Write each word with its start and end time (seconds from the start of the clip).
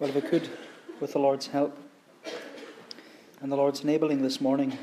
Well, 0.00 0.08
if 0.08 0.14
we 0.14 0.22
could, 0.22 0.48
with 0.98 1.12
the 1.12 1.18
Lord's 1.18 1.48
help 1.48 1.76
and 3.42 3.52
the 3.52 3.56
Lord's 3.56 3.82
enabling 3.82 4.22
this 4.22 4.40
morning, 4.40 4.78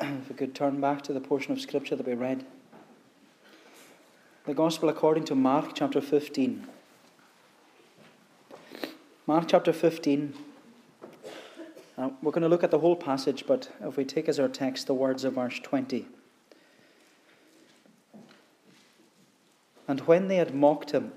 if 0.00 0.28
we 0.28 0.34
could 0.34 0.56
turn 0.56 0.80
back 0.80 1.02
to 1.02 1.12
the 1.12 1.20
portion 1.20 1.52
of 1.52 1.60
Scripture 1.60 1.94
that 1.94 2.04
we 2.04 2.14
read. 2.14 2.44
The 4.44 4.54
Gospel 4.54 4.88
according 4.88 5.24
to 5.26 5.36
Mark 5.36 5.70
chapter 5.72 6.00
15. 6.00 6.66
Mark 9.28 9.44
chapter 9.46 9.72
15. 9.72 10.34
Uh, 11.96 12.10
we're 12.20 12.32
going 12.32 12.42
to 12.42 12.48
look 12.48 12.64
at 12.64 12.72
the 12.72 12.80
whole 12.80 12.96
passage, 12.96 13.44
but 13.46 13.70
if 13.82 13.96
we 13.96 14.04
take 14.04 14.28
as 14.28 14.40
our 14.40 14.48
text 14.48 14.88
the 14.88 14.94
words 14.94 15.22
of 15.22 15.34
verse 15.34 15.60
20. 15.60 16.08
And 19.86 20.00
when 20.00 20.26
they 20.26 20.38
had 20.38 20.56
mocked 20.56 20.90
him, 20.90 21.12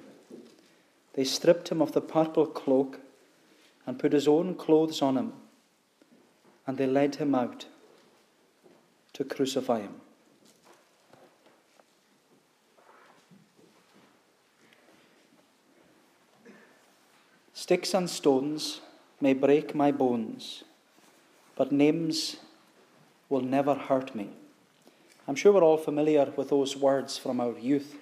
they 1.14 1.24
stripped 1.24 1.70
him 1.70 1.82
of 1.82 1.92
the 1.92 2.02
purple 2.02 2.46
cloak 2.46 3.00
and 3.86 4.00
put 4.00 4.14
his 4.14 4.28
own 4.28 4.56
clothes 4.56 5.02
on 5.02 5.18
him, 5.18 5.34
and 6.66 6.78
they 6.78 6.88
led 6.88 7.16
him 7.16 7.36
out 7.36 7.66
to 9.14 9.24
crucify 9.24 9.82
him. 9.82 9.96
Sticks 17.54 17.94
and 17.94 18.10
stones 18.10 18.82
may 19.20 19.34
break 19.34 19.76
my 19.76 19.92
bones, 19.92 20.64
but 21.56 21.72
names 21.72 22.38
will 23.30 23.42
never 23.42 23.76
hurt 23.76 24.16
me. 24.16 24.30
I'm 25.28 25.36
sure 25.36 25.54
we're 25.54 25.64
all 25.64 25.78
familiar 25.78 26.34
with 26.36 26.50
those 26.50 26.76
words 26.76 27.18
from 27.18 27.40
our 27.40 27.58
youth 27.60 27.98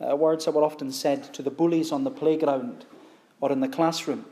uh, 0.00 0.16
words 0.16 0.44
that 0.44 0.52
were 0.52 0.62
often 0.62 0.90
said 0.92 1.32
to 1.34 1.42
the 1.42 1.50
bullies 1.50 1.92
on 1.92 2.04
the 2.04 2.10
playground 2.10 2.86
or 3.40 3.52
in 3.52 3.60
the 3.60 3.68
classroom, 3.68 4.24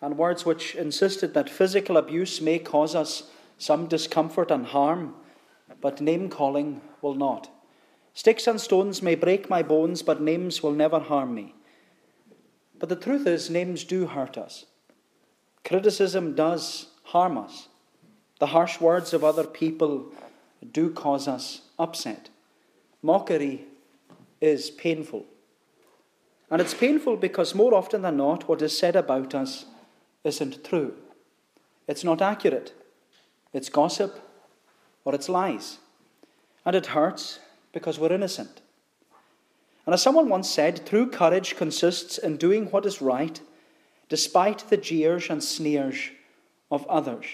and 0.00 0.18
words 0.18 0.44
which 0.44 0.74
insisted 0.74 1.34
that 1.34 1.48
physical 1.48 1.96
abuse 1.96 2.40
may 2.40 2.58
cause 2.58 2.94
us 2.94 3.30
some 3.58 3.86
discomfort 3.86 4.50
and 4.50 4.66
harm, 4.66 5.14
but 5.80 6.00
name 6.00 6.28
calling 6.28 6.80
will 7.00 7.14
not. 7.14 7.50
Sticks 8.14 8.46
and 8.46 8.60
stones 8.60 9.02
may 9.02 9.14
break 9.14 9.50
my 9.50 9.62
bones, 9.62 10.02
but 10.02 10.20
names 10.20 10.62
will 10.62 10.72
never 10.72 11.00
harm 11.00 11.34
me. 11.34 11.54
But 12.78 12.88
the 12.88 12.96
truth 12.96 13.26
is, 13.26 13.50
names 13.50 13.84
do 13.84 14.06
hurt 14.06 14.36
us. 14.36 14.66
Criticism 15.64 16.34
does 16.34 16.88
harm 17.04 17.38
us. 17.38 17.68
The 18.40 18.48
harsh 18.48 18.80
words 18.80 19.14
of 19.14 19.24
other 19.24 19.44
people 19.44 20.12
do 20.72 20.90
cause 20.90 21.26
us 21.26 21.62
upset. 21.78 22.28
Mockery 23.02 23.64
is 24.44 24.70
painful. 24.70 25.24
And 26.50 26.60
it's 26.60 26.74
painful 26.74 27.16
because 27.16 27.54
more 27.54 27.74
often 27.74 28.02
than 28.02 28.18
not, 28.18 28.48
what 28.48 28.62
is 28.62 28.76
said 28.76 28.94
about 28.94 29.34
us 29.34 29.64
isn't 30.22 30.62
true. 30.64 30.94
It's 31.88 32.04
not 32.04 32.20
accurate. 32.20 32.72
It's 33.52 33.68
gossip 33.68 34.20
or 35.04 35.14
it's 35.14 35.28
lies. 35.28 35.78
And 36.64 36.76
it 36.76 36.86
hurts 36.86 37.40
because 37.72 37.98
we're 37.98 38.12
innocent. 38.12 38.60
And 39.86 39.94
as 39.94 40.02
someone 40.02 40.28
once 40.28 40.48
said, 40.48 40.86
true 40.86 41.08
courage 41.08 41.56
consists 41.56 42.18
in 42.18 42.36
doing 42.36 42.70
what 42.70 42.86
is 42.86 43.02
right 43.02 43.40
despite 44.08 44.68
the 44.68 44.76
jeers 44.76 45.30
and 45.30 45.42
sneers 45.42 46.10
of 46.70 46.86
others. 46.86 47.24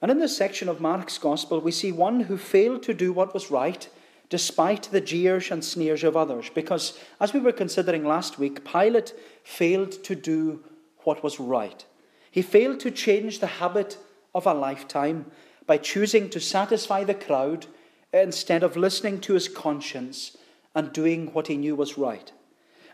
And 0.00 0.10
in 0.10 0.18
this 0.18 0.36
section 0.36 0.68
of 0.68 0.80
Mark's 0.80 1.18
Gospel, 1.18 1.60
we 1.60 1.70
see 1.70 1.92
one 1.92 2.20
who 2.20 2.36
failed 2.36 2.82
to 2.84 2.94
do 2.94 3.12
what 3.12 3.32
was 3.34 3.50
right 3.50 3.88
despite 4.32 4.84
the 4.84 5.00
jeers 5.02 5.50
and 5.50 5.62
sneers 5.62 6.02
of 6.02 6.16
others. 6.16 6.48
Because, 6.54 6.98
as 7.20 7.34
we 7.34 7.40
were 7.40 7.52
considering 7.52 8.02
last 8.02 8.38
week, 8.38 8.64
Pilate 8.64 9.12
failed 9.44 9.92
to 10.04 10.14
do 10.14 10.64
what 11.00 11.22
was 11.22 11.38
right. 11.38 11.84
He 12.30 12.40
failed 12.40 12.80
to 12.80 12.90
change 12.90 13.40
the 13.40 13.58
habit 13.60 13.98
of 14.34 14.46
a 14.46 14.54
lifetime 14.54 15.26
by 15.66 15.76
choosing 15.76 16.30
to 16.30 16.40
satisfy 16.40 17.04
the 17.04 17.12
crowd 17.12 17.66
instead 18.10 18.62
of 18.62 18.74
listening 18.74 19.20
to 19.20 19.34
his 19.34 19.48
conscience 19.48 20.38
and 20.74 20.94
doing 20.94 21.26
what 21.34 21.48
he 21.48 21.58
knew 21.58 21.76
was 21.76 21.98
right. 21.98 22.32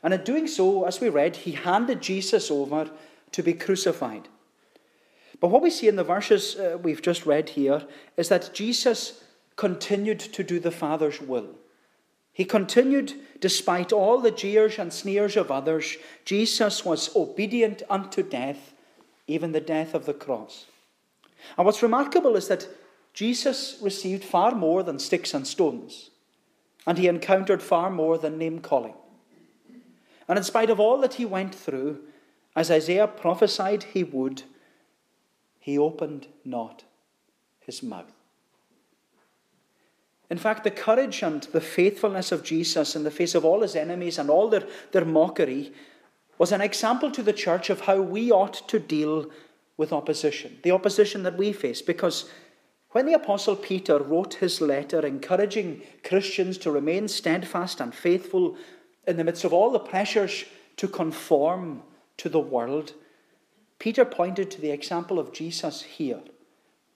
And 0.02 0.12
in 0.12 0.24
doing 0.24 0.48
so, 0.48 0.86
as 0.86 1.00
we 1.00 1.08
read, 1.08 1.36
he 1.36 1.52
handed 1.52 2.02
Jesus 2.02 2.50
over 2.50 2.90
to 3.30 3.42
be 3.44 3.54
crucified. 3.54 4.26
But 5.38 5.52
what 5.52 5.62
we 5.62 5.70
see 5.70 5.86
in 5.86 5.94
the 5.94 6.02
verses 6.02 6.56
uh, 6.56 6.78
we've 6.82 7.00
just 7.00 7.26
read 7.26 7.50
here 7.50 7.86
is 8.16 8.28
that 8.28 8.52
Jesus 8.52 9.22
continued 9.58 10.20
to 10.20 10.44
do 10.44 10.60
the 10.60 10.70
Father's 10.70 11.20
will. 11.20 11.48
He 12.32 12.44
continued, 12.44 13.14
despite 13.40 13.92
all 13.92 14.20
the 14.20 14.30
jeers 14.30 14.78
and 14.78 14.92
sneers 14.92 15.36
of 15.36 15.50
others, 15.50 15.96
Jesus 16.24 16.84
was 16.84 17.14
obedient 17.16 17.82
unto 17.90 18.22
death, 18.22 18.72
even 19.26 19.50
the 19.50 19.60
death 19.60 19.94
of 19.94 20.06
the 20.06 20.14
cross. 20.14 20.66
And 21.56 21.66
what's 21.66 21.82
remarkable 21.82 22.36
is 22.36 22.46
that 22.46 22.68
Jesus 23.12 23.78
received 23.82 24.22
far 24.22 24.54
more 24.54 24.84
than 24.84 25.00
sticks 25.00 25.34
and 25.34 25.44
stones, 25.44 26.10
and 26.86 26.96
he 26.96 27.08
encountered 27.08 27.60
far 27.60 27.90
more 27.90 28.16
than 28.16 28.38
name 28.38 28.60
calling. 28.60 28.94
And 30.28 30.38
in 30.38 30.44
spite 30.44 30.70
of 30.70 30.78
all 30.78 31.00
that 31.00 31.14
he 31.14 31.24
went 31.24 31.52
through, 31.52 31.98
as 32.54 32.70
Isaiah 32.70 33.08
prophesied 33.08 33.82
he 33.82 34.04
would, 34.04 34.44
he 35.58 35.76
opened 35.76 36.28
not 36.44 36.84
his 37.58 37.82
mouth. 37.82 38.17
In 40.30 40.38
fact, 40.38 40.64
the 40.64 40.70
courage 40.70 41.22
and 41.22 41.42
the 41.44 41.60
faithfulness 41.60 42.32
of 42.32 42.44
Jesus 42.44 42.94
in 42.94 43.04
the 43.04 43.10
face 43.10 43.34
of 43.34 43.44
all 43.44 43.62
his 43.62 43.74
enemies 43.74 44.18
and 44.18 44.28
all 44.28 44.48
their, 44.48 44.66
their 44.92 45.04
mockery 45.04 45.72
was 46.36 46.52
an 46.52 46.60
example 46.60 47.10
to 47.10 47.22
the 47.22 47.32
church 47.32 47.70
of 47.70 47.82
how 47.82 48.00
we 48.00 48.30
ought 48.30 48.68
to 48.68 48.78
deal 48.78 49.30
with 49.76 49.92
opposition, 49.92 50.58
the 50.62 50.70
opposition 50.70 51.22
that 51.22 51.38
we 51.38 51.52
face. 51.52 51.80
Because 51.80 52.30
when 52.90 53.06
the 53.06 53.14
Apostle 53.14 53.56
Peter 53.56 53.98
wrote 53.98 54.34
his 54.34 54.60
letter 54.60 55.04
encouraging 55.04 55.82
Christians 56.04 56.58
to 56.58 56.70
remain 56.70 57.08
steadfast 57.08 57.80
and 57.80 57.94
faithful 57.94 58.56
in 59.06 59.16
the 59.16 59.24
midst 59.24 59.44
of 59.44 59.52
all 59.52 59.70
the 59.70 59.78
pressures 59.78 60.44
to 60.76 60.88
conform 60.88 61.82
to 62.18 62.28
the 62.28 62.40
world, 62.40 62.92
Peter 63.78 64.04
pointed 64.04 64.50
to 64.50 64.60
the 64.60 64.70
example 64.70 65.18
of 65.18 65.32
Jesus 65.32 65.82
here 65.82 66.20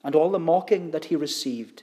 and 0.05 0.15
all 0.15 0.31
the 0.31 0.39
mocking 0.39 0.91
that 0.91 1.07
he 1.07 1.17
received. 1.17 1.83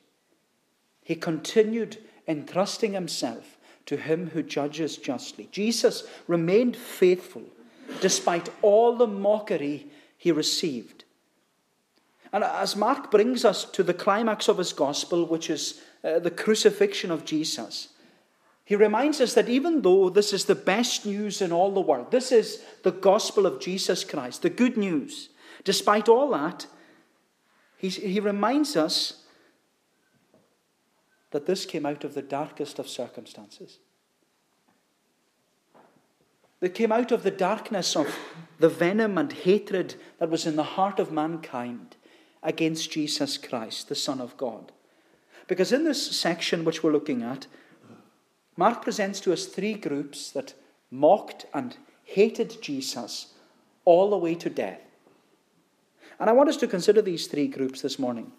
He 1.03 1.15
continued 1.15 1.97
entrusting 2.27 2.93
himself 2.93 3.57
to 3.85 3.97
him 3.97 4.29
who 4.29 4.43
judges 4.43 4.97
justly. 4.97 5.49
Jesus 5.51 6.03
remained 6.27 6.75
faithful 6.77 7.43
despite 7.99 8.49
all 8.61 8.95
the 8.95 9.07
mockery 9.07 9.87
he 10.17 10.31
received. 10.31 11.03
And 12.31 12.43
as 12.43 12.75
Mark 12.75 13.11
brings 13.11 13.43
us 13.43 13.65
to 13.65 13.83
the 13.83 13.93
climax 13.93 14.47
of 14.47 14.57
his 14.57 14.71
gospel, 14.71 15.25
which 15.25 15.49
is 15.49 15.81
uh, 16.03 16.19
the 16.19 16.31
crucifixion 16.31 17.11
of 17.11 17.25
Jesus, 17.25 17.89
he 18.63 18.75
reminds 18.75 19.19
us 19.19 19.33
that 19.33 19.49
even 19.49 19.81
though 19.81 20.09
this 20.09 20.31
is 20.31 20.45
the 20.45 20.55
best 20.55 21.05
news 21.05 21.41
in 21.41 21.51
all 21.51 21.71
the 21.71 21.81
world, 21.81 22.11
this 22.11 22.31
is 22.31 22.63
the 22.83 22.91
gospel 22.91 23.45
of 23.45 23.59
Jesus 23.59 24.05
Christ, 24.05 24.43
the 24.43 24.49
good 24.49 24.77
news, 24.77 25.29
despite 25.65 26.07
all 26.07 26.31
that, 26.31 26.67
he, 27.77 27.89
he 27.89 28.19
reminds 28.19 28.77
us 28.77 29.20
that 31.31 31.45
this 31.45 31.65
came 31.65 31.85
out 31.85 32.03
of 32.03 32.13
the 32.13 32.21
darkest 32.21 32.77
of 32.79 32.87
circumstances. 32.87 33.79
It 36.61 36.75
came 36.75 36.91
out 36.91 37.11
of 37.11 37.23
the 37.23 37.31
darkness 37.31 37.95
of 37.95 38.15
the 38.59 38.69
venom 38.69 39.17
and 39.17 39.33
hatred 39.33 39.95
that 40.19 40.29
was 40.29 40.45
in 40.45 40.55
the 40.55 40.63
heart 40.63 40.99
of 40.99 41.11
mankind 41.11 41.95
against 42.43 42.91
Jesus 42.91 43.37
Christ, 43.37 43.89
the 43.89 43.95
Son 43.95 44.21
of 44.21 44.37
God. 44.37 44.71
Because 45.47 45.71
in 45.71 45.83
this 45.83 46.15
section 46.15 46.63
which 46.63 46.83
we're 46.83 46.91
looking 46.91 47.23
at, 47.23 47.47
Mark 48.55 48.83
presents 48.83 49.19
to 49.21 49.33
us 49.33 49.45
three 49.47 49.73
groups 49.73 50.29
that 50.31 50.53
mocked 50.91 51.45
and 51.53 51.77
hated 52.03 52.61
Jesus 52.61 53.33
all 53.85 54.09
the 54.09 54.17
way 54.17 54.35
to 54.35 54.49
death. 54.49 54.81
And 56.19 56.29
I 56.29 56.33
want 56.33 56.49
us 56.49 56.57
to 56.57 56.67
consider 56.67 57.01
these 57.01 57.25
three 57.25 57.47
groups 57.47 57.81
this 57.81 57.97
morning. 57.97 58.31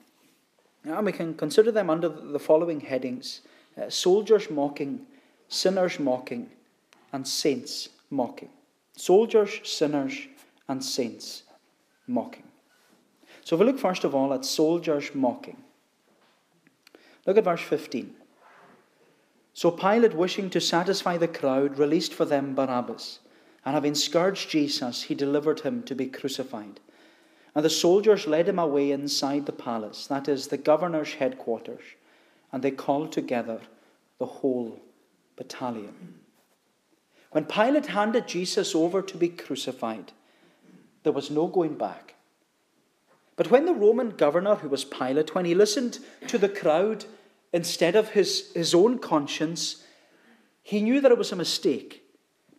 And 0.84 1.06
we 1.06 1.12
can 1.12 1.34
consider 1.34 1.70
them 1.70 1.90
under 1.90 2.08
the 2.08 2.38
following 2.38 2.80
headings 2.80 3.42
uh, 3.80 3.88
soldiers 3.88 4.50
mocking, 4.50 5.06
sinners 5.48 5.98
mocking, 5.98 6.50
and 7.12 7.26
saints 7.26 7.88
mocking. 8.10 8.50
soldiers, 8.94 9.60
sinners, 9.64 10.28
and 10.68 10.84
saints 10.84 11.44
mocking. 12.06 12.44
So 13.44 13.56
if 13.56 13.60
we 13.60 13.66
look 13.66 13.78
first 13.78 14.04
of 14.04 14.14
all 14.14 14.34
at 14.34 14.44
soldiers 14.44 15.14
mocking, 15.14 15.56
look 17.26 17.38
at 17.38 17.44
verse 17.44 17.62
15. 17.62 18.14
So 19.54 19.70
Pilate, 19.70 20.14
wishing 20.14 20.50
to 20.50 20.60
satisfy 20.60 21.16
the 21.16 21.28
crowd, 21.28 21.78
released 21.78 22.14
for 22.14 22.24
them 22.24 22.54
Barabbas, 22.54 23.20
and 23.64 23.74
having 23.74 23.94
scourged 23.94 24.50
Jesus, 24.50 25.02
he 25.02 25.14
delivered 25.14 25.60
him 25.60 25.82
to 25.84 25.94
be 25.94 26.06
crucified. 26.06 26.80
And 27.54 27.64
the 27.64 27.70
soldiers 27.70 28.26
led 28.26 28.48
him 28.48 28.58
away 28.58 28.90
inside 28.92 29.46
the 29.46 29.52
palace, 29.52 30.06
that 30.06 30.28
is, 30.28 30.46
the 30.46 30.56
governor's 30.56 31.14
headquarters, 31.14 31.82
and 32.50 32.62
they 32.62 32.70
called 32.70 33.12
together 33.12 33.60
the 34.18 34.26
whole 34.26 34.80
battalion. 35.36 36.14
When 37.32 37.44
Pilate 37.44 37.86
handed 37.86 38.28
Jesus 38.28 38.74
over 38.74 39.02
to 39.02 39.16
be 39.16 39.28
crucified, 39.28 40.12
there 41.02 41.12
was 41.12 41.30
no 41.30 41.46
going 41.46 41.76
back. 41.76 42.14
But 43.36 43.50
when 43.50 43.64
the 43.64 43.74
Roman 43.74 44.10
governor, 44.10 44.56
who 44.56 44.68
was 44.68 44.84
Pilate, 44.84 45.34
when 45.34 45.44
he 45.44 45.54
listened 45.54 45.98
to 46.28 46.38
the 46.38 46.48
crowd 46.48 47.06
instead 47.52 47.96
of 47.96 48.10
his, 48.10 48.52
his 48.52 48.74
own 48.74 48.98
conscience, 48.98 49.82
he 50.62 50.80
knew 50.80 51.00
that 51.00 51.10
it 51.10 51.18
was 51.18 51.32
a 51.32 51.36
mistake. 51.36 52.01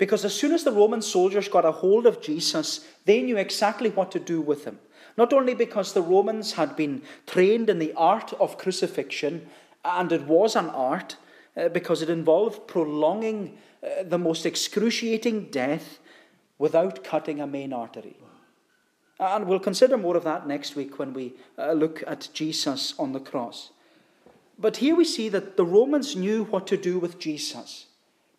Because 0.04 0.26
as 0.26 0.34
soon 0.34 0.52
as 0.52 0.66
the 0.66 0.72
Roman 0.74 1.02
soldiers 1.02 1.48
got 1.48 1.64
a 1.64 1.72
hold 1.72 2.06
of 2.06 2.20
Jesus, 2.20 2.86
they 3.06 3.22
knew 3.22 3.38
exactly 3.38 3.90
what 3.90 4.12
to 4.12 4.20
do 4.20 4.42
with 4.42 4.66
him. 4.66 4.78
Not 5.16 5.32
only 5.32 5.54
because 5.54 5.94
the 5.94 6.02
Romans 6.02 6.52
had 6.52 6.76
been 6.76 7.04
trained 7.26 7.70
in 7.70 7.80
the 7.80 7.94
art 7.94 8.34
of 8.34 8.58
crucifixion, 8.58 9.48
and 9.86 10.12
it 10.12 10.24
was 10.24 10.58
an 10.58 10.68
art, 10.72 11.16
uh, 11.56 11.70
because 11.70 12.02
it 12.02 12.10
involved 12.10 12.68
prolonging 12.68 13.58
uh, 13.82 14.04
the 14.04 14.18
most 14.18 14.46
excruciating 14.46 15.46
death 15.52 16.00
without 16.58 17.06
cutting 17.06 17.40
a 17.40 17.48
main 17.48 17.72
artery. 17.72 18.18
And 19.22 19.48
we'll 19.48 19.62
consider 19.62 19.96
more 19.96 20.18
of 20.18 20.26
that 20.26 20.46
next 20.46 20.76
week 20.76 21.00
when 21.00 21.14
we 21.14 21.32
uh, 21.58 21.72
look 21.72 22.04
at 22.06 22.28
Jesus 22.34 22.94
on 23.00 23.14
the 23.14 23.22
cross. 23.22 23.70
But 24.60 24.76
here 24.76 24.98
we 24.98 25.06
see 25.06 25.30
that 25.30 25.56
the 25.56 25.64
Romans 25.64 26.14
knew 26.14 26.44
what 26.44 26.68
to 26.68 26.76
do 26.76 27.00
with 27.00 27.20
Jesus 27.20 27.86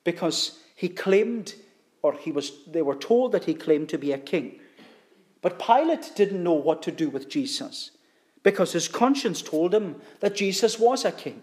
because 0.05 0.59
he 0.75 0.89
claimed, 0.89 1.55
or 2.03 2.15
he 2.15 2.33
was, 2.33 2.65
they 2.67 2.83
were 2.83 2.97
told 2.97 3.33
that 3.33 3.45
he 3.45 3.55
claimed 3.55 3.89
to 3.91 3.99
be 3.99 4.13
a 4.13 4.19
king. 4.19 4.61
But 5.41 5.59
Pilate 5.59 6.13
didn't 6.15 6.43
know 6.43 6.55
what 6.55 6.83
to 6.83 6.93
do 6.93 7.11
with 7.11 7.29
Jesus 7.29 7.91
because 8.43 8.73
his 8.73 8.89
conscience 8.89 9.43
told 9.43 9.75
him 9.75 9.97
that 10.21 10.37
Jesus 10.37 10.79
was 10.79 11.05
a 11.05 11.13
king. 11.13 11.43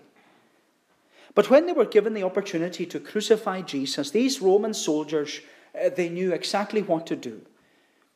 But 1.34 1.50
when 1.50 1.66
they 1.66 1.74
were 1.74 1.86
given 1.86 2.14
the 2.14 2.24
opportunity 2.24 2.86
to 2.86 3.00
crucify 3.00 3.62
Jesus, 3.62 4.12
these 4.12 4.42
Roman 4.42 4.74
soldiers, 4.74 5.40
uh, 5.80 5.90
they 5.90 6.10
knew 6.10 6.34
exactly 6.34 6.82
what 6.82 7.08
to 7.08 7.16
do. 7.16 7.42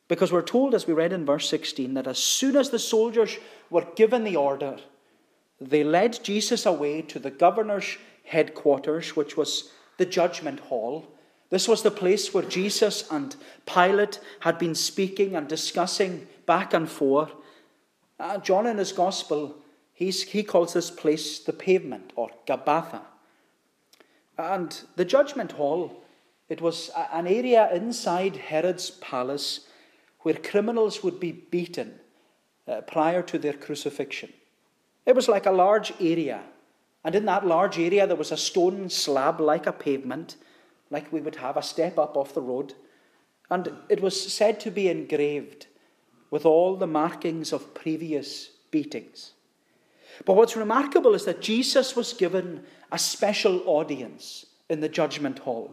Because 0.08 0.30
we're 0.30 0.42
told, 0.42 0.74
as 0.74 0.86
we 0.86 0.94
read 0.94 1.12
in 1.12 1.26
verse 1.26 1.48
16, 1.48 1.94
that 1.94 2.06
as 2.06 2.18
soon 2.18 2.56
as 2.56 2.70
the 2.70 2.78
soldiers 2.78 3.38
were 3.70 3.86
given 3.96 4.22
the 4.22 4.36
order, 4.36 4.76
they 5.60 5.82
led 5.82 6.22
Jesus 6.22 6.66
away 6.66 7.02
to 7.02 7.18
the 7.18 7.30
governor's 7.30 7.96
headquarters, 8.24 9.16
which 9.16 9.36
was 9.36 9.72
the 9.98 10.06
judgment 10.06 10.60
hall. 10.60 11.06
This 11.50 11.68
was 11.68 11.82
the 11.82 11.90
place 11.90 12.34
where 12.34 12.44
Jesus 12.44 13.10
and 13.10 13.36
Pilate 13.66 14.20
had 14.40 14.58
been 14.58 14.74
speaking 14.74 15.36
and 15.36 15.48
discussing 15.48 16.26
back 16.44 16.74
and 16.74 16.88
forth. 16.88 17.32
Uh, 18.18 18.38
John, 18.38 18.66
in 18.66 18.78
his 18.78 18.92
gospel, 18.92 19.56
he 19.94 20.42
calls 20.42 20.74
this 20.74 20.90
place 20.90 21.38
the 21.38 21.52
pavement 21.52 22.12
or 22.16 22.30
Gabbatha. 22.46 23.00
And 24.36 24.78
the 24.96 25.04
judgment 25.04 25.52
hall, 25.52 26.04
it 26.48 26.60
was 26.60 26.90
an 27.12 27.26
area 27.26 27.72
inside 27.72 28.36
Herod's 28.36 28.90
palace 28.90 29.60
where 30.20 30.34
criminals 30.34 31.02
would 31.02 31.18
be 31.18 31.32
beaten 31.32 32.00
uh, 32.68 32.82
prior 32.82 33.22
to 33.22 33.38
their 33.38 33.52
crucifixion. 33.52 34.32
It 35.06 35.14
was 35.14 35.28
like 35.28 35.46
a 35.46 35.52
large 35.52 35.92
area, 36.00 36.42
and 37.06 37.14
in 37.14 37.24
that 37.26 37.46
large 37.46 37.78
area 37.78 38.04
there 38.04 38.16
was 38.16 38.32
a 38.32 38.36
stone 38.36 38.90
slab 38.90 39.40
like 39.40 39.66
a 39.66 39.72
pavement, 39.72 40.34
like 40.90 41.12
we 41.12 41.20
would 41.20 41.36
have 41.36 41.56
a 41.56 41.62
step 41.62 41.98
up 42.00 42.16
off 42.16 42.34
the 42.34 42.42
road, 42.42 42.74
and 43.48 43.72
it 43.88 44.02
was 44.02 44.20
said 44.20 44.58
to 44.58 44.72
be 44.72 44.88
engraved 44.88 45.68
with 46.32 46.44
all 46.44 46.74
the 46.74 46.86
markings 46.88 47.52
of 47.52 47.74
previous 47.74 48.50
beatings. 48.72 49.34
But 50.24 50.34
what's 50.34 50.56
remarkable 50.56 51.14
is 51.14 51.24
that 51.26 51.40
Jesus 51.40 51.94
was 51.94 52.12
given 52.12 52.64
a 52.90 52.98
special 52.98 53.62
audience 53.66 54.46
in 54.68 54.80
the 54.80 54.88
judgment 54.88 55.38
hall. 55.38 55.70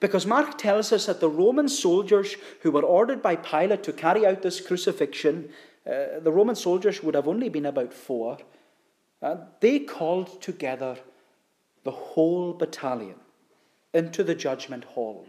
Because 0.00 0.24
Mark 0.24 0.56
tells 0.56 0.94
us 0.94 1.04
that 1.06 1.20
the 1.20 1.28
Roman 1.28 1.68
soldiers 1.68 2.36
who 2.62 2.70
were 2.70 2.84
ordered 2.84 3.20
by 3.20 3.36
Pilate 3.36 3.82
to 3.82 3.92
carry 3.92 4.24
out 4.24 4.40
this 4.40 4.62
crucifixion, 4.62 5.50
uh, 5.86 6.20
the 6.20 6.32
Roman 6.32 6.54
soldiers 6.54 7.02
would 7.02 7.14
have 7.14 7.28
only 7.28 7.50
been 7.50 7.66
about 7.66 7.92
four, 7.92 8.38
uh, 9.22 9.36
they 9.60 9.78
called 9.78 10.40
together 10.40 10.96
the 11.84 11.90
whole 11.90 12.52
battalion 12.52 13.16
into 13.92 14.22
the 14.22 14.34
judgment 14.34 14.84
hall 14.84 15.26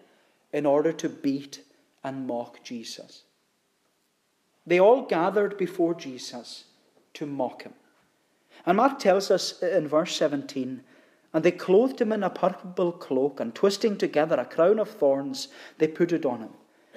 in 0.53 0.65
order 0.65 0.91
to 0.91 1.09
beat 1.09 1.61
and 2.03 2.27
mock 2.27 2.63
Jesus. 2.63 3.23
They 4.65 4.79
all 4.79 5.03
gathered 5.03 5.57
before 5.57 5.95
Jesus 5.95 6.65
to 7.15 7.25
mock 7.25 7.63
him. 7.63 7.73
And 8.65 8.77
Mark 8.77 8.99
tells 8.99 9.31
us 9.31 9.61
in 9.61 9.87
verse 9.87 10.15
17 10.15 10.83
and 11.33 11.43
they 11.43 11.51
clothed 11.51 12.01
him 12.01 12.11
in 12.11 12.23
a 12.23 12.29
purple 12.29 12.91
cloak, 12.91 13.39
and 13.39 13.55
twisting 13.55 13.97
together 13.97 14.35
a 14.35 14.45
crown 14.45 14.79
of 14.79 14.89
thorns, 14.89 15.47
they 15.77 15.87
put 15.87 16.11
it 16.11 16.25
on 16.25 16.41
him. 16.41 16.53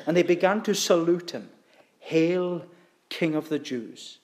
And 0.06 0.17
they 0.17 0.25
began 0.25 0.62
to 0.62 0.75
salute 0.75 1.31
him 1.31 1.50
Hail, 2.00 2.64
King 3.08 3.35
of 3.35 3.49
the 3.49 3.58
Jews! 3.58 4.19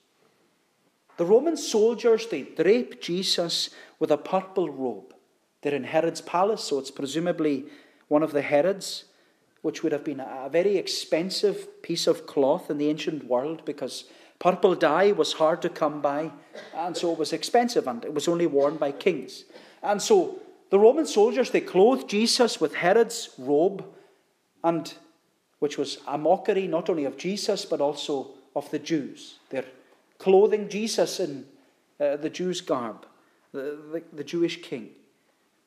The 1.17 1.25
Roman 1.25 1.57
soldiers, 1.57 2.27
they 2.27 2.43
drape 2.43 3.01
Jesus 3.01 3.69
with 3.99 4.11
a 4.11 4.17
purple 4.17 4.69
robe. 4.69 5.13
They're 5.61 5.75
in 5.75 5.83
Herod's 5.83 6.21
palace, 6.21 6.63
so 6.63 6.79
it's 6.79 6.91
presumably 6.91 7.65
one 8.07 8.23
of 8.23 8.31
the 8.31 8.41
Herods, 8.41 9.05
which 9.61 9.83
would 9.83 9.91
have 9.91 10.03
been 10.03 10.19
a 10.19 10.49
very 10.51 10.77
expensive 10.77 11.81
piece 11.83 12.07
of 12.07 12.25
cloth 12.25 12.71
in 12.71 12.77
the 12.77 12.89
ancient 12.89 13.25
world 13.25 13.63
because 13.63 14.05
purple 14.39 14.73
dye 14.73 15.11
was 15.11 15.33
hard 15.33 15.61
to 15.61 15.69
come 15.69 16.01
by, 16.01 16.31
and 16.75 16.97
so 16.97 17.11
it 17.11 17.19
was 17.19 17.31
expensive, 17.31 17.87
and 17.87 18.03
it 18.03 18.13
was 18.13 18.27
only 18.27 18.47
worn 18.47 18.77
by 18.77 18.91
kings. 18.91 19.43
And 19.83 20.01
so 20.01 20.39
the 20.71 20.79
Roman 20.79 21.05
soldiers, 21.05 21.51
they 21.51 21.61
clothed 21.61 22.09
Jesus 22.09 22.59
with 22.59 22.73
Herod's 22.73 23.29
robe, 23.37 23.85
and 24.63 24.91
which 25.59 25.77
was 25.77 25.99
a 26.07 26.17
mockery 26.17 26.65
not 26.65 26.89
only 26.89 27.05
of 27.05 27.17
Jesus, 27.17 27.65
but 27.65 27.81
also 27.81 28.31
of 28.55 28.69
the 28.71 28.79
Jews. 28.79 29.37
They're 29.51 29.65
clothing 30.21 30.69
Jesus 30.69 31.19
in 31.19 31.45
uh, 31.99 32.15
the 32.15 32.29
Jews' 32.29 32.61
garb, 32.61 33.07
the, 33.53 33.79
the, 33.91 34.03
the 34.13 34.23
Jewish 34.23 34.61
king. 34.61 34.91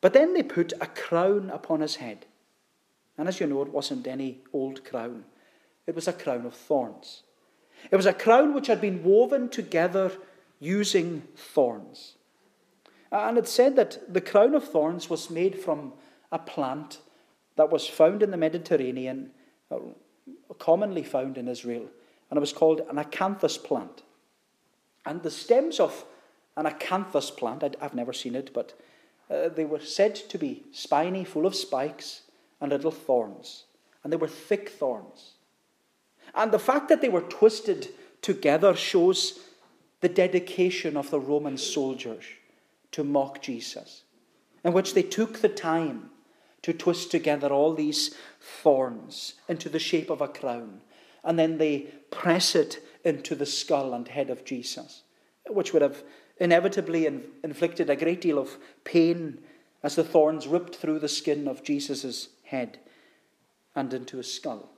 But 0.01 0.13
then 0.13 0.33
they 0.33 0.45
put 0.45 0.73
a 0.81 0.87
crown 0.87 1.51
upon 1.51 1.81
his 1.81 1.97
head. 1.97 2.27
And 3.19 3.27
as 3.27 3.41
you 3.41 3.49
know, 3.49 3.63
it 3.63 3.73
wasn't 3.73 4.07
any 4.07 4.39
old 4.53 4.85
crown, 4.85 5.25
it 5.89 5.97
was 5.97 6.07
a 6.07 6.13
crown 6.13 6.47
of 6.47 6.55
thorns. 6.55 7.25
It 7.91 7.97
was 7.97 8.07
a 8.07 8.15
crown 8.15 8.55
which 8.55 8.69
had 8.69 8.81
been 8.81 9.03
woven 9.03 9.49
together 9.49 10.13
using 10.61 11.25
thorns. 11.37 12.15
And 13.11 13.37
it 13.37 13.49
said 13.49 13.75
that 13.75 14.13
the 14.13 14.21
crown 14.21 14.55
of 14.55 14.63
thorns 14.63 15.11
was 15.11 15.31
made 15.31 15.59
from 15.59 15.93
a 16.31 16.39
plant 16.39 17.01
that 17.57 17.71
was 17.71 17.89
found 17.89 18.23
in 18.23 18.31
the 18.31 18.37
Mediterranean, 18.37 19.31
uh, 19.71 19.79
commonly 20.59 21.03
found 21.03 21.39
in 21.39 21.49
Israel, 21.49 21.87
and 22.31 22.37
it 22.37 22.41
was 22.41 22.53
called 22.53 22.83
an 22.89 22.97
acanthus 22.97 23.63
plant. 23.63 24.03
And 25.07 25.23
the 25.23 25.31
stems 25.31 25.81
of 25.81 26.05
an 26.57 26.67
acanthus 26.67 27.37
plant, 27.37 27.77
I've 27.81 27.95
never 27.95 28.13
seen 28.13 28.35
it, 28.35 28.53
but 28.55 28.79
uh, 29.31 29.49
they 29.49 29.65
were 29.65 29.81
said 29.81 30.15
to 30.15 30.39
be 30.39 30.65
spiny, 30.73 31.25
full 31.25 31.47
of 31.47 31.55
spikes 31.55 32.23
and 32.61 32.71
little 32.71 32.91
thorns. 32.91 33.65
And 34.03 34.13
they 34.13 34.17
were 34.17 34.29
thick 34.29 34.69
thorns. 34.69 35.33
And 36.35 36.53
the 36.53 36.59
fact 36.59 36.89
that 36.89 37.01
they 37.01 37.09
were 37.09 37.23
twisted 37.23 37.89
together 38.23 38.75
shows 38.75 39.41
the 40.01 40.09
dedication 40.09 40.97
of 40.97 41.11
the 41.11 41.21
Roman 41.21 41.57
soldiers 41.57 42.25
to 42.93 43.05
mock 43.05 43.41
Jesus, 43.41 44.03
in 44.63 44.73
which 44.73 44.95
they 44.95 45.03
took 45.03 45.39
the 45.39 45.49
time 45.49 46.11
to 46.63 46.73
twist 46.73 47.11
together 47.11 47.49
all 47.49 47.75
these 47.75 48.15
thorns 48.41 49.35
into 49.49 49.69
the 49.69 49.79
shape 49.79 50.11
of 50.11 50.21
a 50.21 50.29
crown, 50.29 50.81
and 51.23 51.39
then 51.39 51.59
they 51.59 51.81
press 52.11 52.55
it 52.55 52.79
into 53.05 53.35
the 53.35 53.47
skull 53.47 53.95
and 53.95 54.09
head 54.09 54.31
of 54.31 54.45
Jesus, 54.45 55.03
which 55.49 55.73
would 55.73 55.83
have 55.83 56.03
inevitably 56.39 57.07
inflicted 57.07 57.91
a 57.91 57.97
great 57.97 58.21
deal 58.21 58.39
of 58.39 58.57
pain 58.85 59.39
as 59.83 59.97
the 59.97 60.05
thorns 60.05 60.47
ripped 60.47 60.77
through 60.77 60.99
the 60.99 61.09
skin 61.09 61.47
of 61.47 61.63
Jesus' 61.63 62.29
head 62.45 62.79
and 63.75 63.93
into 63.93 64.17
his 64.17 64.33
skull. 64.33 64.71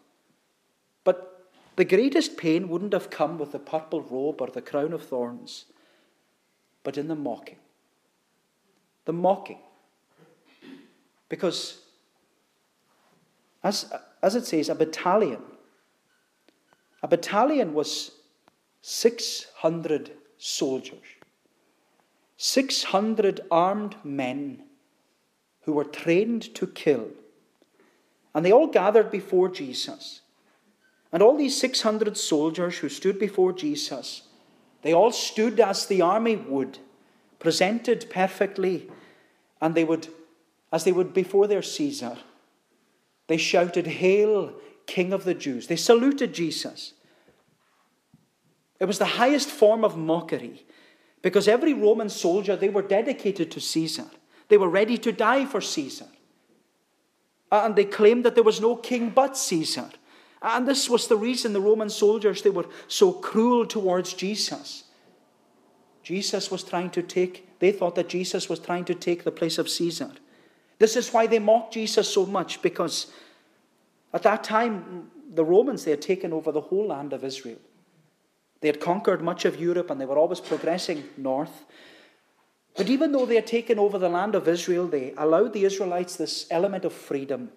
But 1.05 1.49
the 1.77 1.85
greatest 1.85 2.37
pain 2.37 2.69
wouldn't 2.69 2.93
have 2.93 3.11
come 3.11 3.39
with 3.39 3.53
the 3.53 3.59
purple 3.59 4.03
robe 4.03 4.41
or 4.41 4.49
the 4.49 4.63
crown 4.63 4.93
of 4.93 5.07
thorns, 5.07 5.67
but 6.83 6.99
in 6.99 7.09
the 7.09 7.15
mocking 7.15 7.59
the 9.07 9.13
mocking. 9.13 9.61
Because 11.29 11.81
as, 13.65 13.91
as 14.23 14.35
it 14.35 14.45
says, 14.45 14.69
a 14.69 14.75
battalion. 14.75 15.41
A 17.03 17.09
battalion 17.09 17.73
was 17.73 18.11
600 18.89 20.13
soldiers, 20.39 21.03
600 22.37 23.41
armed 23.51 23.97
men 24.05 24.63
who 25.63 25.73
were 25.73 25.83
trained 25.83 26.55
to 26.55 26.69
kill. 26.69 27.09
And 28.33 28.47
they 28.47 28.53
all 28.53 28.69
gathered 28.69 29.11
before 29.11 29.49
Jesus. 29.49 30.21
And 31.11 31.21
all 31.21 31.37
these 31.37 31.61
600 31.61 32.17
soldiers 32.17 32.79
who 32.79 32.89
stood 32.89 33.19
before 33.19 33.53
Jesus, 33.53 34.23
they 34.83 34.93
all 34.95 35.11
stood 35.11 35.59
as 35.59 35.87
the 35.87 36.01
army 36.01 36.37
would, 36.37 36.79
presented 37.41 38.09
perfectly, 38.09 38.89
and 39.61 39.75
they 39.75 39.83
would, 39.83 40.07
as 40.73 40.85
they 40.85 40.93
would 40.93 41.13
before 41.13 41.49
their 41.49 41.61
Caesar, 41.61 42.19
they 43.27 43.37
shouted, 43.37 43.89
Hail, 43.89 44.55
King 44.87 45.13
of 45.13 45.25
the 45.25 45.35
Jews. 45.35 45.67
They 45.67 45.75
saluted 45.75 46.33
Jesus. 46.33 46.93
It 48.79 48.85
was 48.85 48.99
the 48.99 49.05
highest 49.05 49.49
form 49.49 49.85
of 49.85 49.97
mockery 49.97 50.67
because 51.23 51.49
every 51.49 51.75
Roman 51.75 52.09
soldier, 52.09 52.57
they 52.57 52.69
were 52.69 52.83
dedicated 52.83 53.51
to 53.53 53.61
Caesar. 53.61 54.07
They 54.49 54.59
were 54.59 54.69
ready 54.69 54.99
to 54.99 55.13
die 55.13 55.45
for 55.45 55.61
Caesar. 55.61 56.07
Uh, 57.51 57.63
and 57.65 57.77
they 57.77 57.85
claimed 57.85 58.25
that 58.25 58.35
there 58.35 58.45
was 58.45 58.61
no 58.61 58.77
king 58.77 59.11
but 59.11 59.37
Caesar. 59.37 59.91
Uh, 60.43 60.53
and 60.55 60.69
this 60.69 60.91
was 60.91 61.09
the 61.09 61.17
reason 61.17 61.53
the 61.53 61.61
Roman 61.61 61.89
soldiers, 61.89 62.43
they 62.43 62.51
were 62.51 62.67
so 62.89 63.13
cruel 63.13 63.67
towards 63.67 64.13
Jesus. 64.13 64.85
Jesus 66.03 66.51
was 66.51 66.63
trying 66.63 66.91
to 66.91 67.03
take, 67.03 67.59
they 67.59 67.73
thought 67.73 67.95
that 67.97 68.09
Jesus 68.09 68.49
was 68.49 68.61
trying 68.61 68.85
to 68.85 68.95
take 68.95 69.25
the 69.25 69.33
place 69.33 69.59
of 69.59 69.69
Caesar. 69.69 70.11
This 70.79 70.95
is 70.95 71.13
why 71.13 71.27
they 71.27 71.39
mocked 71.39 71.75
Jesus 71.75 72.13
so 72.13 72.27
much, 72.27 72.63
because 72.63 73.07
at 74.13 74.23
that 74.23 74.45
time, 74.45 75.11
the 75.29 75.45
Romans, 75.45 75.85
they 75.85 75.91
had 75.91 76.03
taken 76.03 76.33
over 76.33 76.53
the 76.53 76.61
whole 76.61 76.87
land 76.87 77.13
of 77.13 77.25
Israel. 77.25 77.59
They 78.61 78.69
had 78.69 78.81
conquered 78.81 79.23
much 79.23 79.45
of 79.45 79.61
Europe 79.61 79.91
and 79.91 80.01
they 80.01 80.07
were 80.07 80.19
always 80.19 80.41
progressing 80.41 81.05
north. 81.17 81.65
But 82.77 82.89
even 82.89 83.13
though 83.13 83.27
they 83.27 83.37
had 83.37 83.47
taken 83.47 83.79
over 83.79 83.99
the 83.99 84.09
land 84.09 84.35
of 84.35 84.49
Israel, 84.49 84.87
they 84.87 85.15
allowed 85.17 85.53
the 85.53 85.65
Israelites 85.65 86.17
this 86.17 86.47
element 86.51 86.85
of 86.85 86.93
freedom, 86.93 87.51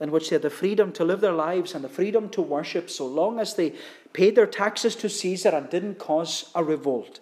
in 0.00 0.10
which 0.10 0.28
they 0.28 0.34
had 0.34 0.42
the 0.42 0.50
freedom 0.50 0.92
to 0.92 1.04
live 1.04 1.20
their 1.20 1.32
lives 1.32 1.74
and 1.74 1.84
the 1.84 1.88
freedom 1.88 2.28
to 2.30 2.42
worship 2.42 2.90
so 2.90 3.06
long 3.06 3.38
as 3.38 3.54
they 3.54 3.74
paid 4.12 4.34
their 4.34 4.46
taxes 4.46 4.96
to 4.96 5.08
Caesar 5.08 5.50
and 5.50 5.70
didn't 5.70 5.98
cause 5.98 6.50
a 6.54 6.64
revolt. 6.64 7.20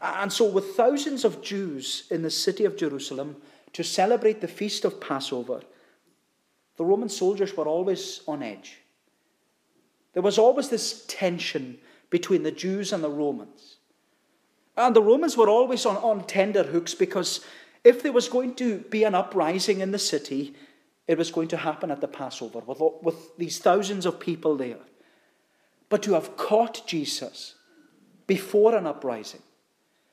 And 0.00 0.32
so, 0.32 0.44
with 0.44 0.76
thousands 0.76 1.24
of 1.24 1.42
Jews 1.42 2.04
in 2.10 2.22
the 2.22 2.30
city 2.30 2.64
of 2.64 2.76
Jerusalem 2.76 3.36
to 3.72 3.84
celebrate 3.84 4.40
the 4.40 4.48
feast 4.48 4.84
of 4.84 5.00
Passover, 5.00 5.62
the 6.76 6.84
Roman 6.84 7.08
soldiers 7.08 7.56
were 7.56 7.66
always 7.66 8.20
on 8.26 8.42
edge. 8.42 8.78
There 10.12 10.22
was 10.22 10.38
always 10.38 10.68
this 10.68 11.04
tension 11.06 11.78
between 12.10 12.42
the 12.42 12.50
Jews 12.50 12.92
and 12.92 13.02
the 13.02 13.10
Romans. 13.10 13.76
And 14.76 14.94
the 14.94 15.02
Romans 15.02 15.36
were 15.36 15.48
always 15.48 15.84
on, 15.84 15.96
on 15.96 16.24
tender 16.26 16.62
hooks 16.62 16.94
because 16.94 17.40
if 17.84 18.02
there 18.02 18.12
was 18.12 18.28
going 18.28 18.54
to 18.56 18.78
be 18.78 19.04
an 19.04 19.14
uprising 19.14 19.80
in 19.80 19.90
the 19.90 19.98
city, 19.98 20.54
it 21.06 21.18
was 21.18 21.30
going 21.30 21.48
to 21.48 21.56
happen 21.56 21.90
at 21.90 22.00
the 22.00 22.08
Passover 22.08 22.60
with, 22.60 22.80
with 23.02 23.36
these 23.36 23.58
thousands 23.58 24.06
of 24.06 24.20
people 24.20 24.56
there. 24.56 24.78
But 25.88 26.02
to 26.04 26.12
have 26.12 26.36
caught 26.36 26.86
Jesus 26.86 27.54
before 28.26 28.74
an 28.74 28.86
uprising, 28.86 29.42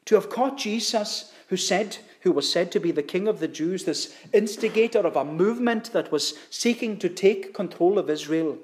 to 0.06 0.16
have 0.16 0.30
caught 0.30 0.58
Jesus, 0.58 1.34
who 1.50 1.58
said, 1.58 1.98
who 2.22 2.32
was 2.32 2.52
said 2.52 2.72
to 2.72 2.80
be 2.80 2.92
the 2.92 3.04
king 3.04 3.28
of 3.28 3.40
the 3.40 3.48
Jews, 3.48 3.84
this 3.84 4.16
instigator 4.34 5.00
of 5.00 5.16
a 5.16 5.26
movement 5.26 5.92
that 5.94 6.12
was 6.12 6.36
seeking 6.50 6.98
to 7.00 7.10
take 7.10 7.54
control 7.54 8.00
of 8.00 8.10
Israel, 8.10 8.58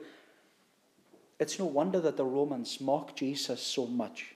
it's 1.42 1.58
no 1.58 1.66
wonder 1.66 2.00
that 2.00 2.18
the 2.18 2.24
Romans 2.24 2.80
mock 2.80 3.16
Jesus 3.16 3.64
so 3.64 3.88
much 3.88 4.36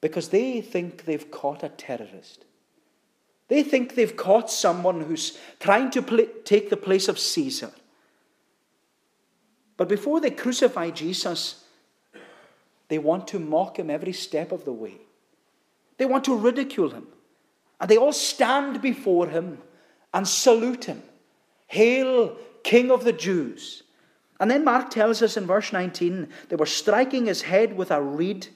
because 0.00 0.30
they 0.30 0.60
think 0.60 1.04
they've 1.04 1.30
caught 1.30 1.62
a 1.62 1.68
terrorist. 1.68 2.44
They 3.46 3.62
think 3.62 3.94
they've 3.94 4.16
caught 4.16 4.50
someone 4.50 5.02
who's 5.02 5.38
trying 5.60 5.92
to 5.92 6.02
pl- 6.02 6.26
take 6.44 6.68
the 6.68 6.76
place 6.76 7.06
of 7.06 7.16
Caesar. 7.16 7.70
But 9.76 9.88
before 9.88 10.20
they 10.20 10.32
crucify 10.32 10.90
Jesus, 10.90 11.64
they 12.88 12.98
want 12.98 13.28
to 13.28 13.38
mock 13.38 13.78
him 13.78 13.88
every 13.88 14.12
step 14.12 14.50
of 14.50 14.64
the 14.64 14.72
way. 14.72 14.96
They 15.96 16.06
want 16.06 16.24
to 16.24 16.36
ridicule 16.36 16.90
him. 16.90 17.06
And 17.80 17.88
they 17.88 17.98
all 17.98 18.12
stand 18.12 18.82
before 18.82 19.28
him 19.28 19.58
and 20.12 20.26
salute 20.26 20.86
him. 20.86 21.04
Hail, 21.68 22.36
King 22.64 22.90
of 22.90 23.04
the 23.04 23.12
Jews. 23.12 23.84
And 24.40 24.50
then 24.50 24.64
Mark 24.64 24.90
tells 24.90 25.20
us 25.22 25.36
in 25.36 25.46
verse 25.46 25.72
19 25.72 26.28
they 26.48 26.56
were 26.56 26.66
striking 26.66 27.26
his 27.26 27.42
head 27.42 27.76
with 27.76 27.90
a 27.90 28.02
reed 28.02 28.48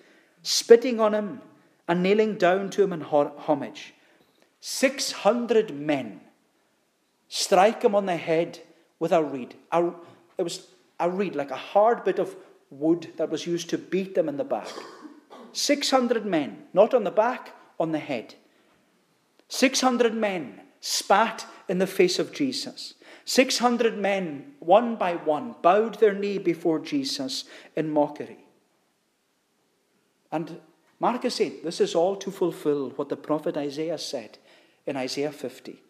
spitting 0.42 1.00
on 1.00 1.14
him 1.14 1.40
and 1.88 2.02
kneeling 2.02 2.36
down 2.36 2.70
to 2.70 2.82
him 2.82 2.92
in 2.92 3.00
homage. 3.00 3.94
600 4.60 5.74
men 5.74 6.20
strike 7.28 7.82
him 7.82 7.94
on 7.94 8.06
the 8.06 8.16
head 8.16 8.60
with 8.98 9.12
a 9.12 9.22
reed. 9.22 9.54
A, 9.72 9.90
it 10.38 10.42
was 10.42 10.68
a 11.00 11.10
reed, 11.10 11.34
like 11.34 11.50
a 11.50 11.56
hard 11.56 12.04
bit 12.04 12.18
of 12.18 12.36
wood 12.70 13.12
that 13.16 13.30
was 13.30 13.46
used 13.46 13.68
to 13.70 13.78
beat 13.78 14.14
them 14.14 14.28
in 14.28 14.36
the 14.36 14.44
back. 14.44 14.68
600 15.52 16.24
men, 16.24 16.64
not 16.72 16.94
on 16.94 17.04
the 17.04 17.10
back, 17.10 17.54
on 17.78 17.92
the 17.92 17.98
head. 17.98 18.34
600 19.48 20.14
men 20.14 20.60
spat 20.80 21.44
in 21.68 21.78
the 21.78 21.86
face 21.86 22.18
of 22.18 22.32
Jesus. 22.32 22.94
600 23.24 23.98
men, 23.98 24.54
one 24.58 24.96
by 24.96 25.14
one, 25.14 25.54
bowed 25.62 26.00
their 26.00 26.14
knee 26.14 26.38
before 26.38 26.78
Jesus 26.78 27.44
in 27.76 27.90
mockery. 27.90 28.38
And 30.30 30.60
Mark 30.98 31.24
is 31.24 31.34
saying 31.34 31.58
this 31.62 31.80
is 31.80 31.94
all 31.94 32.16
to 32.16 32.30
fulfill 32.30 32.90
what 32.90 33.08
the 33.08 33.16
prophet 33.16 33.56
Isaiah 33.56 33.98
said 33.98 34.38
in 34.86 34.96
Isaiah 34.96 35.32
50 35.32 35.82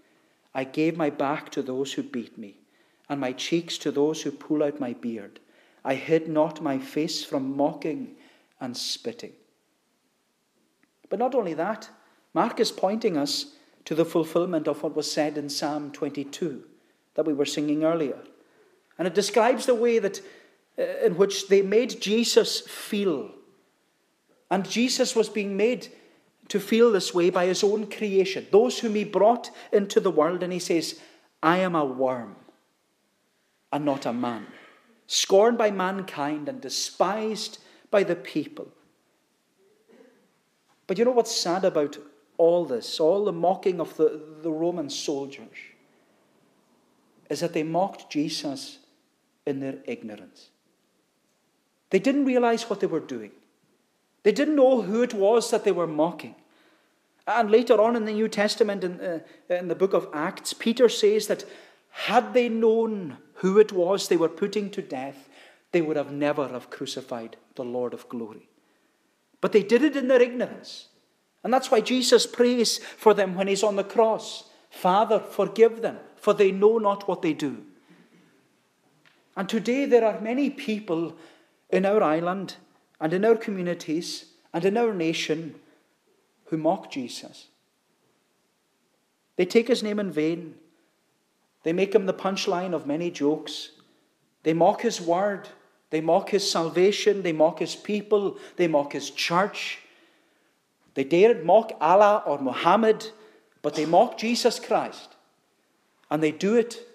I 0.55 0.65
gave 0.65 0.97
my 0.97 1.09
back 1.09 1.51
to 1.53 1.62
those 1.62 1.95
who 1.95 2.03
beat 2.03 2.37
me, 2.37 2.57
and 3.09 3.19
my 3.19 3.33
cheeks 3.33 3.79
to 3.79 3.91
those 3.91 4.23
who 4.23 4.31
pull 4.31 4.62
out 4.62 4.81
my 4.81 4.93
beard. 4.93 5.41
I 5.85 5.95
hid 5.95 6.29
not 6.29 6.61
my 6.61 6.79
face 6.79 7.25
from 7.25 7.57
mocking 7.57 8.17
and 8.61 8.77
spitting. 8.77 9.33
But 11.09 11.19
not 11.19 11.35
only 11.35 11.55
that, 11.55 11.89
Mark 12.35 12.61
is 12.61 12.71
pointing 12.71 13.17
us 13.17 13.55
to 13.87 13.95
the 13.95 14.05
fulfillment 14.05 14.69
of 14.69 14.83
what 14.83 14.95
was 14.95 15.11
said 15.11 15.39
in 15.39 15.49
Psalm 15.49 15.91
22 15.91 16.65
that 17.14 17.26
we 17.26 17.33
were 17.33 17.47
singing 17.47 17.85
earlier. 17.85 18.19
And 18.99 19.07
it 19.07 19.14
describes 19.14 19.66
the 19.66 19.75
way 19.75 19.99
that 19.99 20.21
uh, 20.78 20.83
in 21.04 21.16
which 21.16 21.49
they 21.49 21.62
made 21.62 22.00
Jesus 22.00 22.61
feel 22.61 23.31
and 24.52 24.69
Jesus 24.69 25.16
was 25.16 25.31
being 25.31 25.57
made 25.57 25.88
to 26.49 26.61
feel 26.61 26.92
this 26.92 27.14
way 27.14 27.31
by 27.31 27.47
his 27.47 27.64
own 27.64 27.87
creation, 27.87 28.47
those 28.50 28.78
whom 28.78 28.95
he 28.95 29.02
brought 29.02 29.50
into 29.73 29.99
the 29.99 30.11
world. 30.11 30.42
And 30.42 30.52
he 30.52 30.59
says, 30.59 31.00
I 31.42 31.57
am 31.57 31.75
a 31.75 31.87
worm 31.87 32.37
and 33.73 33.87
not 33.87 34.04
a 34.04 34.12
man, 34.12 34.47
scorned 35.07 35.57
by 35.57 35.71
mankind 35.71 36.50
and 36.50 36.61
despised 36.61 37.61
by 37.90 38.02
the 38.02 38.14
people. 38.14 38.69
But 40.87 40.99
you 40.99 41.07
know 41.07 41.12
what's 41.12 41.35
sad 41.35 41.64
about 41.64 41.97
all 42.37 42.66
this, 42.66 43.00
all 43.00 43.25
the 43.25 43.33
mocking 43.33 43.81
of 43.81 43.97
the, 43.97 44.21
the 44.42 44.52
Roman 44.52 44.90
soldiers, 44.90 45.57
is 47.33 47.41
that 47.41 47.55
they 47.55 47.62
mocked 47.62 48.11
Jesus 48.11 48.79
in 49.47 49.61
their 49.61 49.79
ignorance. 49.87 50.51
They 51.89 51.99
didn't 51.99 52.27
realize 52.27 52.65
what 52.65 52.81
they 52.81 52.87
were 52.87 53.01
doing. 53.01 53.33
They 54.23 54.33
didn't 54.33 54.57
know 54.57 54.83
who 54.83 55.03
it 55.03 55.15
was 55.15 55.51
that 55.51 55.65
they 55.65 55.73
were 55.73 55.87
mocking. 55.87 56.35
And 57.27 57.51
later 57.51 57.81
on 57.81 57.97
in 57.97 58.05
the 58.05 58.12
New 58.12 58.29
Testament, 58.29 58.85
in, 58.85 59.01
uh, 59.01 59.21
in 59.49 59.69
the 59.69 59.75
book 59.75 59.95
of 59.95 60.09
Acts, 60.12 60.53
Peter 60.53 60.89
says 60.89 61.27
that 61.29 61.45
had 61.91 62.35
they 62.35 62.49
known 62.49 63.17
who 63.37 63.59
it 63.59 63.73
was 63.73 64.09
they 64.09 64.17
were 64.17 64.29
putting 64.29 64.71
to 64.71 64.83
death, 64.83 65.29
they 65.73 65.81
would 65.81 65.97
have 65.97 66.12
never 66.12 66.49
have 66.49 66.69
crucified 66.69 67.37
the 67.55 67.65
Lord 67.65 67.95
of 67.95 68.09
glory. 68.09 68.49
But 69.41 69.53
they 69.53 69.62
did 69.62 69.83
it 69.83 69.97
in 69.97 70.09
their 70.09 70.21
ignorance. 70.23 70.89
And 71.43 71.53
that's 71.53 71.71
why 71.71 71.81
Jesus 71.81 72.27
prays 72.27 72.79
for 72.79 73.15
them 73.15 73.35
when 73.35 73.49
he's 73.49 73.62
on 73.62 73.77
the 73.77 73.85
cross 73.85 74.45
Father, 74.71 75.21
forgive 75.21 75.83
them, 75.83 75.99
for 76.23 76.33
they 76.33 76.52
know 76.52 76.79
not 76.79 77.09
what 77.09 77.21
they 77.21 77.33
do. 77.33 77.64
And 79.37 79.49
today 79.49 79.87
there 79.87 80.05
are 80.05 80.21
many 80.21 80.50
people 80.50 81.17
in 81.69 81.85
our 81.85 82.00
island 82.00 82.55
and 83.00 83.12
in 83.12 83.25
our 83.25 83.35
communities 83.35 84.26
and 84.55 84.64
in 84.64 84.76
our 84.76 84.95
nation 84.95 85.57
who 86.45 86.57
mock 86.57 86.93
Jesus. 86.93 87.49
They 89.35 89.45
take 89.45 89.67
his 89.67 89.83
name 89.83 89.99
in 89.99 90.12
vain. 90.12 90.55
They 91.64 91.73
make 91.73 91.93
him 91.93 92.07
the 92.07 92.14
punchline 92.14 92.73
of 92.73 92.87
many 92.87 93.11
jokes. 93.11 93.73
They 94.45 94.52
mock 94.52 94.83
his 94.83 95.00
word. 95.00 95.49
They 95.91 96.00
mock 96.00 96.31
his 96.31 96.49
salvation. 96.49 97.23
They 97.23 97.33
mock 97.33 97.59
his 97.59 97.75
people. 97.75 98.37
They 98.55 98.69
mock 98.69 98.93
his 98.93 99.11
church. 99.11 99.81
They 100.95 101.02
daren't 101.02 101.45
mock 101.45 101.73
Allah 101.81 102.23
or 102.25 102.38
Muhammad, 102.38 103.09
but 103.61 103.75
they 103.75 103.87
mock 103.87 104.19
Jesus 104.19 104.61
Christ. 104.61 105.12
And 106.12 106.23
they 106.23 106.31
do 106.31 106.57
it 106.57 106.87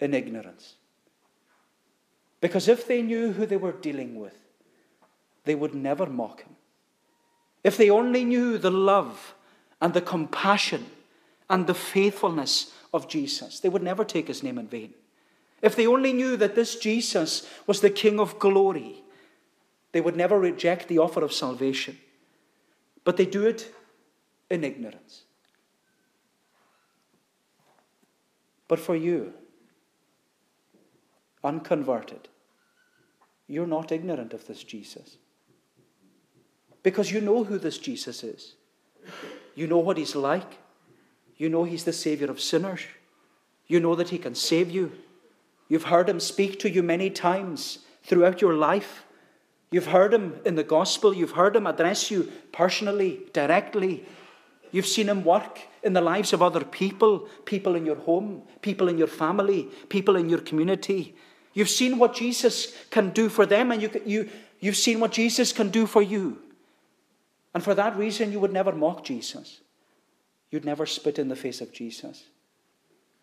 in 0.00 0.12
ignorance. 0.12 0.74
Because 2.40 2.66
if 2.66 2.84
they 2.84 3.00
knew 3.00 3.30
who 3.30 3.46
they 3.46 3.56
were 3.56 3.70
dealing 3.70 4.18
with, 4.18 4.36
they 5.44 5.54
would 5.54 5.72
never 5.72 6.06
mock 6.06 6.42
him. 6.42 6.56
If 7.62 7.76
they 7.76 7.90
only 7.90 8.24
knew 8.24 8.58
the 8.58 8.72
love 8.72 9.36
and 9.80 9.94
the 9.94 10.00
compassion 10.00 10.86
and 11.48 11.68
the 11.68 11.74
faithfulness 11.74 12.72
of 12.92 13.06
Jesus, 13.06 13.60
they 13.60 13.68
would 13.68 13.84
never 13.84 14.04
take 14.04 14.26
his 14.26 14.42
name 14.42 14.58
in 14.58 14.66
vain. 14.66 14.94
If 15.62 15.76
they 15.76 15.86
only 15.86 16.12
knew 16.12 16.36
that 16.36 16.56
this 16.56 16.74
Jesus 16.74 17.48
was 17.68 17.82
the 17.82 17.88
King 17.88 18.18
of 18.18 18.40
glory, 18.40 19.04
they 19.92 20.00
would 20.00 20.16
never 20.16 20.40
reject 20.40 20.88
the 20.88 20.98
offer 20.98 21.22
of 21.22 21.32
salvation. 21.32 22.00
But 23.04 23.16
they 23.16 23.26
do 23.26 23.46
it 23.46 23.72
in 24.50 24.64
ignorance. 24.64 25.23
But 28.68 28.80
for 28.80 28.96
you, 28.96 29.32
unconverted, 31.42 32.28
you're 33.46 33.66
not 33.66 33.92
ignorant 33.92 34.32
of 34.32 34.46
this 34.46 34.62
Jesus. 34.62 35.16
Because 36.82 37.10
you 37.10 37.20
know 37.20 37.44
who 37.44 37.58
this 37.58 37.78
Jesus 37.78 38.22
is. 38.22 38.54
You 39.54 39.66
know 39.66 39.78
what 39.78 39.96
he's 39.96 40.14
like. 40.14 40.58
You 41.36 41.48
know 41.48 41.64
he's 41.64 41.84
the 41.84 41.92
Savior 41.92 42.30
of 42.30 42.40
sinners. 42.40 42.82
You 43.66 43.80
know 43.80 43.94
that 43.94 44.10
he 44.10 44.18
can 44.18 44.34
save 44.34 44.70
you. 44.70 44.92
You've 45.68 45.84
heard 45.84 46.08
him 46.08 46.20
speak 46.20 46.58
to 46.60 46.70
you 46.70 46.82
many 46.82 47.10
times 47.10 47.80
throughout 48.02 48.40
your 48.40 48.54
life. 48.54 49.04
You've 49.70 49.86
heard 49.86 50.12
him 50.12 50.40
in 50.44 50.54
the 50.54 50.62
gospel. 50.62 51.14
You've 51.14 51.32
heard 51.32 51.56
him 51.56 51.66
address 51.66 52.10
you 52.10 52.30
personally, 52.52 53.20
directly. 53.32 54.04
You've 54.74 54.88
seen 54.88 55.08
him 55.08 55.22
work 55.22 55.60
in 55.84 55.92
the 55.92 56.00
lives 56.00 56.32
of 56.32 56.42
other 56.42 56.64
people, 56.64 57.28
people 57.44 57.76
in 57.76 57.86
your 57.86 57.94
home, 57.94 58.42
people 58.60 58.88
in 58.88 58.98
your 58.98 59.06
family, 59.06 59.68
people 59.88 60.16
in 60.16 60.28
your 60.28 60.40
community. 60.40 61.14
You've 61.52 61.68
seen 61.68 61.96
what 61.96 62.12
Jesus 62.12 62.74
can 62.90 63.10
do 63.10 63.28
for 63.28 63.46
them, 63.46 63.70
and 63.70 63.80
you, 63.80 64.02
you, 64.04 64.28
you've 64.58 64.76
seen 64.76 64.98
what 64.98 65.12
Jesus 65.12 65.52
can 65.52 65.70
do 65.70 65.86
for 65.86 66.02
you. 66.02 66.42
And 67.54 67.62
for 67.62 67.72
that 67.76 67.96
reason, 67.96 68.32
you 68.32 68.40
would 68.40 68.52
never 68.52 68.72
mock 68.72 69.04
Jesus. 69.04 69.60
You'd 70.50 70.64
never 70.64 70.86
spit 70.86 71.20
in 71.20 71.28
the 71.28 71.36
face 71.36 71.60
of 71.60 71.70
Jesus. 71.70 72.24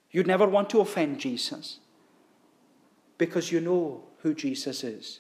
You'd 0.10 0.27
never 0.27 0.48
want 0.48 0.70
to 0.70 0.79
offend 0.79 1.20
Jesus 1.20 1.79
because 3.17 3.51
you 3.51 3.60
know 3.60 4.05
who 4.20 4.34
Jesus 4.34 4.86
is. 4.86 5.20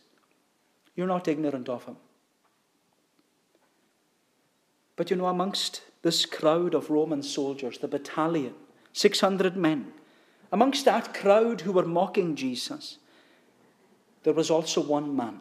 You're 0.95 1.07
not 1.07 1.27
ignorant 1.27 1.67
of 1.67 1.83
him. 1.83 1.97
But 4.95 5.09
you 5.09 5.17
know, 5.17 5.25
amongst 5.25 5.81
this 6.01 6.25
crowd 6.25 6.73
of 6.73 6.89
Roman 6.89 7.21
soldiers, 7.23 7.77
the 7.77 7.87
battalion, 7.87 8.53
600 8.93 9.55
men, 9.55 9.93
amongst 10.51 10.85
that 10.85 11.13
crowd 11.13 11.61
who 11.61 11.71
were 11.71 11.85
mocking 11.85 12.35
Jesus, 12.35 12.97
there 14.23 14.33
was 14.33 14.49
also 14.49 14.81
one 14.81 15.15
man 15.15 15.39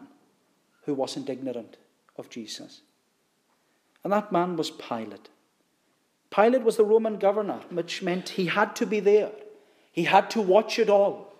who 0.85 0.93
wasn't 0.93 1.29
ignorant 1.29 1.77
of 2.17 2.29
Jesus. 2.29 2.81
And 4.03 4.11
that 4.13 4.31
man 4.31 4.55
was 4.55 4.71
Pilate. 4.71 5.29
Pilate 6.31 6.63
was 6.63 6.77
the 6.77 6.85
Roman 6.85 7.17
governor, 7.17 7.59
which 7.69 8.01
meant 8.01 8.29
he 8.29 8.45
had 8.47 8.75
to 8.77 8.85
be 8.85 8.99
there. 8.99 9.31
He 9.91 10.05
had 10.05 10.29
to 10.31 10.41
watch 10.41 10.79
it 10.79 10.89
all 10.89 11.33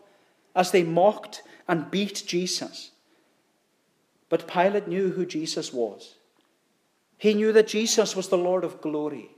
as 0.55 0.71
they 0.71 0.83
mocked 0.83 1.43
and 1.67 1.89
beat 1.89 2.23
Jesus. 2.27 2.91
But 4.29 4.47
Pilate 4.47 4.87
knew 4.87 5.11
who 5.11 5.25
Jesus 5.25 5.73
was. 5.73 6.15
He 7.21 7.35
knew 7.35 7.51
that 7.53 7.67
Jesus 7.67 8.15
was 8.15 8.29
the 8.29 8.37
Lord 8.37 8.63
of 8.63 8.81
glory. 8.81 9.29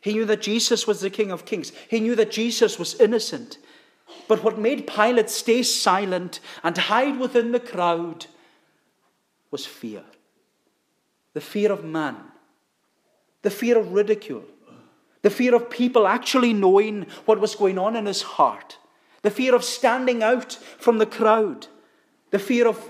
He 0.00 0.12
knew 0.12 0.24
that 0.26 0.42
Jesus 0.42 0.86
was 0.86 1.00
the 1.00 1.10
King 1.10 1.32
of 1.32 1.44
kings. 1.44 1.72
He 1.88 1.98
knew 1.98 2.14
that 2.14 2.30
Jesus 2.30 2.78
was 2.78 2.94
innocent. 3.00 3.58
But 4.28 4.44
what 4.44 4.60
made 4.60 4.86
Pilate 4.86 5.28
stay 5.28 5.64
silent 5.64 6.38
and 6.62 6.78
hide 6.78 7.18
within 7.18 7.50
the 7.50 7.58
crowd 7.58 8.26
was 9.50 9.66
fear 9.66 10.04
the 11.34 11.40
fear 11.40 11.72
of 11.72 11.84
man, 11.84 12.16
the 13.42 13.50
fear 13.50 13.76
of 13.76 13.92
ridicule, 13.92 14.44
the 15.22 15.30
fear 15.30 15.56
of 15.56 15.68
people 15.68 16.06
actually 16.06 16.52
knowing 16.52 17.06
what 17.24 17.40
was 17.40 17.56
going 17.56 17.76
on 17.76 17.96
in 17.96 18.06
his 18.06 18.22
heart, 18.22 18.78
the 19.22 19.32
fear 19.32 19.52
of 19.52 19.64
standing 19.64 20.22
out 20.22 20.52
from 20.52 20.98
the 20.98 21.06
crowd, 21.06 21.66
the 22.30 22.38
fear 22.38 22.68
of 22.68 22.88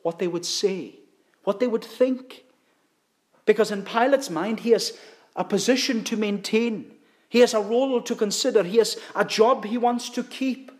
what 0.00 0.18
they 0.18 0.28
would 0.28 0.46
say, 0.46 1.00
what 1.42 1.60
they 1.60 1.66
would 1.66 1.84
think. 1.84 2.44
Because 3.46 3.70
in 3.70 3.82
Pilate's 3.82 4.30
mind, 4.30 4.60
he 4.60 4.70
has 4.70 4.98
a 5.36 5.44
position 5.44 6.04
to 6.04 6.16
maintain. 6.16 6.92
He 7.28 7.40
has 7.40 7.54
a 7.54 7.60
role 7.60 8.00
to 8.00 8.14
consider. 8.14 8.62
He 8.62 8.78
has 8.78 8.98
a 9.14 9.24
job 9.24 9.64
he 9.64 9.78
wants 9.78 10.08
to 10.10 10.22
keep. 10.22 10.70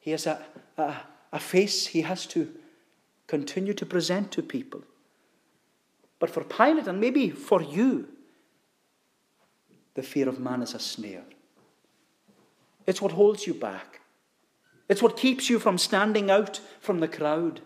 He 0.00 0.10
has 0.10 0.26
a, 0.26 0.44
a, 0.76 0.94
a 1.32 1.38
face 1.38 1.86
he 1.86 2.02
has 2.02 2.26
to 2.26 2.52
continue 3.26 3.74
to 3.74 3.86
present 3.86 4.32
to 4.32 4.42
people. 4.42 4.82
But 6.18 6.30
for 6.30 6.44
Pilate, 6.44 6.86
and 6.86 7.00
maybe 7.00 7.30
for 7.30 7.62
you, 7.62 8.08
the 9.94 10.02
fear 10.02 10.28
of 10.28 10.40
man 10.40 10.62
is 10.62 10.74
a 10.74 10.78
snare. 10.78 11.24
It's 12.86 13.02
what 13.02 13.12
holds 13.12 13.46
you 13.46 13.54
back. 13.54 14.00
It's 14.88 15.02
what 15.02 15.16
keeps 15.16 15.48
you 15.48 15.58
from 15.58 15.78
standing 15.78 16.30
out 16.30 16.60
from 16.80 17.00
the 17.00 17.08
crowd. 17.08 17.60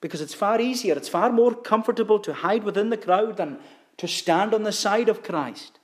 Because 0.00 0.20
it's 0.20 0.34
far 0.34 0.60
easier, 0.60 0.94
it's 0.94 1.08
far 1.08 1.30
more 1.30 1.54
comfortable 1.54 2.18
to 2.20 2.32
hide 2.32 2.64
within 2.64 2.90
the 2.90 2.96
crowd 2.96 3.36
than 3.36 3.58
to 3.98 4.08
stand 4.08 4.54
on 4.54 4.62
the 4.62 4.72
side 4.72 5.08
of 5.08 5.22
Christ. 5.22 5.78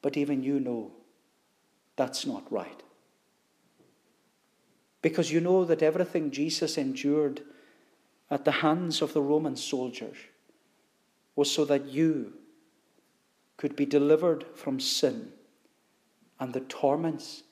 But 0.00 0.16
even 0.16 0.42
you 0.42 0.60
know 0.60 0.92
that's 1.96 2.26
not 2.26 2.50
right. 2.52 2.82
Because 5.02 5.32
you 5.32 5.40
know 5.40 5.64
that 5.64 5.82
everything 5.82 6.30
Jesus 6.30 6.78
endured 6.78 7.42
at 8.30 8.44
the 8.44 8.52
hands 8.52 9.02
of 9.02 9.12
the 9.12 9.22
Roman 9.22 9.56
soldiers 9.56 10.16
was 11.34 11.50
so 11.50 11.64
that 11.64 11.86
you 11.86 12.34
could 13.56 13.76
be 13.76 13.86
delivered 13.86 14.44
from 14.54 14.78
sin 14.80 15.32
and 16.38 16.52
the 16.52 16.60
torments 16.60 17.42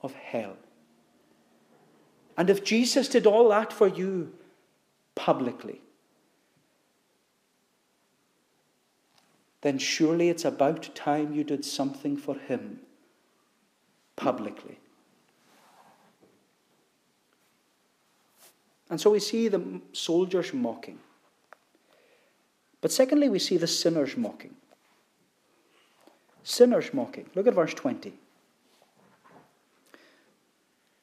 of 0.00 0.14
hell. 0.14 0.56
And 2.40 2.48
if 2.48 2.64
Jesus 2.64 3.06
did 3.06 3.26
all 3.26 3.50
that 3.50 3.70
for 3.70 3.86
you 3.86 4.32
publicly, 5.14 5.82
then 9.60 9.76
surely 9.76 10.30
it's 10.30 10.46
about 10.46 10.94
time 10.94 11.34
you 11.34 11.44
did 11.44 11.66
something 11.66 12.16
for 12.16 12.34
him 12.34 12.80
publicly. 14.16 14.78
And 18.88 18.98
so 18.98 19.10
we 19.10 19.20
see 19.20 19.48
the 19.48 19.82
soldiers 19.92 20.54
mocking. 20.54 20.98
But 22.80 22.90
secondly, 22.90 23.28
we 23.28 23.38
see 23.38 23.58
the 23.58 23.66
sinners 23.66 24.16
mocking. 24.16 24.54
Sinners 26.42 26.94
mocking. 26.94 27.28
Look 27.34 27.46
at 27.46 27.52
verse 27.52 27.74
20. 27.74 28.14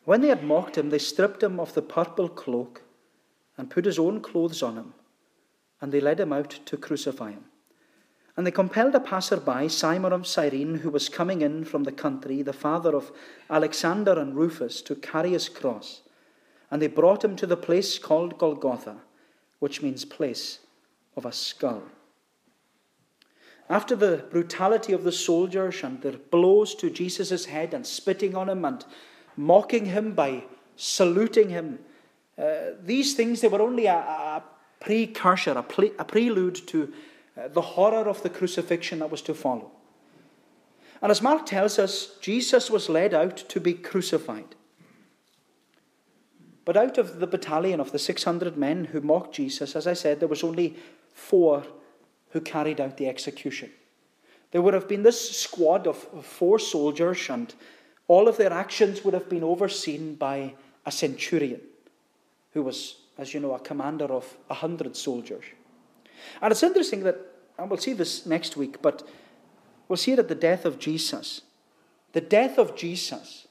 When 0.08 0.22
they 0.22 0.30
had 0.30 0.42
mocked 0.42 0.78
him, 0.78 0.90
they 0.90 1.00
stripped 1.00 1.44
him 1.44 1.60
of 1.60 1.74
the 1.74 1.82
purple 1.82 2.30
cloak 2.30 2.82
and 3.58 3.70
put 3.70 3.84
his 3.84 4.00
own 4.00 4.22
clothes 4.22 4.64
on 4.64 4.78
him, 4.78 4.94
and 5.82 5.92
they 5.92 6.00
led 6.00 6.22
him 6.22 6.32
out 6.32 6.62
to 6.64 6.78
crucify 6.78 7.32
him. 7.32 7.44
And 8.38 8.48
they 8.48 8.52
compelled 8.52 8.96
a 8.96 9.02
passer-by, 9.02 9.68
Simon 9.68 10.14
of 10.14 10.26
Cyrene, 10.26 10.76
who 10.76 10.90
was 10.90 11.10
coming 11.10 11.42
in 11.42 11.66
from 11.66 11.84
the 11.84 11.92
country, 11.92 12.42
the 12.42 12.54
father 12.54 12.96
of 12.96 13.12
Alexander 13.50 14.18
and 14.18 14.34
Rufus, 14.34 14.82
to 14.84 14.96
carry 14.96 15.32
his 15.32 15.50
cross. 15.50 16.04
And 16.72 16.82
they 16.82 16.88
brought 16.88 17.26
him 17.26 17.36
to 17.36 17.46
the 17.46 17.58
place 17.58 18.00
called 18.00 18.38
Golgotha, 18.38 19.02
which 19.60 19.82
means 19.82 20.06
place 20.06 20.60
of 21.18 21.26
a 21.26 21.34
skull. 21.34 21.84
After 23.70 23.94
the 23.94 24.26
brutality 24.32 24.94
of 24.94 25.04
the 25.04 25.12
soldiers 25.12 25.84
and 25.84 26.02
their 26.02 26.18
blows 26.18 26.76
to 26.76 26.90
Jesus' 26.90 27.48
head 27.48 27.74
and 27.74 27.86
spitting 27.86 28.36
on 28.36 28.48
him 28.48 28.64
and 28.64 28.86
mocking 29.38 29.86
him 29.86 30.14
by 30.14 30.44
saluting 30.76 31.50
him, 31.50 31.80
uh, 32.38 32.72
these 32.84 33.14
things, 33.14 33.42
they 33.42 33.48
were 33.48 33.62
only 33.62 33.86
a, 33.86 33.96
a 33.96 34.44
precursor, 34.80 35.52
a, 35.52 35.66
a 36.00 36.06
prelude 36.06 36.56
to 36.68 36.94
uh, 37.38 37.48
the 37.48 37.62
horror 37.62 38.10
of 38.10 38.22
the 38.24 38.30
crucifixion 38.30 39.00
that 39.00 39.10
was 39.10 39.22
to 39.22 39.34
follow. 39.34 39.72
And 41.02 41.12
as 41.12 41.22
Mark 41.22 41.46
tells 41.46 41.78
us, 41.80 42.18
Jesus 42.22 42.70
was 42.70 42.90
led 42.90 43.14
out 43.14 43.38
to 43.38 43.60
be 43.60 43.74
crucified. 43.74 44.56
But 46.66 46.76
out 46.76 46.98
of 46.98 47.20
the 47.20 47.28
battalion 47.28 47.80
of 47.80 47.92
the 47.92 48.00
600 48.00 48.58
men 48.58 48.86
who 48.86 49.00
mocked 49.00 49.36
Jesus, 49.36 49.76
as 49.76 49.88
I 49.88 49.94
said, 49.94 50.20
there 50.20 50.28
was 50.28 50.44
only 50.44 50.76
four 51.14 51.64
who 52.32 52.42
carried 52.42 52.82
out 52.82 52.98
the 52.98 53.08
execution. 53.08 53.70
There 54.52 54.62
would 54.62 54.74
have 54.74 54.88
been 54.88 55.04
this 55.04 55.40
squad 55.40 55.88
of 55.88 55.98
four 56.26 56.60
soldiers, 56.60 57.30
and 57.30 57.54
all 58.08 58.28
of 58.28 58.38
their 58.38 58.54
actions 58.54 59.04
would 59.04 59.14
have 59.14 59.30
been 59.30 59.44
overseen 59.44 60.16
by 60.16 60.54
a 60.86 60.92
centurion, 60.92 61.62
who 62.54 62.64
was, 62.64 62.98
as 63.18 63.34
you 63.34 63.40
know, 63.40 63.54
a 63.54 63.60
commander 63.60 64.06
of 64.06 64.38
a 64.50 64.54
hundred 64.54 64.96
soldiers. 64.96 65.44
And 66.42 66.52
it's 66.52 66.64
interesting 66.64 67.04
that, 67.04 67.18
and 67.58 67.70
we'll 67.70 67.80
see 67.80 67.94
this 67.94 68.26
next 68.26 68.58
week, 68.58 68.82
but 68.82 69.08
we'll 69.88 69.98
see 69.98 70.14
it 70.14 70.20
at 70.20 70.28
the 70.28 70.36
death 70.36 70.66
of 70.66 70.80
Jesus. 70.80 71.42
the 72.18 72.22
death 72.22 72.58
of 72.58 72.76
Jesus 72.76 73.48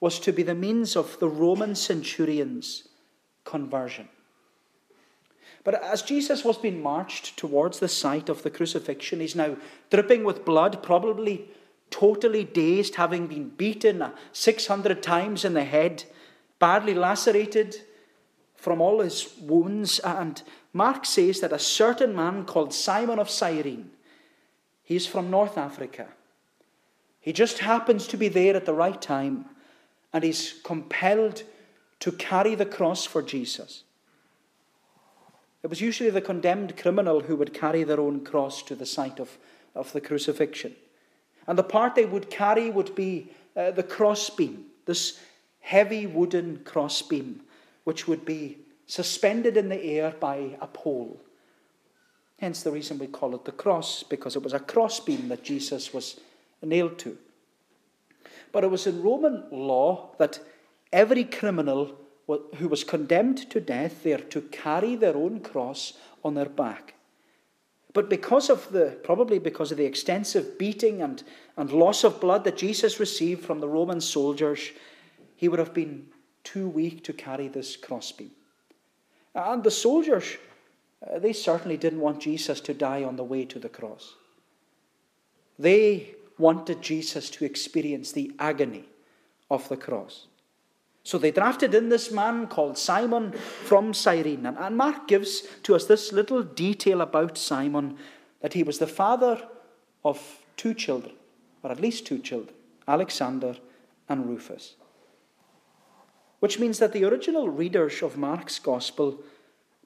was 0.00 0.18
to 0.18 0.32
be 0.32 0.42
the 0.42 0.54
means 0.54 0.96
of 0.96 1.18
the 1.20 1.28
Roman 1.28 1.76
centurion's 1.76 2.88
conversion. 3.44 4.08
But 5.62 5.80
as 5.84 6.02
Jesus 6.02 6.42
was 6.42 6.56
being 6.56 6.82
marched 6.82 7.36
towards 7.36 7.78
the 7.78 7.86
site 7.86 8.28
of 8.28 8.42
the 8.42 8.50
crucifixion, 8.50 9.20
he's 9.20 9.36
now 9.36 9.56
dripping 9.90 10.24
with 10.24 10.44
blood, 10.44 10.82
probably 10.82 11.50
totally 11.90 12.44
dazed, 12.44 12.94
having 12.94 13.26
been 13.26 13.48
beaten 13.50 14.04
600 14.32 15.02
times 15.02 15.44
in 15.44 15.54
the 15.54 15.64
head, 15.64 16.04
badly 16.58 16.94
lacerated 16.94 17.76
from 18.54 18.80
all 18.80 19.00
his 19.00 19.34
wounds. 19.40 19.98
And 20.00 20.42
Mark 20.72 21.04
says 21.04 21.40
that 21.40 21.52
a 21.52 21.58
certain 21.58 22.14
man 22.14 22.44
called 22.44 22.72
Simon 22.72 23.18
of 23.18 23.30
Cyrene, 23.30 23.90
he's 24.82 25.06
from 25.06 25.30
North 25.30 25.58
Africa, 25.58 26.08
he 27.20 27.32
just 27.32 27.58
happens 27.58 28.06
to 28.08 28.16
be 28.16 28.28
there 28.28 28.56
at 28.56 28.64
the 28.64 28.72
right 28.72 29.00
time, 29.00 29.46
and 30.12 30.24
he's 30.24 30.54
compelled 30.64 31.42
to 32.00 32.12
carry 32.12 32.54
the 32.54 32.66
cross 32.66 33.04
for 33.04 33.22
Jesus. 33.22 33.84
It 35.62 35.68
was 35.68 35.82
usually 35.82 36.10
the 36.10 36.22
condemned 36.22 36.76
criminal 36.78 37.20
who 37.20 37.36
would 37.36 37.52
carry 37.52 37.84
their 37.84 38.00
own 38.00 38.24
cross 38.24 38.62
to 38.62 38.74
the 38.74 38.86
site 38.86 39.20
of, 39.20 39.36
of 39.74 39.92
the 39.92 40.00
crucifixion. 40.00 40.74
And 41.50 41.58
the 41.58 41.64
part 41.64 41.96
they 41.96 42.04
would 42.04 42.30
carry 42.30 42.70
would 42.70 42.94
be 42.94 43.28
uh, 43.56 43.72
the 43.72 43.82
crossbeam, 43.82 44.66
this 44.86 45.18
heavy 45.58 46.06
wooden 46.06 46.60
crossbeam, 46.64 47.40
which 47.82 48.06
would 48.06 48.24
be 48.24 48.58
suspended 48.86 49.56
in 49.56 49.68
the 49.68 49.82
air 49.82 50.14
by 50.20 50.56
a 50.60 50.68
pole. 50.68 51.20
Hence 52.38 52.62
the 52.62 52.70
reason 52.70 53.00
we 53.00 53.08
call 53.08 53.34
it 53.34 53.46
the 53.46 53.50
cross, 53.50 54.04
because 54.04 54.36
it 54.36 54.44
was 54.44 54.52
a 54.52 54.60
crossbeam 54.60 55.26
that 55.26 55.42
Jesus 55.42 55.92
was 55.92 56.20
nailed 56.62 57.00
to. 57.00 57.18
But 58.52 58.62
it 58.62 58.70
was 58.70 58.86
in 58.86 59.02
Roman 59.02 59.42
law 59.50 60.10
that 60.18 60.38
every 60.92 61.24
criminal 61.24 61.96
who 62.28 62.68
was 62.68 62.84
condemned 62.84 63.50
to 63.50 63.60
death 63.60 64.04
there 64.04 64.18
to 64.18 64.42
carry 64.42 64.94
their 64.94 65.16
own 65.16 65.40
cross 65.40 65.94
on 66.22 66.34
their 66.34 66.48
back. 66.48 66.94
But 67.92 68.08
because 68.08 68.50
of 68.50 68.70
the, 68.70 68.98
probably 69.02 69.38
because 69.38 69.72
of 69.72 69.78
the 69.78 69.84
extensive 69.84 70.58
beating 70.58 71.02
and, 71.02 71.22
and 71.56 71.72
loss 71.72 72.04
of 72.04 72.20
blood 72.20 72.44
that 72.44 72.56
Jesus 72.56 73.00
received 73.00 73.44
from 73.44 73.60
the 73.60 73.68
Roman 73.68 74.00
soldiers, 74.00 74.70
he 75.36 75.48
would 75.48 75.58
have 75.58 75.74
been 75.74 76.06
too 76.44 76.68
weak 76.68 77.02
to 77.04 77.12
carry 77.12 77.48
this 77.48 77.76
crossbeam. 77.76 78.30
And 79.34 79.64
the 79.64 79.70
soldiers, 79.70 80.36
uh, 81.06 81.18
they 81.18 81.32
certainly 81.32 81.76
didn't 81.76 82.00
want 82.00 82.20
Jesus 82.20 82.60
to 82.62 82.74
die 82.74 83.02
on 83.02 83.16
the 83.16 83.24
way 83.24 83.44
to 83.46 83.58
the 83.58 83.68
cross. 83.68 84.14
They 85.58 86.14
wanted 86.38 86.82
Jesus 86.82 87.28
to 87.30 87.44
experience 87.44 88.12
the 88.12 88.32
agony 88.38 88.86
of 89.50 89.68
the 89.68 89.76
cross. 89.76 90.26
So 91.10 91.18
they 91.18 91.32
drafted 91.32 91.74
in 91.74 91.88
this 91.88 92.12
man 92.12 92.46
called 92.46 92.78
Simon 92.78 93.32
from 93.32 93.92
Cyrene. 93.92 94.46
And 94.46 94.76
Mark 94.76 95.08
gives 95.08 95.40
to 95.64 95.74
us 95.74 95.86
this 95.86 96.12
little 96.12 96.44
detail 96.44 97.00
about 97.00 97.36
Simon 97.36 97.96
that 98.42 98.52
he 98.52 98.62
was 98.62 98.78
the 98.78 98.86
father 98.86 99.42
of 100.04 100.44
two 100.56 100.72
children, 100.72 101.16
or 101.64 101.72
at 101.72 101.80
least 101.80 102.06
two 102.06 102.20
children, 102.20 102.54
Alexander 102.86 103.56
and 104.08 104.28
Rufus. 104.28 104.76
Which 106.38 106.60
means 106.60 106.78
that 106.78 106.92
the 106.92 107.04
original 107.04 107.48
readers 107.48 108.04
of 108.04 108.16
Mark's 108.16 108.60
Gospel 108.60 109.20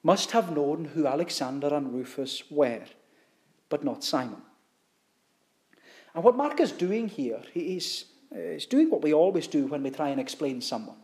must 0.03 0.29
have 0.29 0.55
known 0.55 0.91
who 0.93 1.07
Alexander 1.07 1.73
and 1.73 1.91
Rufus 1.91 2.43
were, 2.51 2.85
but 3.69 3.83
not 3.83 4.03
Simon. 4.03 4.43
And 6.13 6.23
what 6.23 6.37
Mark 6.37 6.59
is 6.59 6.71
doing 6.71 7.07
here, 7.07 7.41
he's 7.51 8.05
it's 8.35 8.65
doing 8.65 8.89
what 8.89 9.01
we 9.01 9.13
always 9.13 9.47
do 9.47 9.67
when 9.67 9.83
we 9.83 9.89
try 9.89 10.09
and 10.09 10.19
explain 10.19 10.61
someone. 10.61 10.97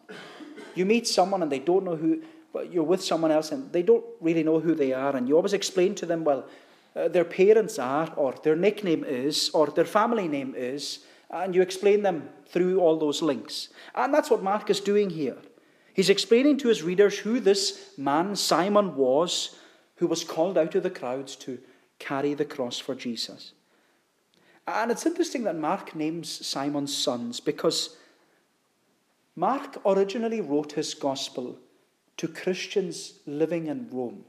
You 0.76 0.86
meet 0.86 1.08
someone 1.08 1.42
and 1.44 1.52
they 1.52 1.60
don't 1.60 1.84
know 1.84 1.96
who, 1.96 2.22
but 2.54 2.72
you're 2.72 2.84
with 2.84 3.04
someone 3.04 3.32
else 3.32 3.52
and 3.52 3.72
they 3.72 3.84
don't 3.84 4.04
really 4.20 4.44
know 4.44 4.60
who 4.60 4.76
they 4.76 4.94
are, 4.94 5.16
and 5.16 5.28
you 5.28 5.36
always 5.36 5.54
explain 5.54 5.96
to 5.96 6.06
them, 6.06 6.24
well, 6.24 6.46
uh, 6.96 7.08
their 7.08 7.24
parents 7.24 7.80
are, 7.80 8.14
or 8.16 8.36
their 8.44 8.56
nickname 8.56 9.04
is, 9.06 9.50
or 9.54 9.68
their 9.68 9.86
family 9.86 10.28
name 10.28 10.54
is, 10.58 11.00
and 11.30 11.56
you 11.56 11.62
explain 11.62 12.04
them 12.04 12.30
through 12.48 12.80
all 12.82 13.00
those 13.00 13.22
links. 13.22 13.70
And 13.96 14.14
that's 14.14 14.30
what 14.30 14.44
Mark 14.44 14.70
is 14.70 14.82
doing 14.82 15.10
here. 15.10 15.38
He's 15.94 16.10
explaining 16.10 16.58
to 16.60 16.68
his 16.68 16.84
readers 16.84 17.20
who 17.20 17.40
this 17.40 17.92
man, 17.98 18.36
Simon, 18.36 18.96
was, 18.96 19.56
who 19.96 20.08
was 20.08 20.24
called 20.24 20.58
out 20.58 20.76
of 20.76 20.84
the 20.84 20.90
crowds 20.90 21.36
to 21.38 21.60
carry 22.00 22.34
the 22.34 22.46
cross 22.46 22.80
for 22.80 22.96
Jesus. 22.96 23.54
And 24.68 24.92
it's 24.92 25.06
interesting 25.06 25.44
that 25.44 25.58
Mark 25.58 25.96
names 25.96 26.46
Simon's 26.46 26.96
sons 26.96 27.40
because 27.40 27.98
Mark 29.36 29.78
originally 29.86 30.42
wrote 30.42 30.74
his 30.74 30.94
gospel 30.94 31.58
to 32.18 32.28
Christians 32.28 33.14
living 33.26 33.68
in 33.68 33.90
Rome, 33.92 34.26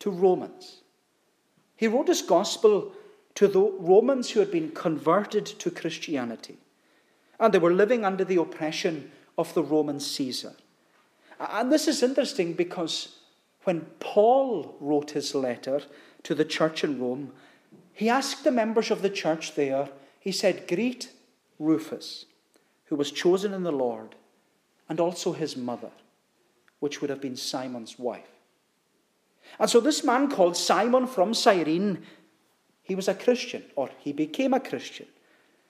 to 0.00 0.10
Romans. 0.10 0.80
He 1.76 1.86
wrote 1.86 2.08
his 2.08 2.22
gospel 2.22 2.92
to 3.36 3.46
the 3.46 3.60
Romans 3.60 4.30
who 4.30 4.40
had 4.40 4.50
been 4.50 4.70
converted 4.72 5.46
to 5.46 5.70
Christianity, 5.70 6.58
and 7.38 7.54
they 7.54 7.58
were 7.58 7.72
living 7.72 8.04
under 8.04 8.24
the 8.24 8.40
oppression 8.40 9.12
of 9.38 9.54
the 9.54 9.62
Roman 9.62 10.00
Caesar. 10.00 10.54
And 11.38 11.72
this 11.72 11.88
is 11.88 12.02
interesting 12.02 12.52
because 12.54 13.16
when 13.64 13.82
Paul 14.00 14.76
wrote 14.80 15.12
his 15.12 15.34
letter 15.34 15.82
to 16.24 16.34
the 16.34 16.44
church 16.44 16.84
in 16.84 17.00
Rome, 17.00 17.32
he 18.00 18.08
asked 18.08 18.44
the 18.44 18.50
members 18.50 18.90
of 18.90 19.02
the 19.02 19.10
church 19.10 19.56
there, 19.56 19.90
he 20.20 20.32
said, 20.32 20.66
Greet 20.66 21.10
Rufus, 21.58 22.24
who 22.86 22.96
was 22.96 23.12
chosen 23.12 23.52
in 23.52 23.62
the 23.62 23.70
Lord, 23.70 24.14
and 24.88 24.98
also 24.98 25.34
his 25.34 25.54
mother, 25.54 25.90
which 26.78 27.02
would 27.02 27.10
have 27.10 27.20
been 27.20 27.36
Simon's 27.36 27.98
wife. 27.98 28.38
And 29.58 29.68
so 29.68 29.80
this 29.80 30.02
man 30.02 30.30
called 30.30 30.56
Simon 30.56 31.06
from 31.06 31.34
Cyrene, 31.34 32.02
he 32.82 32.94
was 32.94 33.06
a 33.06 33.12
Christian, 33.12 33.64
or 33.76 33.90
he 33.98 34.14
became 34.14 34.54
a 34.54 34.60
Christian. 34.60 35.08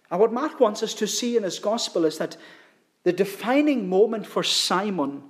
And 0.09 0.21
what 0.21 0.33
Mark 0.33 0.61
wants 0.61 0.85
us 0.85 0.95
to 0.95 1.09
see 1.09 1.37
in 1.37 1.43
his 1.43 1.59
gospel 1.59 2.05
is 2.05 2.19
that 2.19 2.37
the 3.03 3.13
defining 3.13 3.89
moment 3.89 4.25
for 4.25 4.45
Simon 4.45 5.25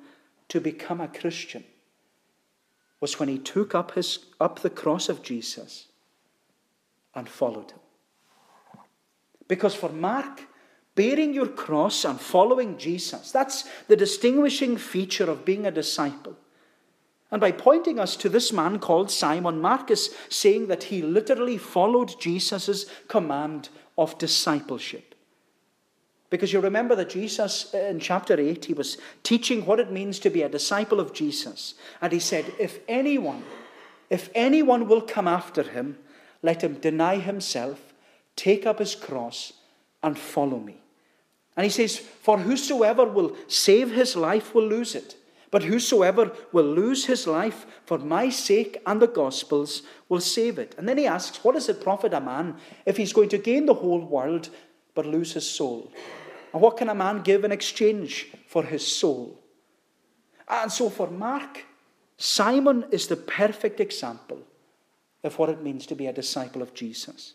to 0.48 0.60
become 0.60 1.00
a 1.00 1.08
Christian 1.08 1.64
was 3.00 3.18
when 3.18 3.30
he 3.30 3.38
took 3.38 3.74
up, 3.74 3.92
his, 3.92 4.26
up 4.38 4.58
the 4.58 4.68
cross 4.68 5.08
of 5.08 5.22
Jesus 5.22 5.86
and 7.14 7.28
followed 7.28 7.70
him. 7.70 7.80
Because 9.48 9.74
for 9.74 9.90
Mark, 9.90 10.46
bearing 10.94 11.34
your 11.34 11.48
cross 11.48 12.04
and 12.04 12.20
following 12.20 12.78
Jesus, 12.78 13.32
that's 13.32 13.68
the 13.88 13.96
distinguishing 13.96 14.76
feature 14.76 15.30
of 15.30 15.44
being 15.44 15.66
a 15.66 15.70
disciple. 15.70 16.36
And 17.30 17.40
by 17.40 17.52
pointing 17.52 17.98
us 17.98 18.16
to 18.16 18.28
this 18.28 18.52
man 18.52 18.78
called 18.78 19.10
Simon, 19.10 19.60
Mark 19.60 19.90
is 19.90 20.14
saying 20.28 20.66
that 20.66 20.84
he 20.84 21.00
literally 21.02 21.58
followed 21.58 22.20
Jesus' 22.20 22.86
command 23.06 23.68
of 23.96 24.18
discipleship. 24.18 25.14
Because 26.28 26.52
you 26.52 26.60
remember 26.60 26.94
that 26.94 27.10
Jesus, 27.10 27.74
in 27.74 27.98
chapter 27.98 28.38
8, 28.38 28.64
he 28.64 28.72
was 28.72 28.98
teaching 29.24 29.66
what 29.66 29.80
it 29.80 29.90
means 29.90 30.20
to 30.20 30.30
be 30.30 30.42
a 30.42 30.48
disciple 30.48 31.00
of 31.00 31.12
Jesus. 31.12 31.74
And 32.00 32.12
he 32.12 32.20
said, 32.20 32.52
If 32.58 32.78
anyone, 32.88 33.42
if 34.08 34.30
anyone 34.34 34.86
will 34.86 35.02
come 35.02 35.26
after 35.26 35.64
him, 35.64 35.98
let 36.42 36.62
him 36.62 36.74
deny 36.74 37.16
himself, 37.16 37.92
take 38.36 38.66
up 38.66 38.78
his 38.78 38.94
cross, 38.94 39.52
and 40.02 40.18
follow 40.18 40.58
me. 40.58 40.76
And 41.56 41.64
he 41.64 41.70
says, 41.70 41.98
For 41.98 42.38
whosoever 42.38 43.04
will 43.04 43.36
save 43.46 43.92
his 43.92 44.16
life 44.16 44.54
will 44.54 44.66
lose 44.66 44.94
it. 44.94 45.16
But 45.50 45.64
whosoever 45.64 46.30
will 46.52 46.64
lose 46.64 47.06
his 47.06 47.26
life 47.26 47.66
for 47.84 47.98
my 47.98 48.28
sake 48.28 48.80
and 48.86 49.02
the 49.02 49.08
gospel's 49.08 49.82
will 50.08 50.20
save 50.20 50.58
it. 50.58 50.74
And 50.78 50.88
then 50.88 50.96
he 50.96 51.06
asks, 51.06 51.42
What 51.42 51.54
does 51.54 51.68
it 51.68 51.82
profit 51.82 52.14
a 52.14 52.20
man 52.20 52.56
if 52.86 52.96
he's 52.96 53.12
going 53.12 53.30
to 53.30 53.38
gain 53.38 53.66
the 53.66 53.74
whole 53.74 54.00
world 54.00 54.48
but 54.94 55.06
lose 55.06 55.32
his 55.32 55.48
soul? 55.48 55.90
And 56.52 56.62
what 56.62 56.76
can 56.76 56.88
a 56.88 56.94
man 56.94 57.22
give 57.22 57.44
in 57.44 57.52
exchange 57.52 58.28
for 58.46 58.62
his 58.62 58.86
soul? 58.86 59.40
And 60.48 60.70
so 60.70 60.88
for 60.88 61.08
Mark, 61.08 61.64
Simon 62.16 62.84
is 62.90 63.06
the 63.06 63.16
perfect 63.16 63.80
example 63.80 64.38
of 65.22 65.38
what 65.38 65.50
it 65.50 65.62
means 65.62 65.86
to 65.86 65.94
be 65.94 66.06
a 66.06 66.12
disciple 66.12 66.62
of 66.62 66.74
Jesus. 66.74 67.34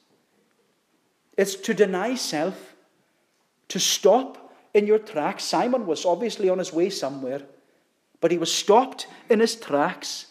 It's 1.38 1.56
to 1.56 1.74
deny 1.74 2.16
self, 2.16 2.76
to 3.70 3.80
stop 3.80 4.54
in 4.74 4.88
your 4.88 5.00
tracks. 5.00 5.44
Simon 5.44 5.86
was 5.86 6.06
obviously 6.06 6.50
on 6.50 6.60
his 6.60 6.74
way 6.74 6.90
somewhere, 6.90 7.42
but 8.22 8.32
he 8.32 8.38
was 8.38 8.54
stopped 8.54 9.08
in 9.30 9.40
his 9.40 9.56
tracks, 9.56 10.28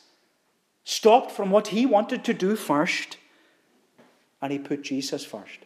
stopped 0.85 1.31
from 1.31 1.51
what 1.51 1.69
he 1.69 1.87
wanted 1.87 2.25
to 2.25 2.35
do 2.35 2.57
first, 2.57 3.19
and 4.41 4.53
he 4.53 4.59
put 4.59 4.83
Jesus 4.83 5.25
first. 5.25 5.61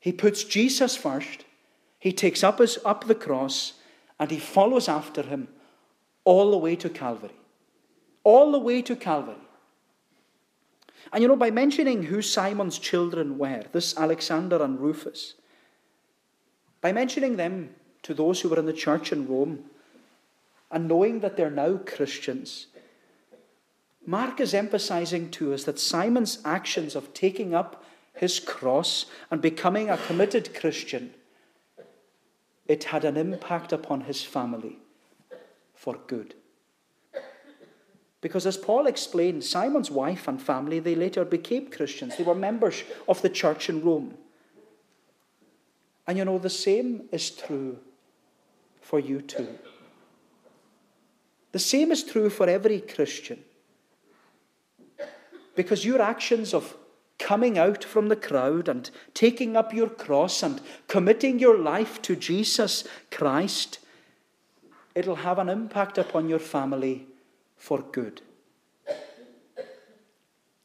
He 0.00 0.12
puts 0.12 0.44
Jesus 0.44 0.96
first. 0.96 1.44
He 1.98 2.12
takes 2.12 2.42
up, 2.42 2.58
his, 2.58 2.78
up 2.84 3.06
the 3.06 3.14
cross 3.14 3.74
and 4.18 4.30
he 4.30 4.38
follows 4.38 4.88
after 4.88 5.22
him 5.22 5.48
all 6.24 6.50
the 6.50 6.58
way 6.58 6.76
to 6.76 6.88
Calvary. 6.88 7.34
All 8.24 8.52
the 8.52 8.58
way 8.58 8.82
to 8.82 8.96
Calvary. 8.96 9.36
And 11.12 11.22
you 11.22 11.28
know, 11.28 11.36
by 11.36 11.50
mentioning 11.50 12.04
who 12.04 12.22
Simon's 12.22 12.78
children 12.78 13.36
were, 13.36 13.64
this 13.72 13.96
Alexander 13.96 14.62
and 14.62 14.78
Rufus, 14.78 15.34
By 16.80 16.92
mentioning 16.92 17.36
them 17.36 17.74
to 18.02 18.14
those 18.14 18.40
who 18.40 18.48
were 18.48 18.58
in 18.58 18.66
the 18.66 18.72
church 18.72 19.12
in 19.12 19.28
Rome 19.28 19.64
and 20.70 20.88
knowing 20.88 21.20
that 21.20 21.36
they're 21.36 21.50
now 21.50 21.78
Christians, 21.78 22.66
Mark 24.06 24.40
is 24.40 24.54
emphasizing 24.54 25.30
to 25.32 25.52
us 25.52 25.64
that 25.64 25.78
Simon's 25.78 26.38
actions 26.44 26.96
of 26.96 27.12
taking 27.12 27.54
up 27.54 27.84
his 28.14 28.40
cross 28.40 29.06
and 29.30 29.42
becoming 29.42 29.90
a 29.90 29.98
committed 29.98 30.54
Christian, 30.54 31.12
it 32.66 32.84
had 32.84 33.04
an 33.04 33.16
impact 33.16 33.72
upon 33.72 34.02
his 34.02 34.22
family 34.22 34.78
for 35.74 35.96
good. 36.06 36.34
Because 38.20 38.46
as 38.46 38.56
Paul 38.56 38.86
explained, 38.86 39.44
Simon's 39.44 39.90
wife 39.90 40.28
and 40.28 40.40
family, 40.40 40.78
they 40.78 40.94
later 40.94 41.24
became 41.24 41.70
Christians. 41.70 42.16
They 42.16 42.24
were 42.24 42.34
members 42.34 42.82
of 43.08 43.22
the 43.22 43.30
church 43.30 43.68
in 43.68 43.82
Rome. 43.82 44.14
And 46.06 46.18
you 46.18 46.24
know, 46.24 46.38
the 46.38 46.50
same 46.50 47.08
is 47.12 47.30
true 47.30 47.78
for 48.80 48.98
you 48.98 49.22
too. 49.22 49.48
The 51.52 51.58
same 51.58 51.90
is 51.90 52.04
true 52.04 52.28
for 52.30 52.48
every 52.48 52.80
Christian. 52.80 53.42
Because 55.56 55.84
your 55.84 56.00
actions 56.00 56.52
of 56.52 56.76
coming 57.18 57.58
out 57.58 57.84
from 57.84 58.08
the 58.08 58.16
crowd 58.16 58.68
and 58.68 58.90
taking 59.14 59.56
up 59.56 59.72
your 59.72 59.88
cross 59.88 60.42
and 60.42 60.60
committing 60.88 61.38
your 61.38 61.58
life 61.58 62.00
to 62.02 62.16
Jesus 62.16 62.84
Christ, 63.10 63.78
it'll 64.94 65.16
have 65.16 65.38
an 65.38 65.48
impact 65.48 65.98
upon 65.98 66.28
your 66.28 66.38
family 66.38 67.06
for 67.60 67.82
good. 67.92 68.22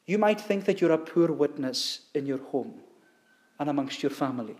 You 0.06 0.16
might 0.18 0.40
think 0.40 0.64
that 0.64 0.80
you're 0.80 0.92
a 0.92 0.98
poor 0.98 1.30
witness 1.30 2.00
in 2.14 2.24
your 2.26 2.38
home 2.38 2.80
and 3.60 3.68
amongst 3.68 4.02
your 4.02 4.10
family. 4.10 4.56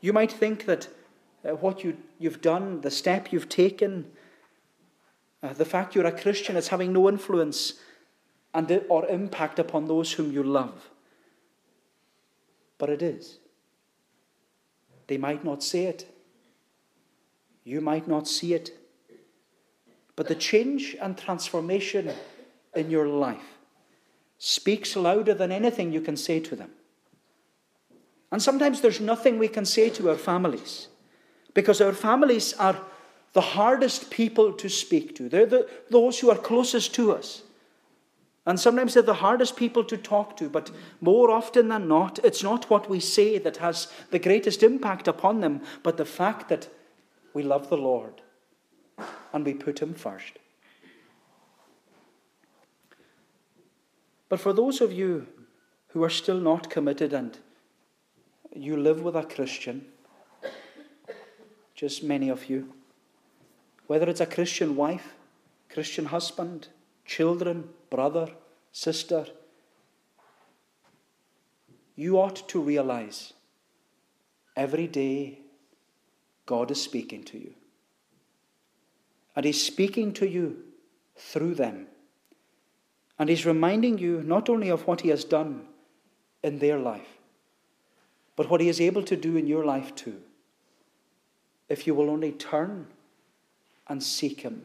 You 0.00 0.12
might 0.12 0.30
think 0.30 0.66
that 0.66 0.88
uh, 1.44 1.56
what 1.56 1.82
you, 1.82 1.96
you've 2.18 2.40
done, 2.40 2.82
the 2.82 2.90
step 2.90 3.32
you've 3.32 3.48
taken, 3.48 4.06
uh, 5.42 5.52
the 5.52 5.64
fact 5.64 5.94
you're 5.94 6.06
a 6.06 6.20
Christian 6.20 6.56
is 6.56 6.68
having 6.68 6.92
no 6.92 7.08
influence 7.08 7.74
and, 8.54 8.84
or 8.88 9.06
impact 9.06 9.58
upon 9.58 9.86
those 9.86 10.12
whom 10.12 10.30
you 10.30 10.44
love. 10.44 10.90
But 12.78 12.90
it 12.90 13.02
is. 13.02 13.38
They 15.08 15.16
might 15.18 15.44
not 15.44 15.64
say 15.64 15.86
it. 15.86 16.06
You 17.64 17.80
might 17.80 18.06
not 18.06 18.28
see 18.28 18.54
it. 18.54 18.79
But 20.20 20.28
the 20.28 20.34
change 20.34 20.94
and 21.00 21.16
transformation 21.16 22.12
in 22.74 22.90
your 22.90 23.08
life 23.08 23.56
speaks 24.36 24.94
louder 24.94 25.32
than 25.32 25.50
anything 25.50 25.94
you 25.94 26.02
can 26.02 26.14
say 26.14 26.40
to 26.40 26.54
them. 26.54 26.72
And 28.30 28.42
sometimes 28.42 28.82
there's 28.82 29.00
nothing 29.00 29.38
we 29.38 29.48
can 29.48 29.64
say 29.64 29.88
to 29.88 30.10
our 30.10 30.18
families 30.18 30.88
because 31.54 31.80
our 31.80 31.94
families 31.94 32.52
are 32.52 32.76
the 33.32 33.40
hardest 33.40 34.10
people 34.10 34.52
to 34.52 34.68
speak 34.68 35.16
to. 35.16 35.30
They're 35.30 35.46
the, 35.46 35.66
those 35.88 36.18
who 36.18 36.28
are 36.28 36.36
closest 36.36 36.94
to 36.96 37.12
us. 37.12 37.40
And 38.44 38.60
sometimes 38.60 38.92
they're 38.92 39.02
the 39.02 39.24
hardest 39.24 39.56
people 39.56 39.84
to 39.84 39.96
talk 39.96 40.36
to, 40.36 40.50
but 40.50 40.70
more 41.00 41.30
often 41.30 41.68
than 41.68 41.88
not, 41.88 42.18
it's 42.22 42.42
not 42.42 42.68
what 42.68 42.90
we 42.90 43.00
say 43.00 43.38
that 43.38 43.56
has 43.56 43.88
the 44.10 44.18
greatest 44.18 44.62
impact 44.62 45.08
upon 45.08 45.40
them, 45.40 45.62
but 45.82 45.96
the 45.96 46.04
fact 46.04 46.50
that 46.50 46.68
we 47.32 47.42
love 47.42 47.70
the 47.70 47.78
Lord 47.78 48.20
and 49.32 49.44
we 49.44 49.54
put 49.54 49.80
Him 49.80 49.94
first. 49.94 50.38
But 54.28 54.40
for 54.40 54.52
those 54.52 54.80
of 54.80 54.92
you 54.92 55.26
who 55.88 56.04
are 56.04 56.10
still 56.10 56.38
not 56.40 56.70
committed 56.70 57.12
and 57.12 57.36
you 58.54 58.76
live 58.76 59.02
with 59.02 59.16
a 59.16 59.24
Christian, 59.24 59.86
just 61.74 62.02
many 62.02 62.28
of 62.28 62.48
you, 62.48 62.72
whether 63.86 64.08
it's 64.08 64.20
a 64.20 64.26
Christian 64.26 64.76
wife, 64.76 65.14
Christian 65.68 66.06
husband, 66.06 66.68
children, 67.04 67.70
brother, 67.90 68.28
sister, 68.70 69.26
you 71.96 72.16
ought 72.16 72.48
to 72.48 72.60
realize 72.60 73.32
every 74.56 74.86
day 74.86 75.40
God 76.46 76.70
is 76.70 76.80
speaking 76.80 77.24
to 77.24 77.38
you. 77.38 77.54
And 79.40 79.46
He's 79.46 79.64
speaking 79.64 80.12
to 80.12 80.28
you 80.28 80.58
through 81.16 81.54
them. 81.54 81.86
And 83.18 83.30
He's 83.30 83.46
reminding 83.46 83.96
you 83.96 84.22
not 84.22 84.50
only 84.50 84.68
of 84.68 84.86
what 84.86 85.00
He 85.00 85.08
has 85.08 85.24
done 85.24 85.62
in 86.42 86.58
their 86.58 86.78
life, 86.78 87.08
but 88.36 88.50
what 88.50 88.60
He 88.60 88.68
is 88.68 88.82
able 88.82 89.02
to 89.02 89.16
do 89.16 89.38
in 89.38 89.46
your 89.46 89.64
life 89.64 89.94
too, 89.94 90.20
if 91.70 91.86
you 91.86 91.94
will 91.94 92.10
only 92.10 92.32
turn 92.32 92.88
and 93.88 94.02
seek 94.02 94.42
Him 94.42 94.64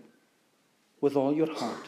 with 1.00 1.16
all 1.16 1.34
your 1.34 1.54
heart. 1.54 1.88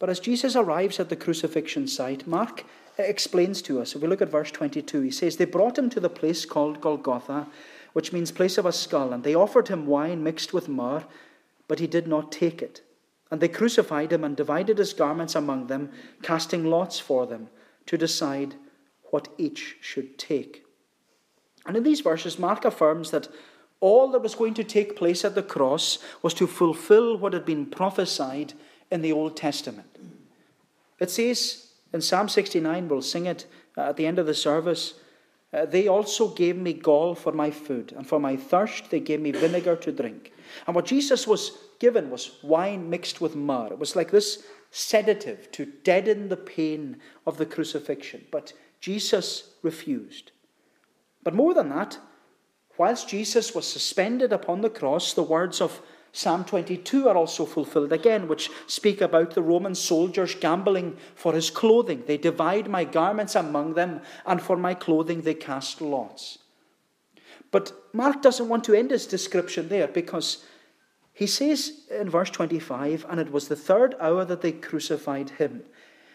But 0.00 0.10
as 0.10 0.18
Jesus 0.18 0.56
arrives 0.56 0.98
at 0.98 1.10
the 1.10 1.14
crucifixion 1.14 1.86
site, 1.86 2.26
Mark 2.26 2.64
explains 2.98 3.62
to 3.62 3.80
us, 3.80 3.94
if 3.94 4.02
we 4.02 4.08
look 4.08 4.20
at 4.20 4.32
verse 4.32 4.50
22, 4.50 5.02
he 5.02 5.12
says, 5.12 5.36
They 5.36 5.44
brought 5.44 5.78
him 5.78 5.90
to 5.90 6.00
the 6.00 6.10
place 6.10 6.44
called 6.44 6.80
Golgotha, 6.80 7.46
which 7.94 8.12
means 8.12 8.30
place 8.30 8.58
of 8.58 8.66
a 8.66 8.72
skull, 8.72 9.12
and 9.12 9.24
they 9.24 9.34
offered 9.34 9.68
him 9.68 9.86
wine 9.86 10.22
mixed 10.22 10.52
with 10.52 10.68
myrrh, 10.68 11.04
but 11.66 11.78
he 11.78 11.86
did 11.86 12.06
not 12.06 12.30
take 12.30 12.60
it. 12.60 12.82
And 13.30 13.40
they 13.40 13.48
crucified 13.48 14.12
him 14.12 14.22
and 14.22 14.36
divided 14.36 14.76
his 14.78 14.92
garments 14.92 15.34
among 15.34 15.68
them, 15.68 15.90
casting 16.22 16.66
lots 16.66 16.98
for 17.00 17.26
them 17.26 17.48
to 17.86 17.96
decide 17.96 18.56
what 19.10 19.28
each 19.38 19.76
should 19.80 20.18
take. 20.18 20.64
And 21.66 21.76
in 21.76 21.82
these 21.82 22.00
verses, 22.00 22.38
Mark 22.38 22.64
affirms 22.64 23.10
that 23.12 23.28
all 23.80 24.10
that 24.10 24.22
was 24.22 24.34
going 24.34 24.54
to 24.54 24.64
take 24.64 24.96
place 24.96 25.24
at 25.24 25.34
the 25.34 25.42
cross 25.42 25.98
was 26.22 26.34
to 26.34 26.46
fulfill 26.46 27.16
what 27.16 27.32
had 27.32 27.46
been 27.46 27.66
prophesied 27.66 28.54
in 28.90 29.02
the 29.02 29.12
Old 29.12 29.36
Testament. 29.36 29.88
It 30.98 31.10
says 31.10 31.68
in 31.92 32.00
Psalm 32.00 32.28
69, 32.28 32.88
we'll 32.88 33.02
sing 33.02 33.26
it 33.26 33.46
uh, 33.76 33.82
at 33.82 33.96
the 33.96 34.06
end 34.06 34.18
of 34.18 34.26
the 34.26 34.34
service. 34.34 34.94
Uh, 35.54 35.64
they 35.64 35.86
also 35.86 36.28
gave 36.28 36.56
me 36.56 36.72
gall 36.72 37.14
for 37.14 37.30
my 37.32 37.50
food, 37.50 37.92
and 37.96 38.06
for 38.06 38.18
my 38.18 38.36
thirst 38.36 38.90
they 38.90 38.98
gave 38.98 39.20
me 39.20 39.30
vinegar 39.30 39.76
to 39.76 39.92
drink. 39.92 40.32
And 40.66 40.74
what 40.74 40.86
Jesus 40.86 41.28
was 41.28 41.52
given 41.78 42.10
was 42.10 42.38
wine 42.42 42.90
mixed 42.90 43.20
with 43.20 43.36
myrrh. 43.36 43.72
It 43.72 43.78
was 43.78 43.94
like 43.94 44.10
this 44.10 44.44
sedative 44.72 45.52
to 45.52 45.66
deaden 45.84 46.28
the 46.28 46.36
pain 46.36 46.96
of 47.24 47.36
the 47.36 47.46
crucifixion. 47.46 48.24
But 48.32 48.52
Jesus 48.80 49.50
refused. 49.62 50.32
But 51.22 51.34
more 51.34 51.54
than 51.54 51.68
that, 51.68 51.98
whilst 52.76 53.08
Jesus 53.08 53.54
was 53.54 53.66
suspended 53.66 54.32
upon 54.32 54.60
the 54.60 54.70
cross, 54.70 55.14
the 55.14 55.22
words 55.22 55.60
of 55.60 55.80
Psalm 56.16 56.44
22 56.44 57.08
are 57.08 57.16
also 57.16 57.44
fulfilled 57.44 57.92
again, 57.92 58.28
which 58.28 58.48
speak 58.68 59.00
about 59.00 59.34
the 59.34 59.42
Roman 59.42 59.74
soldiers 59.74 60.36
gambling 60.36 60.96
for 61.16 61.32
his 61.32 61.50
clothing. 61.50 62.04
They 62.06 62.16
divide 62.16 62.68
my 62.68 62.84
garments 62.84 63.34
among 63.34 63.74
them, 63.74 64.00
and 64.24 64.40
for 64.40 64.56
my 64.56 64.74
clothing 64.74 65.22
they 65.22 65.34
cast 65.34 65.80
lots. 65.80 66.38
But 67.50 67.72
Mark 67.92 68.22
doesn't 68.22 68.48
want 68.48 68.62
to 68.64 68.74
end 68.74 68.92
his 68.92 69.08
description 69.08 69.68
there 69.68 69.88
because 69.88 70.44
he 71.12 71.26
says 71.26 71.80
in 71.90 72.10
verse 72.10 72.30
25, 72.30 73.04
and 73.08 73.18
it 73.18 73.32
was 73.32 73.48
the 73.48 73.56
third 73.56 73.96
hour 73.98 74.24
that 74.24 74.40
they 74.40 74.52
crucified 74.52 75.30
him. 75.30 75.64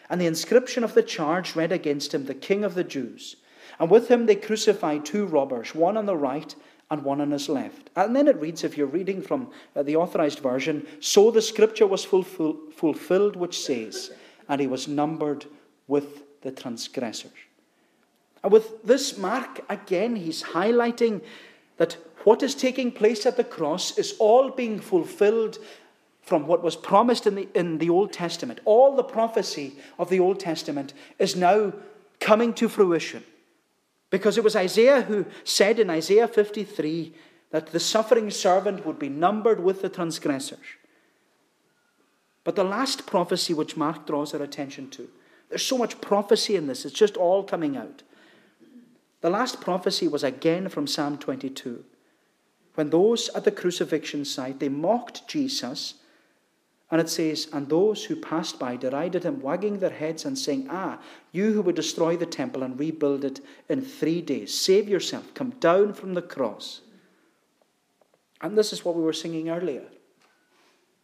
And 0.08 0.18
the 0.18 0.26
inscription 0.26 0.82
of 0.82 0.94
the 0.94 1.02
charge 1.02 1.54
read 1.54 1.72
against 1.72 2.14
him, 2.14 2.24
the 2.24 2.34
King 2.34 2.64
of 2.64 2.74
the 2.74 2.84
Jews. 2.84 3.36
And 3.78 3.90
with 3.90 4.08
him 4.08 4.24
they 4.24 4.34
crucified 4.34 5.04
two 5.04 5.26
robbers, 5.26 5.74
one 5.74 5.98
on 5.98 6.06
the 6.06 6.16
right 6.16 6.54
and 6.90 7.04
one 7.04 7.20
on 7.20 7.30
his 7.30 7.48
left. 7.48 7.90
And 7.96 8.14
then 8.14 8.26
it 8.26 8.40
reads, 8.40 8.64
if 8.64 8.76
you're 8.76 8.86
reading 8.86 9.22
from 9.22 9.50
uh, 9.76 9.82
the 9.82 9.96
authorized 9.96 10.40
version, 10.40 10.86
so 11.00 11.30
the 11.30 11.42
scripture 11.42 11.86
was 11.86 12.04
fulfill, 12.04 12.56
fulfilled, 12.74 13.36
which 13.36 13.58
says, 13.58 14.10
and 14.48 14.60
he 14.60 14.66
was 14.66 14.88
numbered 14.88 15.46
with 15.86 16.22
the 16.42 16.50
transgressors. 16.50 17.30
And 18.42 18.52
with 18.52 18.82
this 18.82 19.16
mark, 19.18 19.60
again, 19.68 20.16
he's 20.16 20.42
highlighting 20.42 21.20
that 21.76 21.96
what 22.24 22.42
is 22.42 22.54
taking 22.54 22.90
place 22.90 23.24
at 23.26 23.36
the 23.36 23.44
cross 23.44 23.96
is 23.96 24.14
all 24.18 24.50
being 24.50 24.80
fulfilled 24.80 25.58
from 26.22 26.46
what 26.46 26.62
was 26.62 26.76
promised 26.76 27.26
in 27.26 27.34
the, 27.34 27.48
in 27.54 27.78
the 27.78 27.90
Old 27.90 28.12
Testament. 28.12 28.60
All 28.64 28.96
the 28.96 29.02
prophecy 29.02 29.74
of 29.98 30.10
the 30.10 30.20
Old 30.20 30.38
Testament 30.40 30.92
is 31.18 31.36
now 31.36 31.72
coming 32.18 32.52
to 32.54 32.68
fruition. 32.68 33.24
Because 34.10 34.36
it 34.36 34.44
was 34.44 34.56
Isaiah 34.56 35.02
who 35.02 35.26
said 35.44 35.78
in 35.78 35.88
Isaiah 35.88 36.28
53 36.28 37.14
that 37.50 37.68
the 37.68 37.80
suffering 37.80 38.30
servant 38.30 38.84
would 38.84 38.98
be 38.98 39.08
numbered 39.08 39.60
with 39.60 39.82
the 39.82 39.88
transgressors. 39.88 40.58
But 42.42 42.56
the 42.56 42.64
last 42.64 43.06
prophecy 43.06 43.54
which 43.54 43.76
Mark 43.76 44.06
draws 44.06 44.34
our 44.34 44.42
attention 44.42 44.90
to, 44.90 45.08
there's 45.48 45.66
so 45.66 45.78
much 45.78 46.00
prophecy 46.00 46.56
in 46.56 46.66
this, 46.66 46.84
it's 46.84 46.94
just 46.94 47.16
all 47.16 47.44
coming 47.44 47.76
out. 47.76 48.02
The 49.20 49.30
last 49.30 49.60
prophecy 49.60 50.08
was 50.08 50.24
again 50.24 50.68
from 50.68 50.86
Psalm 50.86 51.18
22. 51.18 51.84
When 52.74 52.90
those 52.90 53.28
at 53.30 53.44
the 53.44 53.50
crucifixion 53.50 54.24
site, 54.24 54.60
they 54.60 54.68
mocked 54.68 55.28
Jesus 55.28 55.94
And 56.90 57.00
it 57.00 57.08
says, 57.08 57.48
And 57.52 57.68
those 57.68 58.04
who 58.04 58.16
passed 58.16 58.58
by 58.58 58.76
derided 58.76 59.24
him, 59.24 59.40
wagging 59.40 59.78
their 59.78 59.90
heads 59.90 60.24
and 60.24 60.36
saying, 60.36 60.66
Ah, 60.70 60.98
you 61.30 61.52
who 61.52 61.62
would 61.62 61.76
destroy 61.76 62.16
the 62.16 62.26
temple 62.26 62.62
and 62.62 62.78
rebuild 62.78 63.24
it 63.24 63.40
in 63.68 63.80
three 63.80 64.20
days, 64.20 64.58
save 64.58 64.88
yourself, 64.88 65.32
come 65.34 65.50
down 65.60 65.94
from 65.94 66.14
the 66.14 66.22
cross. 66.22 66.80
And 68.40 68.58
this 68.58 68.72
is 68.72 68.84
what 68.84 68.96
we 68.96 69.02
were 69.02 69.12
singing 69.12 69.50
earlier 69.50 69.84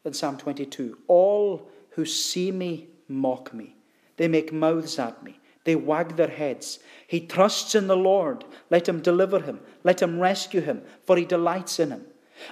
in 0.04 0.12
Psalm 0.12 0.38
22. 0.38 0.98
All 1.06 1.68
who 1.90 2.04
see 2.04 2.50
me 2.50 2.88
mock 3.08 3.54
me, 3.54 3.76
they 4.16 4.26
make 4.26 4.52
mouths 4.52 4.98
at 4.98 5.22
me, 5.22 5.38
they 5.64 5.76
wag 5.76 6.16
their 6.16 6.28
heads. 6.28 6.80
He 7.06 7.20
trusts 7.20 7.74
in 7.76 7.86
the 7.86 7.96
Lord. 7.96 8.44
Let 8.70 8.88
him 8.88 9.02
deliver 9.02 9.40
him, 9.40 9.60
let 9.84 10.02
him 10.02 10.18
rescue 10.18 10.62
him, 10.62 10.82
for 11.04 11.16
he 11.16 11.24
delights 11.24 11.78
in 11.78 11.90
him. 11.90 12.06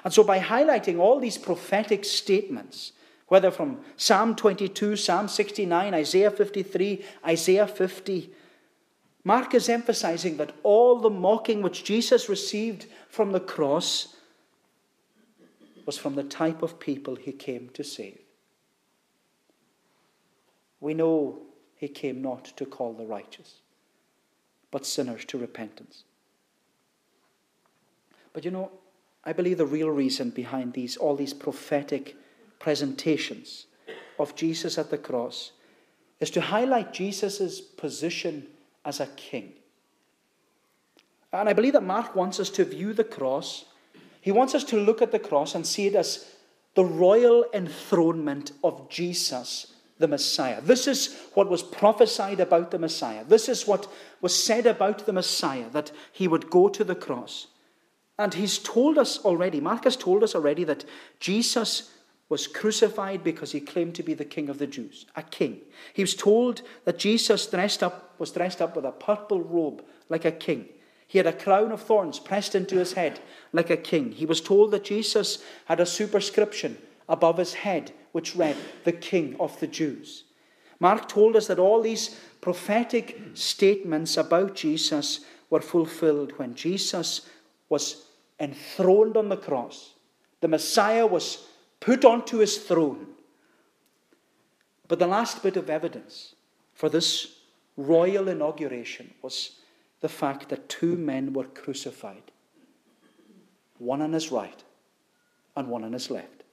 And 0.05 0.13
so, 0.13 0.23
by 0.23 0.39
highlighting 0.39 0.99
all 0.99 1.19
these 1.19 1.39
prophetic 1.39 2.05
statements, 2.05 2.93
whether 3.29 3.51
from 3.51 3.81
Psalm 3.97 4.37
22, 4.37 4.97
Psalm 4.97 5.29
69, 5.29 5.95
Isaiah 5.95 6.31
53, 6.31 7.05
Isaiah 7.27 7.67
50, 7.67 8.31
Mark 9.25 9.55
is 9.55 9.69
emphasizing 9.69 10.37
that 10.37 10.53
all 10.63 11.01
the 11.01 11.11
mocking 11.11 11.63
which 11.63 11.85
Jesus 11.85 12.29
received 12.29 12.87
from 13.09 13.33
the 13.33 13.41
cross 13.41 14.17
was 15.87 15.97
from 15.97 16.15
the 16.15 16.25
type 16.25 16.63
of 16.63 16.79
people 16.79 17.17
he 17.17 17.33
came 17.33 17.71
to 17.71 17.83
save. 17.83 18.21
We 20.81 20.93
know 20.93 21.41
he 21.77 21.89
came 21.89 22.21
not 22.21 22.45
to 22.57 22.67
call 22.67 22.93
the 22.93 23.07
righteous, 23.07 23.61
but 24.71 24.85
sinners 24.85 25.25
to 25.27 25.39
repentance. 25.39 26.05
But 28.35 28.45
you 28.45 28.51
know, 28.51 28.71
I 29.25 29.33
believe 29.33 29.57
the 29.57 29.65
real 29.65 29.89
reason 29.89 30.29
behind 30.31 30.75
these, 30.75 30.99
all 30.99 31.17
these 31.17 31.33
prophetic 31.33 32.17
presentations 32.65 33.67
of 34.19 34.35
Jesus 34.35 34.79
at 34.79 34.89
the 34.89 34.97
cross 34.97 35.53
is 36.19 36.31
to 36.31 36.41
highlight 36.41 36.95
Jesus' 36.95 37.61
position 37.61 38.47
as 38.87 39.01
a 39.01 39.07
king. 39.17 39.53
And 41.31 41.47
I 41.47 41.53
believe 41.53 41.75
that 41.75 41.83
Mark 41.83 42.17
wants 42.17 42.41
us 42.41 42.49
to 42.51 42.65
view 42.65 42.95
the 42.95 43.05
cross, 43.05 43.67
he 44.23 44.33
wants 44.33 44.55
us 44.55 44.65
to 44.65 44.81
look 44.81 45.03
at 45.03 45.13
the 45.13 45.19
cross 45.19 45.55
and 45.55 45.67
see 45.67 45.89
it 45.89 45.95
as 45.95 46.27
the 46.75 46.87
royal 46.87 47.45
enthronement 47.53 48.53
of 48.63 48.89
Jesus, 48.89 49.75
the 49.99 50.09
Messiah. 50.09 50.63
This 50.63 50.89
is 50.89 51.21
what 51.35 51.51
was 51.51 51.63
prophesied 51.63 52.41
about 52.41 52.71
the 52.71 52.79
Messiah. 52.79 53.25
This 53.25 53.47
is 53.47 53.67
what 53.67 53.93
was 54.23 54.35
said 54.35 54.65
about 54.65 55.05
the 55.05 55.13
Messiah, 55.13 55.69
that 55.73 55.93
he 56.13 56.27
would 56.27 56.49
go 56.49 56.71
to 56.71 56.83
the 56.83 56.95
cross. 56.95 57.49
And 58.19 58.33
he's 58.33 58.57
told 58.57 58.97
us 58.97 59.19
already, 59.19 59.61
Mark 59.61 59.85
has 59.85 59.97
told 59.97 60.23
us 60.23 60.35
already 60.35 60.65
that 60.65 60.87
Jesus 61.21 61.91
was 62.35 62.49
crucified 62.49 63.23
because 63.23 63.53
he 63.53 63.61
claimed 63.61 63.95
to 63.95 64.03
be 64.03 64.13
the 64.13 64.25
king 64.25 64.49
of 64.49 64.59
the 64.59 64.67
Jews, 64.67 65.07
a 65.15 65.23
king. 65.23 65.61
He 65.93 66.03
was 66.03 66.17
told 66.17 66.63
that 66.85 66.99
Jesus 66.99 67.47
dressed 67.47 67.81
up, 67.81 68.19
was 68.19 68.33
dressed 68.33 68.61
up 68.61 68.75
with 68.75 68.85
a 68.85 68.91
purple 68.91 69.41
robe 69.41 69.85
like 70.09 70.25
a 70.25 70.33
king. 70.33 70.69
He 71.07 71.19
had 71.19 71.29
a 71.29 71.33
crown 71.33 71.71
of 71.71 71.81
thorns 71.81 72.19
pressed 72.19 72.57
into 72.57 72.75
his 72.75 72.95
head 72.95 73.21
like 73.53 73.71
a 73.71 73.77
king. 73.77 74.11
He 74.11 74.27
was 74.27 74.41
told 74.41 74.73
that 74.73 74.83
Jesus 74.83 75.45
had 75.67 75.79
a 75.79 75.87
superscription 75.87 76.77
above 77.09 77.39
his 77.39 77.55
head 77.55 77.93
which 78.11 78.35
read, 78.35 78.57
The 78.83 78.91
King 78.91 79.37
of 79.39 79.61
the 79.61 79.69
Jews. 79.69 80.25
Mark 80.81 81.07
told 81.09 81.37
us 81.37 81.47
that 81.47 81.61
all 81.61 81.83
these 81.83 82.19
prophetic 82.41 83.17
statements 83.35 84.17
about 84.17 84.57
Jesus 84.57 85.21
were 85.51 85.61
fulfilled 85.61 86.33
when 86.37 86.57
Jesus 86.57 87.29
was 87.69 88.07
enthroned 88.41 89.17
on 89.17 89.29
the 89.29 89.37
cross. 89.37 89.93
The 90.41 90.49
Messiah 90.49 91.07
was 91.07 91.47
put 91.85 92.05
onto 92.05 92.39
his 92.39 92.57
throne. 92.57 93.07
But 94.89 94.99
the 94.99 95.07
last 95.07 95.43
bit 95.43 95.57
of 95.57 95.69
evidence 95.69 96.35
for 96.73 96.89
this 96.89 97.41
royal 97.77 98.29
inauguration 98.29 99.13
was 99.21 99.57
the 100.01 100.09
fact 100.09 100.49
that 100.49 100.69
two 100.69 100.97
men 100.97 101.33
were 101.33 101.45
crucified 101.45 102.31
one 103.79 104.01
on 104.01 104.13
his 104.13 104.31
right 104.31 104.63
and 105.57 105.69
one 105.69 105.85
on 105.85 105.93
his 105.93 106.11
left. 106.11 106.45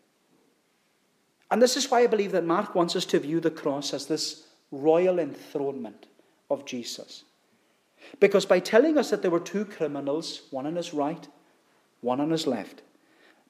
And 1.50 1.62
this 1.62 1.78
is 1.78 1.90
why 1.90 2.02
I 2.02 2.08
believe 2.08 2.32
that 2.32 2.44
Mark 2.44 2.76
wants 2.76 2.96
us 2.96 3.06
to 3.06 3.20
view 3.20 3.40
the 3.40 3.52
cross 3.52 3.94
as 3.94 4.08
this 4.08 4.48
royal 4.72 5.20
enthronement 5.20 6.08
of 6.50 6.66
Jesus. 6.66 7.24
Because 8.20 8.46
by 8.46 8.60
telling 8.60 8.98
us 8.98 9.12
that 9.12 9.22
there 9.22 9.32
were 9.32 9.40
two 9.40 9.64
criminals, 9.64 10.42
one 10.50 10.66
on 10.66 10.76
his 10.76 10.94
right, 10.94 11.26
one 12.02 12.20
on 12.20 12.32
his 12.32 12.48
left, 12.48 12.82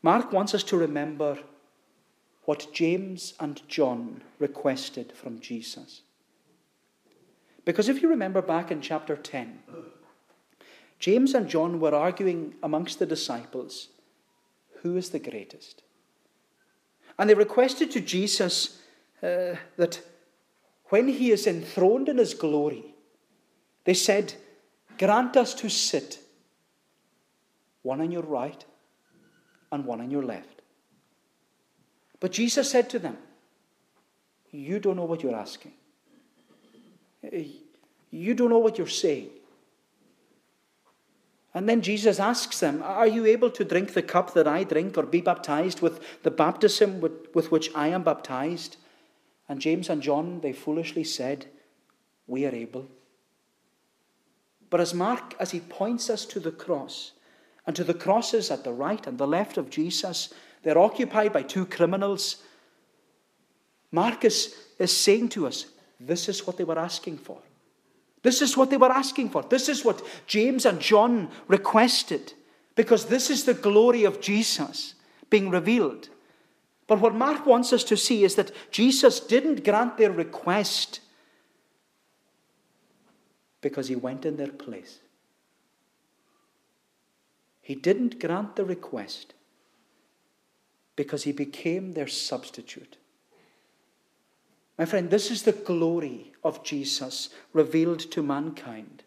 Mark 0.04 0.32
wants 0.32 0.54
us 0.54 0.64
to 0.64 0.78
remember 0.78 1.38
what 2.46 2.74
James 2.74 3.34
and 3.40 3.62
John 3.68 4.24
requested 4.40 5.12
from 5.12 5.40
Jesus. 5.40 6.02
Because 7.66 7.90
if 7.90 8.02
you 8.02 8.10
remember 8.10 8.42
back 8.42 8.72
in 8.72 8.82
chapter 8.82 9.16
10, 9.16 9.60
James 11.00 11.34
and 11.34 11.48
John 11.48 11.80
were 11.80 11.96
arguing 11.96 12.56
amongst 12.64 13.00
the 13.00 13.06
disciples 13.06 13.90
who 14.82 14.98
is 14.98 15.10
the 15.10 15.20
greatest. 15.20 15.84
And 17.18 17.30
they 17.30 17.36
requested 17.36 17.92
to 17.92 18.02
Jesus 18.02 18.80
uh, 19.22 19.56
that 19.78 20.02
when 20.86 21.08
he 21.08 21.32
is 21.32 21.48
enthroned 21.48 22.10
in 22.10 22.18
his 22.18 22.34
glory, 22.34 22.96
they 23.86 23.94
said, 23.94 24.34
Grant 24.98 25.38
us 25.38 25.54
to 25.56 25.70
sit, 25.70 26.20
one 27.82 28.02
on 28.02 28.12
your 28.12 28.24
right 28.24 28.64
and 29.72 29.86
one 29.86 30.02
on 30.02 30.12
your 30.12 30.24
left. 30.24 30.61
But 32.22 32.32
Jesus 32.32 32.72
said 32.72 32.90
to 32.92 33.00
them, 33.00 33.18
You 34.52 34.80
don't 34.80 34.96
know 34.96 35.06
what 35.06 35.24
you're 35.24 35.36
asking. 35.36 35.74
Eh, 37.30 37.46
you 38.12 38.34
don't 38.34 38.50
know 38.50 38.60
what 38.60 38.78
you're 38.78 38.88
saying. 38.88 39.30
And 41.54 41.68
then 41.68 41.82
Jesus 41.82 42.20
asks 42.20 42.62
them, 42.62 42.82
Are 42.84 43.08
you 43.08 43.26
able 43.26 43.50
to 43.52 43.66
drink 43.66 43.94
the 43.94 44.04
cup 44.04 44.34
that 44.36 44.48
I 44.48 44.64
drink 44.64 44.98
or 44.98 45.04
be 45.04 45.20
baptized 45.20 45.82
with 45.82 46.00
the 46.24 46.32
baptism 46.32 47.02
with, 47.02 47.34
with 47.34 47.52
which 47.52 47.70
I 47.76 47.88
am 47.88 48.04
baptized? 48.04 48.78
And 49.50 49.60
James 49.60 49.90
and 49.90 50.02
John, 50.02 50.40
they 50.42 50.54
foolishly 50.54 51.04
said, 51.04 51.48
We 52.28 52.46
are 52.46 52.56
able. 52.56 52.88
But 54.70 54.80
as 54.80 54.94
Mark, 54.94 55.36
as 55.40 55.52
he 55.52 55.60
points 55.60 56.10
us 56.10 56.26
to 56.28 56.40
the 56.40 56.52
cross, 56.52 57.12
and 57.66 57.76
to 57.76 57.84
the 57.84 57.94
crosses 57.94 58.50
at 58.50 58.64
the 58.64 58.72
right 58.72 59.06
and 59.06 59.18
the 59.18 59.28
left 59.28 59.58
of 59.58 59.70
Jesus, 59.70 60.34
they're 60.64 60.78
occupied 60.78 61.34
by 61.34 61.44
two 61.44 61.66
criminals. 61.66 62.38
Marcus 63.92 64.56
is 64.80 64.96
saying 64.96 65.30
to 65.30 65.48
us, 65.48 65.66
this 66.00 66.30
is 66.30 66.46
what 66.46 66.58
they 66.58 66.64
were 66.64 66.80
asking 66.80 67.18
for. 67.18 67.40
This 68.24 68.42
is 68.42 68.56
what 68.56 68.70
they 68.70 68.78
were 68.78 68.92
asking 68.92 69.30
for. 69.30 69.42
This 69.44 69.68
is 69.68 69.84
what 69.84 70.02
James 70.28 70.66
and 70.66 70.80
John 70.80 71.30
requested, 71.48 72.34
because 72.76 73.06
this 73.06 73.30
is 73.30 73.46
the 73.46 73.54
glory 73.54 74.04
of 74.04 74.22
Jesus 74.22 74.94
being 75.30 75.50
revealed. 75.50 76.10
But 76.88 77.00
what 77.00 77.16
Mark 77.16 77.46
wants 77.46 77.74
us 77.74 77.84
to 77.86 77.98
see 77.98 78.24
is 78.24 78.36
that 78.36 78.52
Jesus 78.70 79.20
didn't 79.20 79.64
grant 79.64 79.98
their 79.98 80.12
request 80.12 81.00
because 83.62 83.88
he 83.88 83.96
went 83.96 84.26
in 84.26 84.38
their 84.38 84.52
place. 84.52 85.00
He 87.62 87.76
didn't 87.76 88.20
grant 88.20 88.56
the 88.56 88.66
request 88.66 89.34
because 91.02 91.24
he 91.24 91.32
became 91.32 91.94
their 91.94 92.06
substitute. 92.06 92.98
My 94.78 94.86
friend, 94.86 95.10
this 95.10 95.32
is 95.32 95.42
the 95.42 95.52
glory 95.52 96.32
of 96.44 96.64
Jesus 96.64 97.30
revealed 97.54 98.02
to 98.12 98.22
mankind 98.22 99.02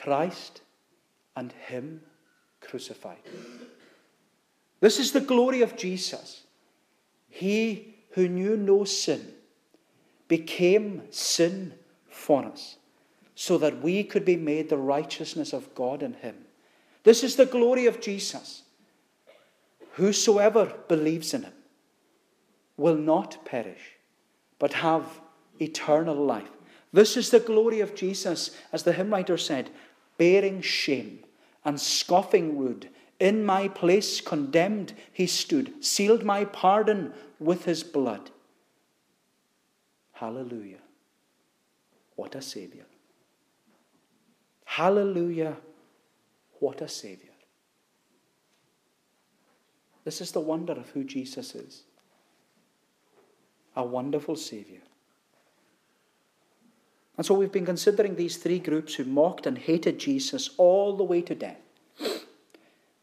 Christ 0.00 0.62
and 1.36 1.52
Him 1.52 2.00
crucified. 2.62 3.20
This 4.80 4.98
is 4.98 5.12
the 5.12 5.20
glory 5.20 5.60
of 5.60 5.76
Jesus. 5.76 6.44
He 7.28 7.96
who 8.12 8.26
knew 8.26 8.56
no 8.56 8.84
sin 8.84 9.34
became 10.26 11.02
sin 11.10 11.74
for 12.08 12.46
us 12.46 12.76
so 13.34 13.58
that 13.58 13.82
we 13.82 14.02
could 14.02 14.24
be 14.24 14.36
made 14.36 14.70
the 14.70 14.78
righteousness 14.78 15.52
of 15.52 15.74
God 15.74 16.02
in 16.02 16.14
him. 16.14 16.46
This 17.04 17.22
is 17.22 17.36
the 17.36 17.44
glory 17.44 17.84
of 17.84 18.00
Jesus. 18.00 18.62
Whosoever 19.96 20.74
believes 20.88 21.32
in 21.32 21.44
him 21.44 21.52
will 22.76 22.96
not 22.96 23.46
perish, 23.46 23.96
but 24.58 24.74
have 24.74 25.20
eternal 25.58 26.14
life. 26.14 26.50
This 26.92 27.16
is 27.16 27.30
the 27.30 27.40
glory 27.40 27.80
of 27.80 27.94
Jesus, 27.94 28.50
as 28.72 28.82
the 28.82 28.92
hymn 28.92 29.10
writer 29.10 29.38
said, 29.38 29.70
bearing 30.18 30.60
shame 30.60 31.20
and 31.64 31.80
scoffing 31.80 32.58
rude. 32.58 32.90
In 33.18 33.42
my 33.42 33.68
place 33.68 34.20
condemned 34.20 34.92
he 35.10 35.26
stood, 35.26 35.82
sealed 35.82 36.24
my 36.24 36.44
pardon 36.44 37.14
with 37.40 37.64
his 37.64 37.82
blood. 37.82 38.30
Hallelujah. 40.12 40.82
What 42.16 42.34
a 42.34 42.42
Savior. 42.42 42.84
Hallelujah. 44.66 45.56
What 46.58 46.82
a 46.82 46.88
Savior. 46.88 47.25
This 50.06 50.20
is 50.20 50.30
the 50.30 50.40
wonder 50.40 50.72
of 50.72 50.88
who 50.90 51.02
Jesus 51.02 51.54
is. 51.56 51.82
a 53.78 53.84
wonderful 53.84 54.36
Saviour. 54.36 54.80
And 57.18 57.26
so 57.26 57.34
we've 57.34 57.52
been 57.52 57.66
considering 57.66 58.14
these 58.14 58.38
three 58.38 58.58
groups 58.58 58.94
who 58.94 59.04
mocked 59.04 59.46
and 59.46 59.58
hated 59.58 59.98
Jesus 59.98 60.50
all 60.56 60.96
the 60.96 61.04
way 61.04 61.20
to 61.22 61.34
death. 61.34 61.60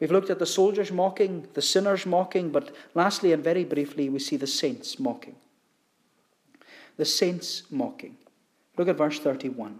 We've 0.00 0.10
looked 0.10 0.30
at 0.30 0.40
the 0.40 0.46
soldiers 0.46 0.90
mocking, 0.90 1.46
the 1.54 1.62
sinners 1.62 2.06
mocking, 2.06 2.50
but 2.50 2.74
lastly 2.94 3.32
and 3.32 3.44
very 3.44 3.64
briefly, 3.64 4.08
we 4.08 4.18
see 4.18 4.36
the 4.36 4.48
saints 4.48 4.98
mocking. 4.98 5.36
The 6.96 7.04
saints 7.04 7.62
mocking. 7.70 8.16
Look 8.76 8.88
at 8.88 8.96
verse 8.96 9.20
31. 9.20 9.78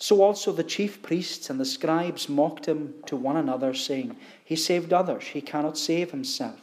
So 0.00 0.22
also 0.22 0.50
the 0.50 0.64
chief 0.64 1.02
priests 1.02 1.50
and 1.50 1.60
the 1.60 1.66
scribes 1.66 2.26
mocked 2.26 2.66
him 2.66 2.94
to 3.04 3.16
one 3.16 3.36
another, 3.36 3.74
saying, 3.74 4.16
He 4.42 4.56
saved 4.56 4.94
others, 4.94 5.24
he 5.24 5.42
cannot 5.42 5.76
save 5.76 6.10
himself. 6.10 6.58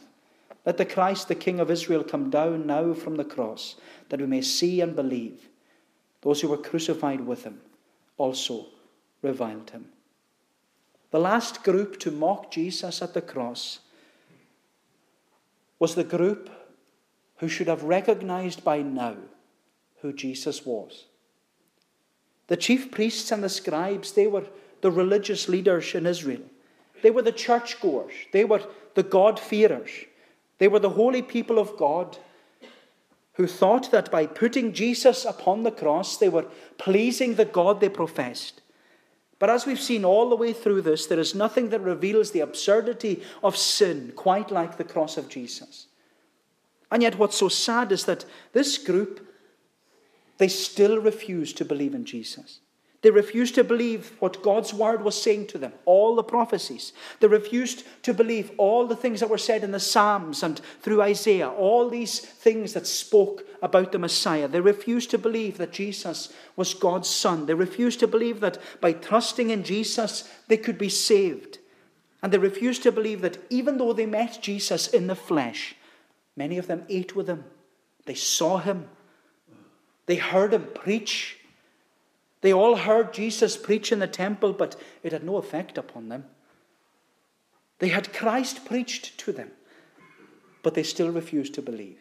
Let 0.66 0.76
the 0.76 0.84
Christ, 0.84 1.28
the 1.28 1.36
King 1.36 1.60
of 1.60 1.70
Israel, 1.70 2.02
come 2.02 2.30
down 2.30 2.66
now 2.66 2.94
from 2.94 3.16
the 3.16 3.24
cross, 3.24 3.76
that 4.08 4.20
we 4.20 4.26
may 4.26 4.42
see 4.42 4.80
and 4.80 4.96
believe. 4.96 5.48
Those 6.22 6.40
who 6.40 6.48
were 6.48 6.56
crucified 6.56 7.20
with 7.20 7.44
him 7.44 7.60
also 8.16 8.66
reviled 9.22 9.70
him. 9.70 9.86
The 11.12 11.20
last 11.20 11.62
group 11.62 12.00
to 12.00 12.10
mock 12.10 12.50
Jesus 12.50 13.00
at 13.00 13.14
the 13.14 13.22
cross 13.22 13.78
was 15.78 15.94
the 15.94 16.02
group 16.02 16.50
who 17.36 17.48
should 17.48 17.68
have 17.68 17.84
recognized 17.84 18.64
by 18.64 18.82
now 18.82 19.16
who 20.02 20.12
Jesus 20.12 20.66
was. 20.66 21.04
The 22.48 22.56
chief 22.56 22.90
priests 22.90 23.30
and 23.30 23.42
the 23.42 23.48
scribes, 23.48 24.12
they 24.12 24.26
were 24.26 24.44
the 24.80 24.90
religious 24.90 25.48
leaders 25.48 25.94
in 25.94 26.06
Israel. 26.06 26.42
They 27.02 27.10
were 27.10 27.22
the 27.22 27.32
churchgoers. 27.32 28.12
They 28.32 28.44
were 28.44 28.62
the 28.94 29.02
God-fearers. 29.02 29.90
They 30.58 30.68
were 30.68 30.80
the 30.80 30.90
holy 30.90 31.22
people 31.22 31.58
of 31.58 31.76
God 31.76 32.18
who 33.34 33.46
thought 33.46 33.92
that 33.92 34.10
by 34.10 34.26
putting 34.26 34.72
Jesus 34.72 35.24
upon 35.24 35.62
the 35.62 35.70
cross, 35.70 36.16
they 36.16 36.28
were 36.28 36.46
pleasing 36.76 37.34
the 37.34 37.44
God 37.44 37.80
they 37.80 37.88
professed. 37.88 38.62
But 39.38 39.50
as 39.50 39.64
we've 39.64 39.80
seen 39.80 40.04
all 40.04 40.28
the 40.28 40.34
way 40.34 40.52
through 40.52 40.82
this, 40.82 41.06
there 41.06 41.20
is 41.20 41.34
nothing 41.34 41.68
that 41.68 41.80
reveals 41.80 42.32
the 42.32 42.40
absurdity 42.40 43.22
of 43.44 43.56
sin 43.56 44.12
quite 44.16 44.50
like 44.50 44.76
the 44.76 44.82
cross 44.82 45.16
of 45.16 45.28
Jesus. 45.28 45.86
And 46.90 47.02
yet, 47.02 47.18
what's 47.18 47.36
so 47.36 47.48
sad 47.48 47.92
is 47.92 48.06
that 48.06 48.24
this 48.52 48.78
group 48.78 49.27
they 50.38 50.48
still 50.48 50.98
refused 51.00 51.56
to 51.58 51.64
believe 51.64 51.94
in 51.94 52.04
Jesus. 52.04 52.60
They 53.00 53.10
refused 53.10 53.54
to 53.54 53.62
believe 53.62 54.16
what 54.18 54.42
God's 54.42 54.74
word 54.74 55.04
was 55.04 55.20
saying 55.20 55.46
to 55.48 55.58
them, 55.58 55.72
all 55.84 56.16
the 56.16 56.24
prophecies. 56.24 56.92
They 57.20 57.28
refused 57.28 57.84
to 58.02 58.12
believe 58.12 58.50
all 58.58 58.88
the 58.88 58.96
things 58.96 59.20
that 59.20 59.30
were 59.30 59.38
said 59.38 59.62
in 59.62 59.70
the 59.70 59.78
Psalms 59.78 60.42
and 60.42 60.60
through 60.80 61.02
Isaiah, 61.02 61.48
all 61.48 61.88
these 61.88 62.18
things 62.18 62.72
that 62.72 62.88
spoke 62.88 63.44
about 63.62 63.92
the 63.92 64.00
Messiah. 64.00 64.48
They 64.48 64.60
refused 64.60 65.10
to 65.10 65.18
believe 65.18 65.58
that 65.58 65.70
Jesus 65.70 66.32
was 66.56 66.74
God's 66.74 67.08
Son. 67.08 67.46
They 67.46 67.54
refused 67.54 68.00
to 68.00 68.08
believe 68.08 68.40
that 68.40 68.58
by 68.80 68.94
trusting 68.94 69.50
in 69.50 69.62
Jesus, 69.62 70.28
they 70.48 70.56
could 70.56 70.78
be 70.78 70.88
saved. 70.88 71.58
And 72.20 72.32
they 72.32 72.38
refused 72.38 72.82
to 72.82 72.90
believe 72.90 73.20
that 73.20 73.38
even 73.48 73.78
though 73.78 73.92
they 73.92 74.06
met 74.06 74.42
Jesus 74.42 74.88
in 74.88 75.06
the 75.06 75.14
flesh, 75.14 75.76
many 76.34 76.58
of 76.58 76.66
them 76.66 76.84
ate 76.88 77.14
with 77.14 77.28
him, 77.28 77.44
they 78.06 78.14
saw 78.14 78.58
him, 78.58 78.88
they 80.08 80.16
heard 80.16 80.54
him 80.54 80.66
preach. 80.74 81.36
They 82.40 82.52
all 82.52 82.76
heard 82.76 83.12
Jesus 83.12 83.58
preach 83.58 83.92
in 83.92 83.98
the 83.98 84.06
temple, 84.06 84.54
but 84.54 84.74
it 85.02 85.12
had 85.12 85.22
no 85.22 85.36
effect 85.36 85.76
upon 85.76 86.08
them. 86.08 86.24
They 87.78 87.88
had 87.88 88.14
Christ 88.14 88.64
preached 88.64 89.18
to 89.18 89.32
them, 89.32 89.50
but 90.62 90.72
they 90.72 90.82
still 90.82 91.10
refused 91.10 91.52
to 91.54 91.62
believe. 91.62 91.98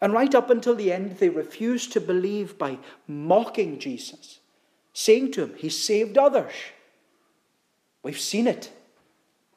And 0.00 0.12
right 0.12 0.34
up 0.34 0.50
until 0.50 0.74
the 0.74 0.92
end, 0.92 1.18
they 1.18 1.28
refused 1.28 1.92
to 1.92 2.00
believe 2.00 2.58
by 2.58 2.78
mocking 3.06 3.78
Jesus, 3.78 4.40
saying 4.92 5.30
to 5.32 5.44
him, 5.44 5.54
He 5.56 5.68
saved 5.68 6.18
others. 6.18 6.52
We've 8.02 8.18
seen 8.18 8.48
it. 8.48 8.72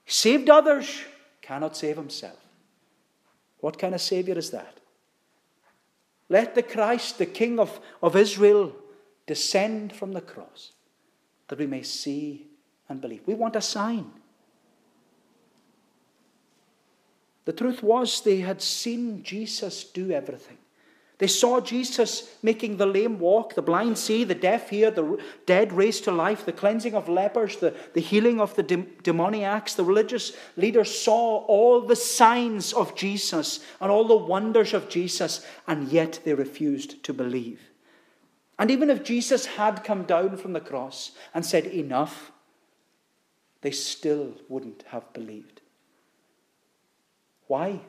He 0.06 0.12
saved 0.12 0.48
others, 0.48 1.02
cannot 1.42 1.76
save 1.76 1.98
himself. 1.98 2.38
What 3.62 3.80
kind 3.80 3.96
of 3.96 4.02
Savior 4.02 4.38
is 4.38 4.52
that? 4.52 4.81
Let 6.32 6.56
the 6.56 6.64
Christ, 6.64 7.18
the 7.18 7.26
King 7.26 7.60
of, 7.60 7.82
of 8.02 8.16
Israel, 8.16 8.74
descend 9.28 9.92
from 9.92 10.14
the 10.14 10.22
cross 10.22 10.72
that 11.50 11.60
we 11.60 11.68
may 11.68 11.84
see 11.84 12.48
and 12.88 13.02
believe. 13.02 13.24
We 13.26 13.34
want 13.34 13.58
a 13.58 13.62
sign. 13.62 14.10
The 17.44 17.52
truth 17.52 17.84
was, 17.84 18.22
they 18.22 18.38
had 18.38 18.62
seen 18.62 19.24
Jesus 19.24 19.84
do 19.84 20.12
everything. 20.12 20.60
They 21.22 21.28
saw 21.28 21.62
Jesus 21.62 22.36
making 22.42 22.78
the 22.78 22.88
lame 22.88 23.20
walk, 23.20 23.54
the 23.54 23.62
blind 23.62 24.00
see, 24.00 24.24
the 24.24 24.34
deaf 24.34 24.72
hear, 24.72 24.90
the 24.90 25.22
dead 25.46 25.72
raised 25.72 26.06
to 26.06 26.12
life, 26.12 26.48
the 26.48 26.52
cleansing 26.52 26.96
of 26.96 27.08
lepers, 27.08 27.58
the, 27.58 27.76
the 27.94 28.02
healing 28.02 28.42
of 28.42 28.56
the 28.56 28.64
de- 28.64 28.88
demoniacs. 29.04 29.76
The 29.76 29.84
religious 29.84 30.36
leaders 30.58 31.00
saw 31.00 31.46
all 31.46 31.82
the 31.82 31.96
signs 31.96 32.74
of 32.74 32.96
Jesus 32.96 33.64
and 33.80 33.92
all 33.92 34.06
the 34.08 34.18
wonders 34.18 34.74
of 34.74 34.90
Jesus, 34.90 35.46
and 35.68 35.90
yet 35.90 36.22
they 36.26 36.34
refused 36.34 37.04
to 37.04 37.14
believe. 37.14 37.70
And 38.58 38.72
even 38.72 38.90
if 38.90 39.04
Jesus 39.04 39.46
had 39.46 39.84
come 39.84 40.06
down 40.06 40.38
from 40.38 40.54
the 40.54 40.60
cross 40.60 41.12
and 41.36 41.46
said, 41.46 41.68
Enough, 41.68 42.32
they 43.62 43.70
still 43.70 44.34
wouldn't 44.50 44.86
have 44.88 45.14
believed. 45.14 45.62
Why? 47.46 47.82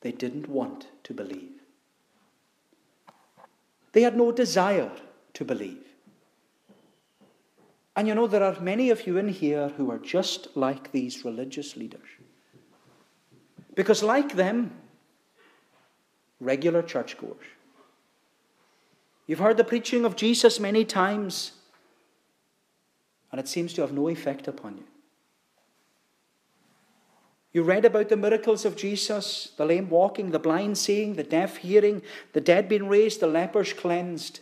They 0.00 0.12
didn't 0.12 0.48
want 0.48 0.86
to 1.04 1.14
believe. 1.14 1.60
They 3.92 4.02
had 4.02 4.16
no 4.16 4.32
desire 4.32 4.92
to 5.34 5.44
believe. 5.44 5.84
And 7.96 8.08
you 8.08 8.14
know, 8.14 8.26
there 8.26 8.42
are 8.42 8.58
many 8.60 8.90
of 8.90 9.06
you 9.06 9.18
in 9.18 9.28
here 9.28 9.68
who 9.76 9.90
are 9.90 9.98
just 9.98 10.56
like 10.56 10.92
these 10.92 11.24
religious 11.24 11.76
leaders. 11.76 12.08
Because, 13.74 14.02
like 14.02 14.36
them, 14.36 14.72
regular 16.40 16.82
churchgoers, 16.82 17.44
you've 19.26 19.38
heard 19.38 19.56
the 19.56 19.64
preaching 19.64 20.04
of 20.04 20.16
Jesus 20.16 20.58
many 20.58 20.84
times, 20.84 21.52
and 23.30 23.40
it 23.40 23.48
seems 23.48 23.72
to 23.74 23.80
have 23.82 23.92
no 23.92 24.08
effect 24.08 24.48
upon 24.48 24.78
you. 24.78 24.84
You 27.52 27.64
read 27.64 27.84
about 27.84 28.08
the 28.08 28.16
miracles 28.16 28.64
of 28.64 28.76
Jesus 28.76 29.52
the 29.56 29.64
lame 29.64 29.90
walking, 29.90 30.30
the 30.30 30.38
blind 30.38 30.78
seeing, 30.78 31.14
the 31.14 31.24
deaf 31.24 31.58
hearing, 31.58 32.02
the 32.32 32.40
dead 32.40 32.68
being 32.68 32.88
raised, 32.88 33.20
the 33.20 33.26
lepers 33.26 33.72
cleansed. 33.72 34.40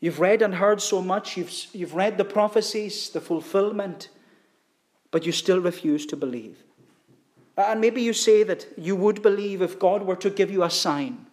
You've 0.00 0.20
read 0.20 0.42
and 0.42 0.56
heard 0.56 0.80
so 0.80 1.00
much. 1.00 1.36
You've, 1.36 1.52
you've 1.72 1.94
read 1.94 2.18
the 2.18 2.24
prophecies, 2.24 3.10
the 3.10 3.20
fulfillment, 3.20 4.08
but 5.10 5.26
you 5.26 5.32
still 5.32 5.60
refuse 5.60 6.06
to 6.06 6.16
believe. 6.16 6.58
And 7.56 7.80
maybe 7.80 8.02
you 8.02 8.12
say 8.12 8.42
that 8.44 8.66
you 8.76 8.96
would 8.96 9.22
believe 9.22 9.60
if 9.62 9.78
God 9.78 10.02
were 10.02 10.16
to 10.16 10.30
give 10.30 10.50
you 10.50 10.62
a 10.62 10.70
sign. 10.70 11.26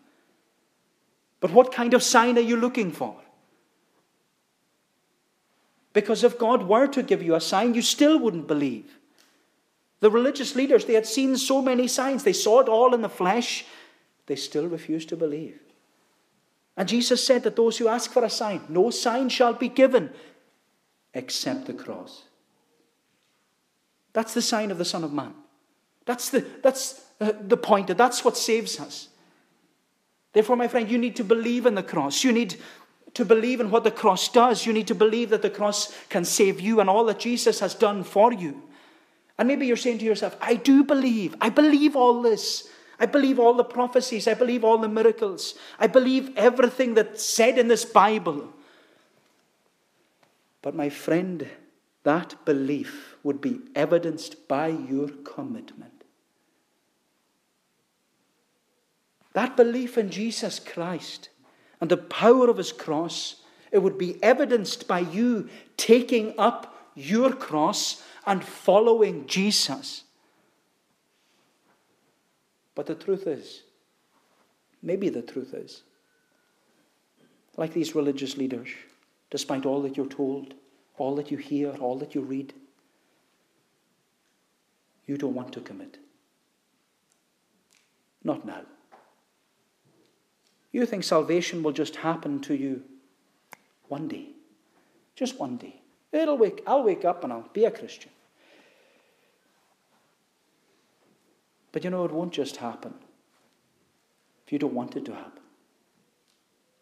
But 1.40 1.52
what 1.52 1.72
kind 1.72 1.94
of 1.94 2.04
sign 2.04 2.38
are 2.38 2.42
you 2.42 2.58
looking 2.58 2.92
for? 2.92 3.16
Because 5.94 6.24
if 6.24 6.38
God 6.38 6.68
were 6.68 6.88
to 6.88 7.02
give 7.02 7.24
you 7.24 7.36
a 7.36 7.42
sign, 7.42 7.74
you 7.74 7.82
still 7.82 8.20
wouldn't 8.20 8.48
believe. 8.48 8.99
The 10.00 10.10
religious 10.10 10.56
leaders, 10.56 10.86
they 10.86 10.94
had 10.94 11.06
seen 11.06 11.36
so 11.38 11.62
many 11.62 11.88
signs. 11.88 12.24
They 12.24 12.34
saw 12.34 12.62
it 12.62 12.70
all 12.70 12.94
in 12.94 13.02
the 13.02 13.10
flesh. 13.10 13.66
They 14.28 14.36
still 14.36 14.68
refused 14.68 15.10
to 15.10 15.18
believe. 15.18 15.60
And 16.78 16.88
Jesus 16.88 17.26
said 17.26 17.44
that 17.44 17.58
those 17.58 17.78
who 17.78 17.90
ask 17.90 18.12
for 18.12 18.24
a 18.24 18.30
sign, 18.30 18.62
no 18.70 18.90
sign 18.90 19.28
shall 19.28 19.54
be 19.54 19.68
given 19.68 20.12
except 21.14 21.66
the 21.66 21.74
cross. 21.74 22.24
That's 24.14 24.34
the 24.34 24.42
sign 24.42 24.72
of 24.72 24.78
the 24.78 24.86
Son 24.86 25.04
of 25.04 25.12
Man. 25.12 25.34
That's 26.06 26.30
the, 26.30 26.46
that's 26.64 27.06
uh, 27.20 27.34
the 27.40 27.58
point. 27.58 27.88
That 27.88 27.98
that's 27.98 28.24
what 28.24 28.38
saves 28.38 28.80
us. 28.80 29.10
Therefore, 30.32 30.56
my 30.56 30.68
friend, 30.68 30.90
you 30.90 30.98
need 30.98 31.16
to 31.18 31.24
believe 31.24 31.66
in 31.66 31.76
the 31.76 31.84
cross. 31.84 32.24
You 32.24 32.32
need 32.32 32.56
to 33.14 33.26
believe 33.26 33.60
in 33.60 33.72
what 33.72 33.84
the 33.84 33.92
cross 33.92 34.30
does. 34.30 34.66
You 34.66 34.74
need 34.74 34.88
to 34.88 34.96
believe 34.96 35.30
that 35.32 35.42
the 35.42 35.50
cross 35.50 35.94
can 36.10 36.24
save 36.24 36.62
you 36.62 36.80
and 36.80 36.90
all 36.90 37.06
that 37.06 37.20
Jesus 37.20 37.60
has 37.60 37.74
done 37.74 38.04
for 38.04 38.32
you. 38.32 38.64
And 39.40 39.48
maybe 39.48 39.66
you're 39.66 39.78
saying 39.78 40.00
to 40.00 40.06
yourself, 40.06 40.36
I 40.42 40.56
do 40.56 40.84
believe. 40.84 41.34
I 41.40 41.48
believe 41.48 41.96
all 41.96 42.22
this. 42.22 42.68
I 43.00 43.06
believe 43.06 43.40
all 43.40 43.54
the 43.54 43.64
prophecies. 43.64 44.28
I 44.28 44.34
believe 44.34 44.66
all 44.66 44.78
the 44.78 44.90
miracles. 44.90 45.56
I 45.80 45.88
believe 45.88 46.36
everything 46.36 46.96
that's 46.96 47.24
said 47.24 47.58
in 47.58 47.70
this 47.70 47.86
Bible. 47.86 48.50
But 50.62 50.76
my 50.76 50.90
friend, 50.90 51.48
that 52.04 52.36
belief 52.44 53.16
would 53.24 53.40
be 53.40 53.62
evidenced 53.76 54.46
by 54.50 54.68
your 54.68 55.08
commitment. 55.08 56.04
That 59.32 59.56
belief 59.56 59.98
in 59.98 60.10
Jesus 60.10 60.60
Christ 60.60 61.30
and 61.80 61.90
the 61.90 61.96
power 61.96 62.50
of 62.50 62.58
his 62.58 62.74
cross, 62.74 63.38
it 63.72 63.78
would 63.78 63.98
be 63.98 64.22
evidenced 64.22 64.86
by 64.86 65.00
you 65.00 65.48
taking 65.78 66.38
up 66.38 66.92
your 66.94 67.32
cross 67.32 68.04
and 68.30 68.44
following 68.44 69.26
Jesus. 69.26 70.04
But 72.76 72.86
the 72.86 72.94
truth 72.94 73.26
is, 73.26 73.64
maybe 74.84 75.10
the 75.10 75.24
truth 75.24 75.56
is, 75.56 75.82
like 77.58 77.74
these 77.74 77.96
religious 77.96 78.38
leaders, 78.38 78.70
despite 79.32 79.66
all 79.66 79.82
that 79.82 79.98
you're 79.98 80.06
told, 80.06 80.54
all 81.00 81.16
that 81.16 81.32
you 81.32 81.38
hear, 81.38 81.72
all 81.80 81.98
that 81.98 82.14
you 82.14 82.22
read, 82.22 82.54
you 85.08 85.18
don't 85.18 85.34
want 85.34 85.52
to 85.54 85.62
commit. 85.62 85.98
Not 88.24 88.46
now. 88.46 88.62
You 90.72 90.86
think 90.86 91.04
salvation 91.04 91.64
will 91.64 91.72
just 91.72 91.96
happen 91.96 92.42
to 92.42 92.54
you 92.54 92.84
one 93.88 94.08
day. 94.08 94.28
Just 95.16 95.40
one 95.40 95.58
day. 95.58 95.82
It'll 96.12 96.38
wake, 96.38 96.62
I'll 96.68 96.84
wake 96.84 97.06
up 97.06 97.24
and 97.24 97.34
I'll 97.34 97.50
be 97.54 97.66
a 97.66 97.72
Christian. 97.72 98.12
But 101.72 101.84
you 101.84 101.90
know, 101.90 102.06
it 102.06 102.12
won't 102.12 102.34
just 102.34 102.58
happen 102.58 102.94
if 104.46 104.54
you 104.54 104.60
don't 104.60 104.74
want 104.74 104.96
it 104.96 105.06
to 105.06 105.14
happen. 105.14 105.44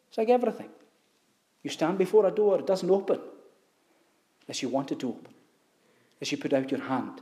It's 0.07 0.17
like 0.17 0.29
everything. 0.29 0.69
You 1.63 1.69
stand 1.69 1.97
before 1.97 2.25
a 2.25 2.31
door, 2.31 2.59
it 2.59 2.67
doesn't 2.67 2.89
open 2.89 3.19
unless 4.47 4.61
you 4.61 4.69
want 4.69 4.91
it 4.91 4.99
to 4.99 5.09
open. 5.09 5.33
As 6.21 6.31
you 6.31 6.37
put 6.37 6.53
out 6.53 6.71
your 6.71 6.81
hand, 6.81 7.21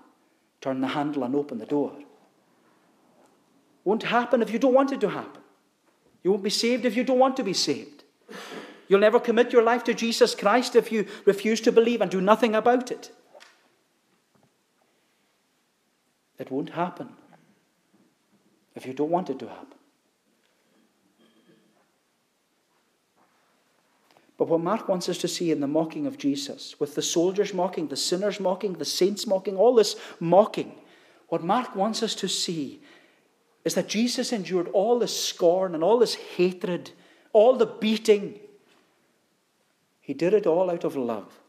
turn 0.61 0.82
the 0.82 0.88
handle 0.88 1.24
and 1.24 1.36
open 1.36 1.57
the 1.57 1.66
door. 1.66 1.93
Won't 3.84 4.03
happen 4.03 4.41
if 4.41 4.51
you 4.51 4.59
don't 4.59 4.74
want 4.74 4.91
it 4.91 5.01
to 5.01 5.09
happen. 5.09 5.41
You 6.24 6.32
won't 6.32 6.43
be 6.43 6.49
saved 6.49 6.86
if 6.86 6.95
you 6.95 7.03
don't 7.03 7.20
want 7.20 7.38
to 7.38 7.43
be 7.43 7.53
saved. 7.53 8.03
You'll 8.88 8.99
never 8.99 9.20
commit 9.20 9.51
your 9.51 9.63
life 9.63 9.84
to 9.86 9.93
Jesus 9.93 10.36
Christ 10.36 10.76
if 10.76 10.91
you 10.91 11.07
refuse 11.26 11.59
to 11.61 11.72
believe 11.72 12.01
and 12.01 12.11
do 12.11 12.22
nothing 12.22 12.53
about 12.53 12.91
it. 12.91 13.11
It 16.38 16.51
won't 16.51 16.72
happen 16.72 17.09
if 18.76 18.86
you 18.86 18.93
don't 18.93 19.09
want 19.09 19.30
it 19.30 19.39
to 19.39 19.47
happen. 19.47 19.78
But 24.38 24.49
what 24.49 24.61
Mark 24.61 24.89
wants 24.89 25.07
us 25.07 25.17
to 25.19 25.30
see 25.30 25.51
in 25.51 25.61
the 25.61 25.67
mocking 25.67 26.05
of 26.05 26.17
Jesus, 26.17 26.78
with 26.78 26.95
the 26.95 27.01
soldiers 27.01 27.53
mocking, 27.53 27.88
the 27.88 27.95
sinners 27.95 28.39
mocking, 28.39 28.73
the 28.73 28.84
saints 28.84 29.26
mocking, 29.26 29.55
all 29.55 29.73
this 29.76 29.95
mocking, 30.19 30.76
what 31.30 31.43
Mark 31.43 31.76
wants 31.76 32.03
us 32.03 32.13
to 32.15 32.28
see 32.28 32.82
is 33.63 33.76
that 33.76 33.88
Jesus 33.88 34.34
endured 34.34 34.67
all 34.73 34.99
this 34.99 35.28
scorn 35.28 35.73
and 35.73 35.84
all 35.84 35.97
this 35.97 36.15
hatred, 36.15 36.91
all 37.34 37.55
the 37.55 37.65
beating. 37.65 38.39
He 40.01 40.13
did 40.13 40.34
it 40.34 40.45
all 40.45 40.69
out 40.69 40.84
of 40.84 40.95
love, 40.95 41.39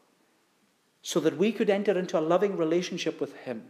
so 1.03 1.21
that 1.21 1.37
we 1.37 1.53
could 1.53 1.69
enter 1.69 1.99
into 1.99 2.19
a 2.19 2.21
loving 2.21 2.57
relationship 2.57 3.21
with 3.21 3.37
Him. 3.39 3.65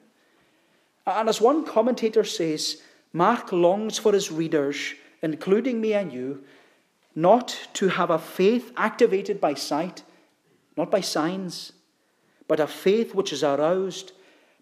And 1.07 1.28
as 1.28 1.40
one 1.40 1.64
commentator 1.64 2.22
says, 2.22 2.82
Mark 3.12 3.52
longs 3.52 3.98
for 3.98 4.12
his 4.12 4.30
readers, 4.30 4.94
including 5.22 5.80
me 5.80 5.94
and 5.94 6.12
you, 6.12 6.44
not 7.14 7.68
to 7.74 7.88
have 7.88 8.11
a 8.11 8.18
faith 8.18 8.72
activated 8.76 9.40
by 9.40 9.54
sight, 9.54 10.02
not 10.76 10.90
by 10.90 11.00
signs, 11.00 11.72
but 12.46 12.61
a 12.61 12.66
faith 12.66 13.14
which 13.14 13.32
is 13.32 13.42
aroused 13.42 14.12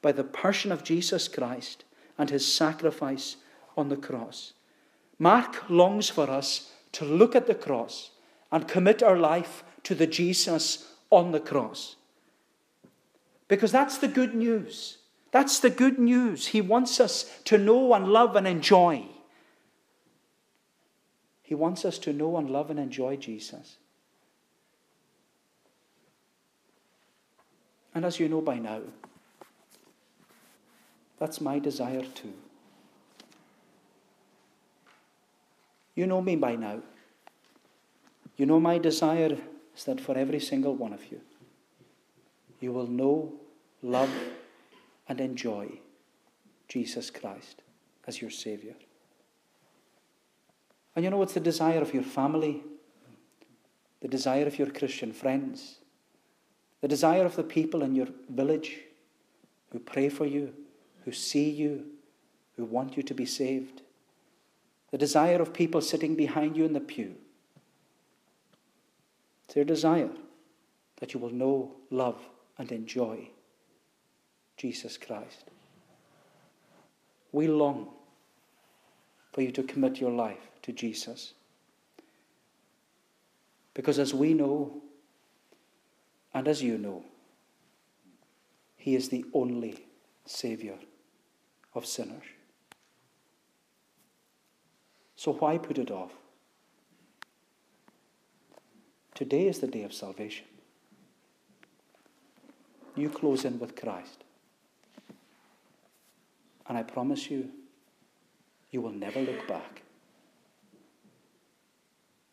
by 0.00 0.12
the 0.12 0.24
person 0.24 0.70
of 0.70 0.84
Jesus 0.84 1.28
Christ 1.28 1.84
and 2.16 2.30
his 2.30 2.46
sacrifice 2.46 3.36
on 3.76 3.88
the 3.88 3.96
cross. 3.96 4.52
Mark 5.18 5.68
longs 5.68 6.08
for 6.08 6.30
us 6.30 6.72
to 6.92 7.04
look 7.04 7.34
at 7.34 7.46
the 7.46 7.54
cross 7.54 8.10
and 8.52 8.68
commit 8.68 9.02
our 9.02 9.18
life 9.18 9.64
to 9.82 9.94
the 9.94 10.06
Jesus 10.06 10.92
on 11.10 11.32
the 11.32 11.40
cross. 11.40 11.96
Because 13.48 13.72
that's 13.72 13.98
the 13.98 14.08
good 14.08 14.34
news. 14.34 14.98
That's 15.34 15.58
the 15.58 15.68
good 15.68 15.98
news. 15.98 16.46
He 16.46 16.60
wants 16.60 17.00
us 17.00 17.28
to 17.46 17.58
know 17.58 17.92
and 17.92 18.06
love 18.06 18.36
and 18.36 18.46
enjoy. 18.46 19.06
He 21.42 21.56
wants 21.56 21.84
us 21.84 21.98
to 21.98 22.12
know 22.12 22.36
and 22.36 22.48
love 22.48 22.70
and 22.70 22.78
enjoy 22.78 23.16
Jesus. 23.16 23.78
And 27.96 28.04
as 28.04 28.20
you 28.20 28.28
know 28.28 28.40
by 28.40 28.60
now, 28.60 28.82
that's 31.18 31.40
my 31.40 31.58
desire 31.58 32.04
too. 32.14 32.32
You 35.96 36.06
know 36.06 36.22
me 36.22 36.36
by 36.36 36.54
now. 36.54 36.78
You 38.36 38.46
know 38.46 38.60
my 38.60 38.78
desire 38.78 39.36
is 39.76 39.82
that 39.82 40.00
for 40.00 40.16
every 40.16 40.38
single 40.38 40.76
one 40.76 40.92
of 40.92 41.10
you, 41.10 41.20
you 42.60 42.70
will 42.70 42.86
know, 42.86 43.32
love, 43.82 44.10
and 45.08 45.20
enjoy 45.20 45.80
Jesus 46.68 47.10
Christ 47.10 47.62
as 48.06 48.20
your 48.20 48.30
Savior. 48.30 48.74
And 50.94 51.04
you 51.04 51.10
know 51.10 51.22
it's 51.22 51.34
the 51.34 51.40
desire 51.40 51.80
of 51.80 51.92
your 51.92 52.02
family, 52.02 52.62
the 54.00 54.08
desire 54.08 54.46
of 54.46 54.58
your 54.58 54.70
Christian 54.70 55.12
friends, 55.12 55.78
the 56.80 56.88
desire 56.88 57.24
of 57.24 57.36
the 57.36 57.42
people 57.42 57.82
in 57.82 57.94
your 57.94 58.08
village 58.28 58.78
who 59.70 59.78
pray 59.78 60.08
for 60.08 60.26
you, 60.26 60.52
who 61.04 61.12
see 61.12 61.50
you, 61.50 61.86
who 62.56 62.64
want 62.64 62.96
you 62.96 63.02
to 63.02 63.14
be 63.14 63.26
saved 63.26 63.82
the 64.94 64.98
desire 64.98 65.42
of 65.42 65.52
people 65.52 65.80
sitting 65.80 66.14
behind 66.14 66.56
you 66.56 66.64
in 66.64 66.72
the 66.72 66.78
pew. 66.78 67.16
It's 69.44 69.54
their 69.54 69.64
desire 69.64 70.10
that 71.00 71.12
you 71.12 71.18
will 71.18 71.32
know, 71.32 71.72
love, 71.90 72.20
and 72.58 72.70
enjoy 72.70 73.28
Jesus 74.56 74.96
Christ. 74.96 75.44
We 77.32 77.48
long 77.48 77.88
for 79.32 79.42
you 79.42 79.50
to 79.52 79.62
commit 79.62 80.00
your 80.00 80.12
life 80.12 80.50
to 80.62 80.72
Jesus. 80.72 81.34
Because 83.74 83.98
as 83.98 84.14
we 84.14 84.34
know, 84.34 84.82
and 86.32 86.46
as 86.46 86.62
you 86.62 86.78
know, 86.78 87.04
He 88.76 88.94
is 88.94 89.08
the 89.08 89.24
only 89.34 89.84
Saviour 90.26 90.76
of 91.74 91.84
sinners. 91.84 92.24
So 95.16 95.32
why 95.32 95.58
put 95.58 95.78
it 95.78 95.90
off? 95.90 96.12
Today 99.14 99.46
is 99.46 99.60
the 99.60 99.66
day 99.66 99.84
of 99.84 99.92
salvation. 99.92 100.46
You 102.96 103.08
close 103.08 103.44
in 103.44 103.58
with 103.58 103.74
Christ. 103.74 104.23
And 106.68 106.78
I 106.78 106.82
promise 106.82 107.30
you, 107.30 107.50
you 108.70 108.80
will 108.80 108.92
never 108.92 109.20
look 109.20 109.46
back. 109.46 109.82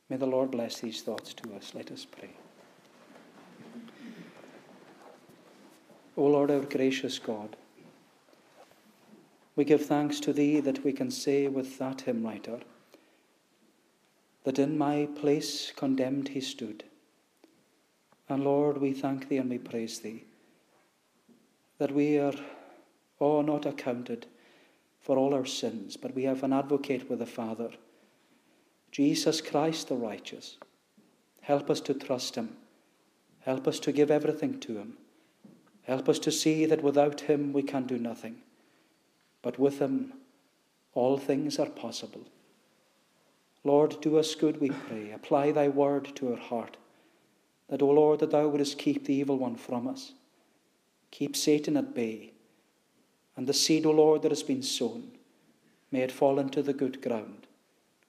May 0.09 0.17
the 0.17 0.25
Lord 0.25 0.51
bless 0.51 0.79
these 0.79 1.01
thoughts 1.01 1.33
to 1.35 1.53
us. 1.55 1.73
Let 1.73 1.91
us 1.91 2.05
pray. 2.05 2.31
O 6.17 6.25
Lord, 6.25 6.51
our 6.51 6.61
gracious 6.61 7.19
God, 7.19 7.55
we 9.55 9.63
give 9.63 9.85
thanks 9.85 10.19
to 10.21 10.33
Thee 10.33 10.59
that 10.59 10.83
we 10.83 10.91
can 10.93 11.11
say 11.11 11.47
with 11.47 11.77
that 11.79 12.01
hymn 12.01 12.25
writer, 12.25 12.59
that 14.43 14.59
in 14.59 14.77
my 14.77 15.07
place 15.15 15.71
condemned 15.75 16.29
he 16.29 16.41
stood. 16.41 16.83
And 18.27 18.43
Lord, 18.43 18.77
we 18.77 18.93
thank 18.93 19.27
thee 19.27 19.37
and 19.37 19.49
we 19.49 19.57
praise 19.57 19.99
thee 19.99 20.23
that 21.81 21.91
we 21.91 22.19
are 22.19 22.35
all 23.21 23.43
not 23.43 23.65
accounted 23.65 24.25
for 24.99 25.17
all 25.17 25.33
our 25.33 25.45
sins, 25.45 25.97
but 25.97 26.15
we 26.15 26.23
have 26.23 26.43
an 26.43 26.53
advocate 26.53 27.09
with 27.09 27.19
the 27.19 27.25
Father, 27.25 27.71
Jesus 28.91 29.41
Christ 29.41 29.87
the 29.87 29.95
righteous. 29.95 30.57
Help 31.41 31.69
us 31.69 31.81
to 31.81 31.93
trust 31.93 32.35
him. 32.35 32.57
Help 33.41 33.67
us 33.67 33.79
to 33.79 33.91
give 33.91 34.11
everything 34.11 34.59
to 34.59 34.77
him. 34.77 34.97
Help 35.83 36.07
us 36.07 36.19
to 36.19 36.31
see 36.31 36.65
that 36.65 36.83
without 36.83 37.21
him 37.21 37.53
we 37.53 37.63
can 37.63 37.85
do 37.87 37.97
nothing, 37.97 38.37
but 39.41 39.57
with 39.57 39.79
him 39.79 40.13
all 40.93 41.17
things 41.17 41.57
are 41.57 41.69
possible. 41.69 42.21
Lord, 43.63 44.01
do 44.01 44.17
us 44.17 44.35
good, 44.35 44.59
we 44.59 44.69
pray. 44.69 45.11
Apply 45.11 45.51
thy 45.51 45.67
word 45.67 46.15
to 46.15 46.31
our 46.31 46.39
heart. 46.39 46.77
That, 47.69 47.81
O 47.81 47.89
Lord, 47.89 48.19
that 48.19 48.31
thou 48.31 48.47
wouldest 48.47 48.77
keep 48.77 49.05
the 49.05 49.13
evil 49.13 49.37
one 49.37 49.55
from 49.55 49.87
us. 49.87 50.13
Keep 51.11 51.35
Satan 51.35 51.77
at 51.77 51.93
bay. 51.93 52.33
And 53.35 53.47
the 53.47 53.53
seed, 53.53 53.85
O 53.85 53.91
Lord, 53.91 54.21
that 54.21 54.31
has 54.31 54.43
been 54.43 54.63
sown, 54.63 55.11
may 55.91 56.01
it 56.01 56.11
fall 56.11 56.39
into 56.39 56.61
the 56.61 56.73
good 56.73 57.01
ground 57.01 57.47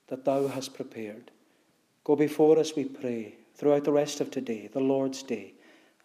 that 0.08 0.24
thou 0.24 0.48
hast 0.48 0.74
prepared. 0.74 1.30
Go 2.04 2.16
before 2.16 2.58
us, 2.58 2.76
we 2.76 2.84
pray, 2.84 3.36
throughout 3.54 3.84
the 3.84 3.92
rest 3.92 4.20
of 4.20 4.30
today, 4.30 4.68
the 4.72 4.80
Lord's 4.80 5.22
day, 5.22 5.54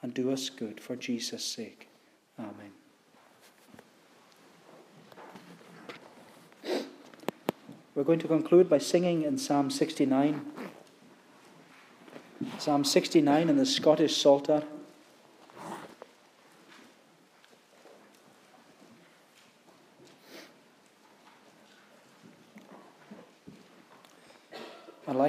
and 0.02 0.14
do 0.14 0.32
us 0.32 0.50
good 0.50 0.80
for 0.80 0.96
Jesus' 0.96 1.44
sake. 1.44 1.90
Amen. 2.40 2.72
We're 7.96 8.04
going 8.04 8.20
to 8.20 8.28
conclude 8.28 8.70
by 8.70 8.78
singing 8.78 9.24
in 9.24 9.40
Psalm 9.40 9.72
69. 9.72 10.46
Psalm 12.60 12.84
69 12.84 13.50
in 13.50 13.58
the 13.58 13.66
Scottish 13.66 14.16
Psalter. 14.16 14.64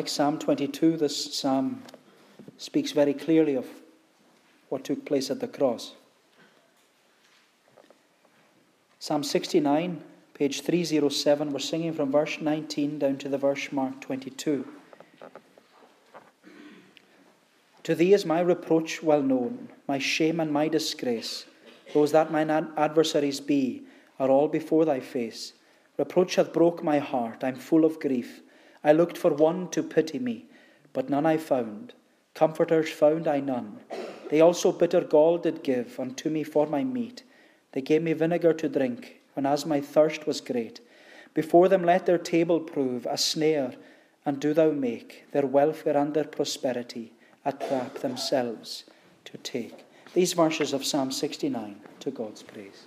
Like 0.08 0.14
Psalm 0.14 0.38
22, 0.38 0.96
this 0.96 1.34
psalm 1.34 1.82
speaks 2.56 2.92
very 2.92 3.12
clearly 3.12 3.54
of 3.54 3.66
what 4.70 4.82
took 4.82 5.04
place 5.04 5.30
at 5.30 5.40
the 5.40 5.46
cross. 5.46 5.92
Psalm 8.98 9.22
69, 9.22 10.02
page 10.32 10.62
307, 10.62 11.52
we're 11.52 11.58
singing 11.58 11.92
from 11.92 12.10
verse 12.10 12.38
19 12.40 12.98
down 12.98 13.18
to 13.18 13.28
the 13.28 13.36
verse 13.36 13.70
mark 13.70 14.00
22. 14.00 14.66
To 17.82 17.94
thee 17.94 18.14
is 18.14 18.24
my 18.24 18.40
reproach 18.40 19.02
well 19.02 19.22
known, 19.22 19.68
my 19.86 19.98
shame 19.98 20.40
and 20.40 20.50
my 20.50 20.68
disgrace. 20.68 21.44
Those 21.92 22.12
that 22.12 22.32
mine 22.32 22.48
adversaries 22.78 23.40
be 23.40 23.82
are 24.18 24.30
all 24.30 24.48
before 24.48 24.86
thy 24.86 25.00
face. 25.00 25.52
Reproach 25.98 26.36
hath 26.36 26.54
broke 26.54 26.82
my 26.82 26.98
heart, 26.98 27.44
I'm 27.44 27.56
full 27.56 27.84
of 27.84 28.00
grief. 28.00 28.40
I 28.82 28.92
looked 28.92 29.18
for 29.18 29.32
one 29.32 29.68
to 29.70 29.82
pity 29.82 30.18
me, 30.18 30.46
but 30.92 31.10
none 31.10 31.26
I 31.26 31.36
found. 31.36 31.94
Comforters 32.34 32.90
found 32.90 33.26
I 33.26 33.40
none. 33.40 33.80
They 34.30 34.40
also 34.40 34.72
bitter 34.72 35.00
gall 35.00 35.38
did 35.38 35.62
give 35.62 35.98
unto 35.98 36.30
me 36.30 36.44
for 36.44 36.66
my 36.66 36.84
meat. 36.84 37.22
They 37.72 37.80
gave 37.80 38.02
me 38.02 38.12
vinegar 38.12 38.52
to 38.54 38.68
drink, 38.68 39.20
when 39.34 39.46
as 39.46 39.66
my 39.66 39.80
thirst 39.80 40.26
was 40.26 40.40
great. 40.40 40.80
Before 41.34 41.68
them 41.68 41.84
let 41.84 42.06
their 42.06 42.18
table 42.18 42.60
prove 42.60 43.06
a 43.06 43.18
snare, 43.18 43.74
and 44.24 44.40
do 44.40 44.52
thou 44.52 44.70
make 44.70 45.24
their 45.32 45.46
welfare 45.46 45.96
and 45.96 46.14
their 46.14 46.24
prosperity 46.24 47.12
a 47.44 47.52
trap 47.52 47.98
themselves 47.98 48.84
to 49.24 49.38
take. 49.38 49.84
These 50.14 50.32
verses 50.32 50.72
of 50.72 50.84
Psalm 50.84 51.10
69 51.10 51.80
to 52.00 52.10
God's 52.10 52.42
praise. 52.42 52.86